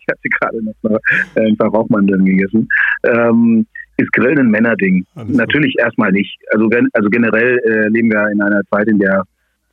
hatte 0.08 0.30
gerade 0.40 0.64
noch 0.64 0.76
mal 0.82 0.98
ein 1.36 1.58
paar 1.58 1.70
Rauchmandeln 1.70 2.24
gegessen. 2.24 2.70
Ähm, 3.04 3.66
ist 3.98 4.14
Grillen 4.14 4.40
ein 4.40 4.50
Männerding? 4.52 5.06
Alles 5.16 5.36
Natürlich 5.36 5.74
gut. 5.74 5.84
erstmal 5.84 6.12
nicht. 6.14 6.38
Also, 6.52 6.70
also 6.94 7.10
generell 7.10 7.60
äh, 7.66 7.90
leben 7.90 8.12
wir 8.12 8.30
in 8.30 8.42
einer 8.42 8.62
Zeit, 8.72 8.88
in 8.88 9.00
der 9.00 9.24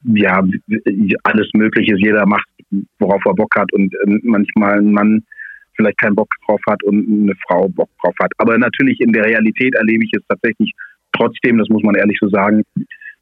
ja 0.04 0.44
alles 1.22 1.48
Mögliche 1.54 1.94
ist, 1.94 2.02
jeder 2.02 2.26
macht, 2.26 2.48
worauf 2.98 3.22
er 3.24 3.34
Bock 3.34 3.54
hat 3.56 3.72
und 3.72 3.94
äh, 3.94 4.18
manchmal 4.24 4.78
ein 4.78 4.92
Mann 4.92 5.22
vielleicht 5.76 5.98
keinen 5.98 6.14
Bock 6.14 6.28
drauf 6.46 6.60
hat 6.68 6.82
und 6.82 7.06
eine 7.08 7.34
Frau 7.46 7.68
Bock 7.68 7.90
drauf 8.02 8.14
hat. 8.20 8.32
Aber 8.38 8.56
natürlich 8.58 9.00
in 9.00 9.12
der 9.12 9.24
Realität 9.24 9.74
erlebe 9.74 10.04
ich 10.04 10.12
es 10.14 10.22
tatsächlich 10.28 10.72
trotzdem, 11.12 11.58
das 11.58 11.68
muss 11.68 11.82
man 11.82 11.94
ehrlich 11.94 12.18
so 12.20 12.28
sagen, 12.28 12.62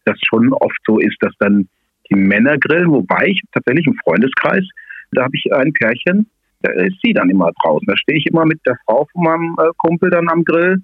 dass 0.04 0.18
schon 0.28 0.52
oft 0.52 0.78
so 0.86 0.98
ist, 0.98 1.16
dass 1.20 1.32
dann 1.38 1.68
die 2.10 2.16
Männer 2.16 2.58
grillen, 2.58 2.90
wobei 2.90 3.26
ich 3.28 3.40
tatsächlich 3.52 3.86
im 3.86 3.96
Freundeskreis, 4.02 4.64
da 5.12 5.24
habe 5.24 5.36
ich 5.36 5.52
ein 5.52 5.72
Pärchen, 5.72 6.26
da 6.62 6.72
ist 6.72 6.96
sie 7.02 7.12
dann 7.12 7.30
immer 7.30 7.50
draußen. 7.62 7.86
Da 7.86 7.96
stehe 7.96 8.18
ich 8.18 8.26
immer 8.26 8.44
mit 8.44 8.60
der 8.66 8.76
Frau 8.84 9.06
von 9.12 9.24
meinem 9.24 9.56
äh, 9.58 9.70
Kumpel 9.78 10.10
dann 10.10 10.28
am 10.28 10.44
Grill. 10.44 10.78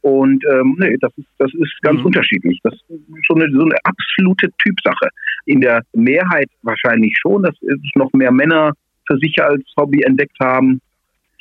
Und 0.00 0.44
ähm, 0.50 0.76
nee, 0.80 0.96
das 1.00 1.12
ist, 1.16 1.28
das 1.38 1.52
ist 1.54 1.80
ganz 1.82 2.00
mhm. 2.00 2.06
unterschiedlich. 2.06 2.58
Das 2.64 2.74
ist 2.74 3.02
so 3.28 3.34
eine, 3.36 3.48
so 3.52 3.64
eine 3.64 3.76
absolute 3.84 4.50
Typsache. 4.58 5.08
In 5.46 5.60
der 5.60 5.82
Mehrheit 5.92 6.48
wahrscheinlich 6.62 7.16
schon, 7.20 7.44
dass 7.44 7.54
es 7.62 7.78
noch 7.94 8.12
mehr 8.12 8.32
Männer 8.32 8.72
für 9.06 9.16
sich 9.18 9.40
als 9.40 9.62
Hobby 9.76 10.02
entdeckt 10.02 10.36
haben. 10.40 10.80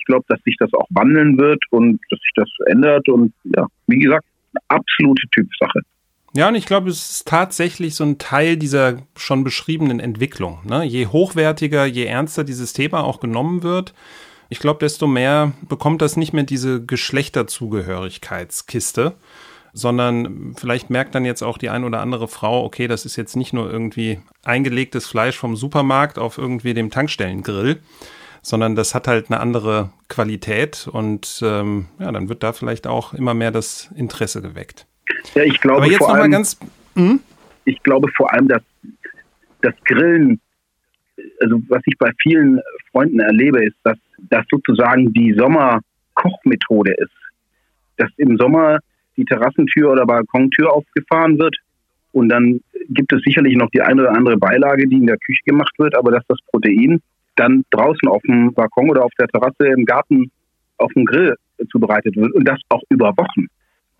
Ich 0.01 0.05
glaube, 0.05 0.25
dass 0.27 0.41
sich 0.41 0.57
das 0.57 0.73
auch 0.73 0.87
wandeln 0.89 1.37
wird 1.37 1.63
und 1.69 2.01
dass 2.09 2.19
sich 2.19 2.31
das 2.35 2.49
ändert. 2.65 3.07
Und 3.07 3.33
ja, 3.43 3.67
wie 3.87 3.99
gesagt, 3.99 4.25
eine 4.53 4.79
absolute 4.79 5.27
Typsache. 5.29 5.81
Ja, 6.33 6.47
und 6.47 6.55
ich 6.55 6.65
glaube, 6.65 6.89
es 6.89 7.11
ist 7.11 7.27
tatsächlich 7.27 7.93
so 7.93 8.03
ein 8.03 8.17
Teil 8.17 8.57
dieser 8.57 9.03
schon 9.15 9.43
beschriebenen 9.43 9.99
Entwicklung. 9.99 10.61
Ne? 10.67 10.83
Je 10.85 11.05
hochwertiger, 11.07 11.85
je 11.85 12.05
ernster 12.05 12.43
dieses 12.43 12.73
Thema 12.73 13.03
auch 13.03 13.19
genommen 13.19 13.61
wird, 13.63 13.93
ich 14.49 14.59
glaube, 14.59 14.79
desto 14.79 15.05
mehr 15.07 15.53
bekommt 15.69 16.01
das 16.01 16.17
nicht 16.17 16.33
mehr 16.33 16.43
diese 16.43 16.85
Geschlechterzugehörigkeitskiste, 16.85 19.13
sondern 19.73 20.55
vielleicht 20.57 20.89
merkt 20.89 21.15
dann 21.15 21.23
jetzt 21.23 21.41
auch 21.41 21.57
die 21.57 21.69
ein 21.69 21.85
oder 21.85 22.01
andere 22.01 22.27
Frau, 22.27 22.65
okay, 22.65 22.89
das 22.89 23.05
ist 23.05 23.15
jetzt 23.15 23.35
nicht 23.35 23.53
nur 23.53 23.71
irgendwie 23.71 24.19
eingelegtes 24.43 25.07
Fleisch 25.07 25.37
vom 25.37 25.55
Supermarkt 25.55 26.19
auf 26.19 26.37
irgendwie 26.37 26.73
dem 26.73 26.91
Tankstellengrill, 26.91 27.79
sondern 28.41 28.75
das 28.75 28.95
hat 28.95 29.07
halt 29.07 29.29
eine 29.29 29.39
andere 29.39 29.91
Qualität 30.09 30.87
und 30.91 31.41
ähm, 31.43 31.87
ja, 31.99 32.11
dann 32.11 32.29
wird 32.29 32.43
da 32.43 32.53
vielleicht 32.53 32.87
auch 32.87 33.13
immer 33.13 33.33
mehr 33.33 33.51
das 33.51 33.91
Interesse 33.95 34.41
geweckt. 34.41 34.87
Ja, 35.35 35.43
ich 35.43 35.59
glaube 35.59 35.83
Aber 35.83 35.87
jetzt 35.87 35.99
vor 35.99 36.13
allem, 36.13 36.31
ganz, 36.31 36.59
hm? 36.95 37.19
ich 37.65 37.81
glaube 37.83 38.09
vor 38.15 38.33
allem, 38.33 38.47
dass 38.47 38.61
das 39.61 39.73
Grillen, 39.85 40.39
also 41.39 41.61
was 41.67 41.81
ich 41.85 41.97
bei 41.97 42.11
vielen 42.21 42.59
Freunden 42.91 43.19
erlebe, 43.19 43.63
ist, 43.63 43.77
dass 43.83 43.97
das 44.29 44.45
sozusagen 44.49 45.13
die 45.13 45.33
Sommerkochmethode 45.33 46.93
ist. 46.93 47.11
Dass 47.97 48.09
im 48.17 48.37
Sommer 48.37 48.79
die 49.17 49.25
Terrassentür 49.25 49.91
oder 49.91 50.05
Balkontür 50.05 50.73
aufgefahren 50.73 51.37
wird 51.37 51.55
und 52.11 52.29
dann 52.29 52.61
gibt 52.89 53.13
es 53.13 53.21
sicherlich 53.23 53.55
noch 53.55 53.69
die 53.69 53.81
eine 53.81 54.01
oder 54.01 54.13
andere 54.13 54.37
Beilage, 54.37 54.87
die 54.87 54.97
in 54.97 55.07
der 55.07 55.17
Küche 55.17 55.43
gemacht 55.45 55.73
wird, 55.77 55.95
aber 55.95 56.11
dass 56.11 56.25
das 56.27 56.39
Protein 56.51 57.01
dann 57.41 57.63
draußen 57.71 58.07
auf 58.07 58.21
dem 58.23 58.53
Balkon 58.53 58.89
oder 58.89 59.03
auf 59.03 59.11
der 59.19 59.27
Terrasse 59.27 59.67
im 59.75 59.85
Garten 59.85 60.31
auf 60.77 60.91
dem 60.93 61.05
Grill 61.05 61.35
zubereitet 61.71 62.15
wird 62.15 62.33
und 62.33 62.47
das 62.47 62.59
auch 62.69 62.81
über 62.89 63.15
Wochen 63.17 63.47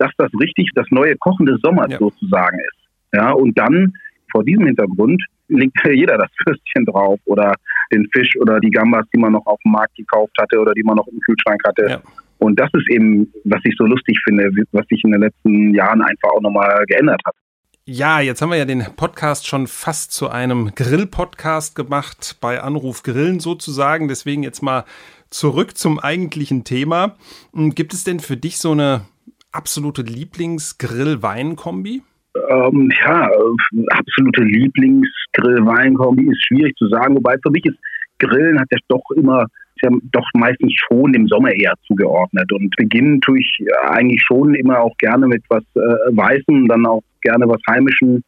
dass 0.02 0.10
das 0.18 0.30
richtig 0.40 0.68
das 0.74 0.86
neue 0.90 1.16
Kochen 1.16 1.46
des 1.46 1.60
Sommers 1.62 1.90
ja. 1.90 1.98
sozusagen 1.98 2.58
ist. 2.58 2.78
Ja, 3.14 3.30
und 3.30 3.56
dann 3.56 3.92
vor 4.30 4.42
diesem 4.44 4.66
Hintergrund 4.66 5.22
legt 5.48 5.76
jeder 5.92 6.18
das 6.18 6.30
Würstchen 6.44 6.86
drauf 6.86 7.20
oder 7.24 7.54
den 7.92 8.08
Fisch 8.12 8.30
oder 8.40 8.58
die 8.58 8.70
Gambas, 8.70 9.06
die 9.14 9.20
man 9.20 9.32
noch 9.32 9.46
auf 9.46 9.60
dem 9.64 9.72
Markt 9.72 9.94
gekauft 9.94 10.32
hatte 10.40 10.58
oder 10.58 10.72
die 10.72 10.82
man 10.82 10.96
noch 10.96 11.06
im 11.06 11.20
Kühlschrank 11.20 11.60
hatte. 11.66 11.86
Ja. 11.88 12.02
Und 12.38 12.58
das 12.58 12.70
ist 12.72 12.90
eben, 12.90 13.32
was 13.44 13.60
ich 13.64 13.74
so 13.78 13.84
lustig 13.84 14.18
finde, 14.24 14.50
was 14.72 14.86
sich 14.88 15.04
in 15.04 15.12
den 15.12 15.20
letzten 15.20 15.72
Jahren 15.74 16.02
einfach 16.02 16.30
auch 16.34 16.40
nochmal 16.40 16.84
geändert 16.86 17.20
hat. 17.24 17.34
Ja, 17.84 18.20
jetzt 18.20 18.40
haben 18.40 18.50
wir 18.50 18.58
ja 18.58 18.64
den 18.64 18.84
Podcast 18.96 19.48
schon 19.48 19.66
fast 19.66 20.12
zu 20.12 20.28
einem 20.28 20.70
Grill-Podcast 20.72 21.74
gemacht, 21.74 22.36
bei 22.40 22.60
Anruf 22.60 23.02
Grillen 23.02 23.40
sozusagen. 23.40 24.06
Deswegen 24.06 24.44
jetzt 24.44 24.62
mal 24.62 24.84
zurück 25.30 25.76
zum 25.76 25.98
eigentlichen 25.98 26.62
Thema. 26.62 27.16
Hm, 27.52 27.74
gibt 27.74 27.92
es 27.92 28.04
denn 28.04 28.20
für 28.20 28.36
dich 28.36 28.58
so 28.58 28.70
eine 28.70 29.00
absolute 29.50 30.02
Lieblings-Grill-Wein-Kombi? 30.02 32.02
Ähm, 32.50 32.92
ja, 33.04 33.28
absolute 33.88 34.44
Lieblings-Grill-Wein-Kombi 34.44 36.30
ist 36.30 36.46
schwierig 36.46 36.76
zu 36.76 36.86
sagen, 36.86 37.16
wobei 37.16 37.34
für 37.42 37.50
mich 37.50 37.64
ist 37.64 37.78
Grillen 38.20 38.60
hat 38.60 38.68
ja 38.70 38.78
doch 38.86 39.02
immer 39.16 39.46
ja 39.82 39.90
doch 40.12 40.28
meistens 40.34 40.72
schon 40.86 41.14
im 41.14 41.26
Sommer 41.26 41.52
eher 41.52 41.74
zugeordnet. 41.88 42.52
Und 42.52 42.76
beginnen 42.76 43.20
tue 43.20 43.40
ich 43.40 43.58
eigentlich 43.82 44.22
schon 44.24 44.54
immer 44.54 44.78
auch 44.78 44.96
gerne 44.98 45.26
mit 45.26 45.42
was 45.48 45.64
äh, 45.74 46.16
Weißem, 46.16 46.68
dann 46.68 46.86
auch 46.86 47.02
gerne 47.22 47.48
was 47.48 47.60
Heimischem. 47.68 48.22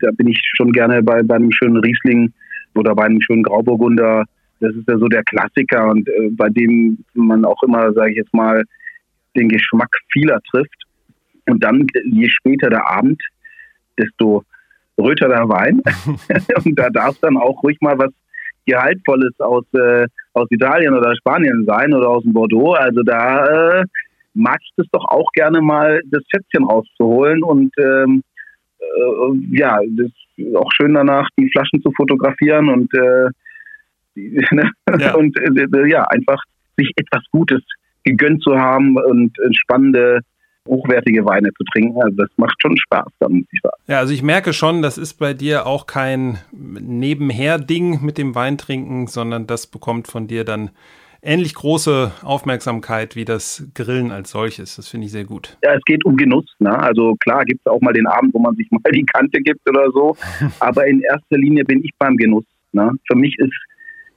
Da 0.00 0.10
bin 0.12 0.28
ich 0.28 0.40
schon 0.56 0.72
gerne 0.72 1.02
bei, 1.02 1.22
bei 1.22 1.36
einem 1.36 1.52
schönen 1.52 1.78
Riesling 1.78 2.32
oder 2.74 2.94
bei 2.94 3.04
einem 3.04 3.20
schönen 3.20 3.42
Grauburgunder. 3.42 4.24
Das 4.60 4.74
ist 4.74 4.88
ja 4.88 4.98
so 4.98 5.06
der 5.06 5.22
Klassiker 5.24 5.88
und 5.88 6.08
äh, 6.08 6.30
bei 6.30 6.48
dem 6.48 7.04
man 7.14 7.44
auch 7.44 7.62
immer, 7.62 7.92
sage 7.92 8.10
ich 8.10 8.16
jetzt 8.16 8.34
mal, 8.34 8.62
den 9.36 9.48
Geschmack 9.48 9.94
vieler 10.12 10.40
trifft. 10.50 10.84
Und 11.46 11.62
dann, 11.64 11.86
je 12.04 12.28
später 12.28 12.68
der 12.68 12.88
Abend, 12.88 13.22
desto 13.98 14.44
röter 14.98 15.28
der 15.28 15.48
Wein. 15.48 15.80
und 16.64 16.78
da 16.78 16.90
darf 16.90 17.18
dann 17.20 17.36
auch 17.36 17.62
ruhig 17.62 17.78
mal 17.80 17.98
was 17.98 18.10
Gehaltvolles 18.66 19.38
aus, 19.40 19.64
äh, 19.74 20.06
aus 20.34 20.46
Italien 20.50 20.94
oder 20.94 21.16
Spanien 21.16 21.64
sein 21.66 21.94
oder 21.94 22.08
aus 22.08 22.22
dem 22.22 22.32
Bordeaux. 22.32 22.74
Also 22.74 23.02
da 23.02 23.80
äh, 23.80 23.84
mag 24.34 24.58
ich 24.62 24.72
das 24.76 24.86
doch 24.92 25.04
auch 25.06 25.30
gerne 25.32 25.60
mal, 25.60 26.02
das 26.10 26.22
Schätzchen 26.28 26.64
rauszuholen 26.64 27.42
und 27.42 27.72
ähm, 27.78 28.22
äh, 28.80 29.56
ja, 29.56 29.78
das 29.96 30.10
ist 30.36 30.56
auch 30.56 30.70
schön 30.72 30.94
danach, 30.94 31.28
die 31.38 31.50
Flaschen 31.50 31.82
zu 31.82 31.90
fotografieren 31.92 32.68
und, 32.68 32.92
äh, 32.94 33.28
ne? 34.54 34.70
ja. 34.98 35.14
und 35.14 35.38
äh, 35.38 35.88
ja, 35.88 36.04
einfach 36.04 36.42
sich 36.76 36.92
etwas 36.96 37.22
Gutes 37.30 37.62
gegönnt 38.04 38.42
zu 38.42 38.56
haben 38.56 38.96
und 38.96 39.36
spannende 39.52 40.20
hochwertige 40.68 41.24
Weine 41.24 41.50
zu 41.54 41.64
trinken. 41.72 42.00
Also 42.00 42.16
das 42.16 42.28
macht 42.36 42.54
schon 42.60 42.76
Spaß, 42.76 43.08
da 43.18 43.28
muss 43.28 43.44
ich 43.50 43.60
sagen. 43.62 43.82
Ja, 43.86 43.98
also 43.98 44.12
ich 44.12 44.22
merke 44.22 44.52
schon, 44.52 44.82
das 44.82 44.98
ist 44.98 45.14
bei 45.14 45.34
dir 45.34 45.66
auch 45.66 45.86
kein 45.86 46.38
Nebenher-Ding 46.52 48.04
mit 48.04 48.18
dem 48.18 48.34
Weintrinken, 48.34 49.06
sondern 49.06 49.46
das 49.46 49.66
bekommt 49.66 50.08
von 50.08 50.28
dir 50.28 50.44
dann 50.44 50.70
ähnlich 51.22 51.54
große 51.54 52.12
Aufmerksamkeit 52.22 53.16
wie 53.16 53.24
das 53.24 53.66
Grillen 53.74 54.10
als 54.10 54.30
solches. 54.30 54.76
Das 54.76 54.88
finde 54.88 55.06
ich 55.06 55.12
sehr 55.12 55.24
gut. 55.24 55.56
Ja, 55.62 55.74
es 55.74 55.84
geht 55.84 56.04
um 56.04 56.16
Genuss. 56.16 56.46
Ne? 56.58 56.76
Also 56.78 57.14
klar 57.16 57.44
gibt 57.44 57.60
es 57.64 57.66
auch 57.66 57.80
mal 57.80 57.92
den 57.92 58.06
Abend, 58.06 58.34
wo 58.34 58.38
man 58.38 58.54
sich 58.54 58.68
mal 58.70 58.80
die 58.92 59.04
Kante 59.04 59.40
gibt 59.40 59.68
oder 59.68 59.90
so. 59.92 60.16
Aber 60.60 60.86
in 60.86 61.00
erster 61.00 61.38
Linie 61.38 61.64
bin 61.64 61.82
ich 61.84 61.90
beim 61.98 62.16
Genuss. 62.16 62.44
Ne? 62.72 62.92
Für 63.10 63.16
mich 63.16 63.36
ist 63.38 63.54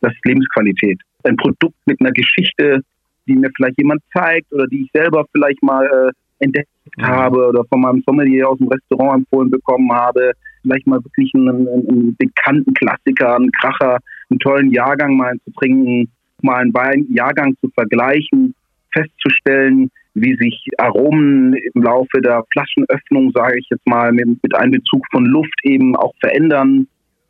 das 0.01 0.13
Lebensqualität. 0.23 0.99
Ein 1.23 1.35
Produkt 1.35 1.75
mit 1.85 1.99
einer 2.01 2.11
Geschichte, 2.11 2.81
die 3.27 3.35
mir 3.35 3.49
vielleicht 3.55 3.77
jemand 3.77 4.01
zeigt 4.13 4.51
oder 4.51 4.67
die 4.67 4.83
ich 4.83 4.91
selber 4.93 5.25
vielleicht 5.31 5.61
mal 5.61 5.85
äh, 5.85 6.43
entdeckt 6.43 6.69
mhm. 6.97 7.03
habe 7.05 7.47
oder 7.47 7.63
von 7.65 7.81
meinem 7.81 8.03
Sommelier 8.05 8.49
aus 8.49 8.57
dem 8.57 8.67
Restaurant 8.67 9.19
empfohlen 9.19 9.51
bekommen 9.51 9.91
habe. 9.91 10.31
Vielleicht 10.63 10.87
mal 10.87 11.03
wirklich 11.03 11.31
einen, 11.33 11.67
einen 11.67 12.15
bekannten 12.17 12.73
Klassiker, 12.73 13.35
einen 13.35 13.51
Kracher, 13.51 13.97
einen 14.29 14.39
tollen 14.39 14.71
Jahrgang 14.71 15.17
mal 15.17 15.35
zu 15.43 15.51
trinken 15.53 16.09
mal 16.43 16.57
einen 16.57 16.73
Weinjahrgang 16.73 17.55
zu 17.61 17.69
vergleichen, 17.69 18.55
festzustellen, 18.93 19.91
wie 20.13 20.35
sich 20.35 20.67
Aromen 20.77 21.53
im 21.73 21.83
Laufe 21.83 22.21
der 22.21 22.43
Flaschenöffnung, 22.51 23.31
sage 23.31 23.59
ich 23.59 23.67
jetzt 23.69 23.87
mal, 23.87 24.11
mit, 24.11 24.41
mit 24.43 24.55
Einbezug 24.55 25.05
von 25.11 25.25
Luft 25.25 25.59
eben 25.63 25.95
auch 25.95 26.13
verändern. 26.19 26.87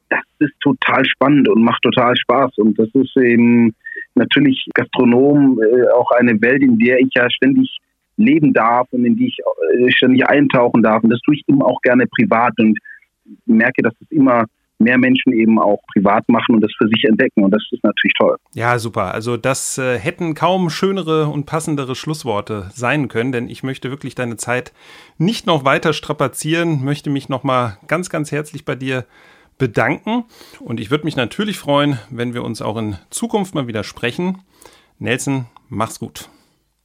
Das 0.10 0.24
ist 0.40 0.60
total 0.62 1.06
spannend 1.06 1.48
und 1.48 1.64
macht 1.64 1.84
total 1.84 2.16
Spaß. 2.18 2.58
Und 2.58 2.78
das 2.80 2.90
ist 2.94 3.16
eben 3.18 3.74
natürlich 4.16 4.68
Gastronom 4.74 5.62
äh, 5.62 5.88
auch 5.92 6.12
eine 6.12 6.42
Welt, 6.42 6.64
in 6.64 6.80
der 6.80 7.00
ich 7.00 7.10
ja 7.16 7.30
ständig 7.30 7.78
leben 8.18 8.54
darf 8.54 8.88
und 8.92 9.06
in 9.06 9.16
die 9.16 9.28
ich 9.28 9.38
äh, 9.40 9.92
ständig 9.92 10.28
eintauchen 10.28 10.82
darf. 10.82 11.04
Und 11.04 11.12
das 11.12 11.22
tue 11.22 11.36
ich 11.36 11.44
immer 11.48 11.66
auch 11.66 11.82
gerne 11.82 12.08
privat 12.08 12.54
und 12.60 12.78
merke, 13.46 13.82
dass 13.84 13.94
es 14.02 14.12
immer 14.12 14.46
mehr 14.82 14.98
Menschen 14.98 15.34
eben 15.34 15.60
auch 15.60 15.80
privat 15.94 16.28
machen 16.30 16.56
und 16.56 16.62
das 16.62 16.72
für 16.78 16.88
sich 16.88 17.04
entdecken. 17.06 17.44
Und 17.44 17.52
das 17.52 17.64
ist 17.72 17.84
natürlich 17.84 18.14
toll. 18.18 18.38
Ja, 18.54 18.78
super. 18.80 19.14
Also 19.14 19.38
das 19.38 19.78
äh, 19.78 19.98
hätten 19.98 20.34
kaum 20.34 20.70
schönere 20.70 21.28
und 21.28 21.46
passendere 21.46 21.96
Schlussworte 21.96 22.70
sein 22.74 23.08
können, 23.08 23.32
denn 23.32 23.50
ich 23.50 23.64
möchte 23.64 23.90
wirklich 23.90 24.16
deine 24.16 24.38
Zeit 24.38 24.74
nicht 25.18 25.48
noch 25.48 25.66
weiter 25.66 25.94
strapazieren, 25.94 26.84
möchte 26.84 27.10
mich 27.10 27.30
nochmal 27.30 27.78
ganz, 27.88 28.10
ganz 28.10 28.32
herzlich 28.32 28.66
bei 28.66 28.76
dir 28.76 29.06
bedanken. 29.58 30.26
Und 30.60 30.80
ich 30.80 30.90
würde 30.90 31.06
mich 31.06 31.16
natürlich 31.16 31.58
freuen, 31.60 32.00
wenn 32.10 32.34
wir 32.34 32.44
uns 32.44 32.62
auch 32.62 32.78
in 32.78 32.96
Zukunft 33.10 33.54
mal 33.54 33.68
wieder 33.68 33.84
sprechen. 33.84 34.40
Nelson, 34.98 35.46
mach's 35.70 36.00
gut. 36.00 36.30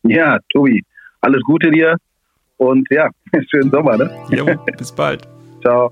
Ja, 0.03 0.39
Tobi, 0.53 0.83
alles 1.21 1.43
Gute 1.43 1.71
dir 1.71 1.97
und 2.59 2.87
ja, 2.91 3.09
schönen 3.51 3.71
Sommer. 3.71 3.97
Ne? 3.97 4.11
Jo, 4.31 4.47
bis 4.79 4.93
bald. 4.93 5.27
Ciao. 5.63 5.91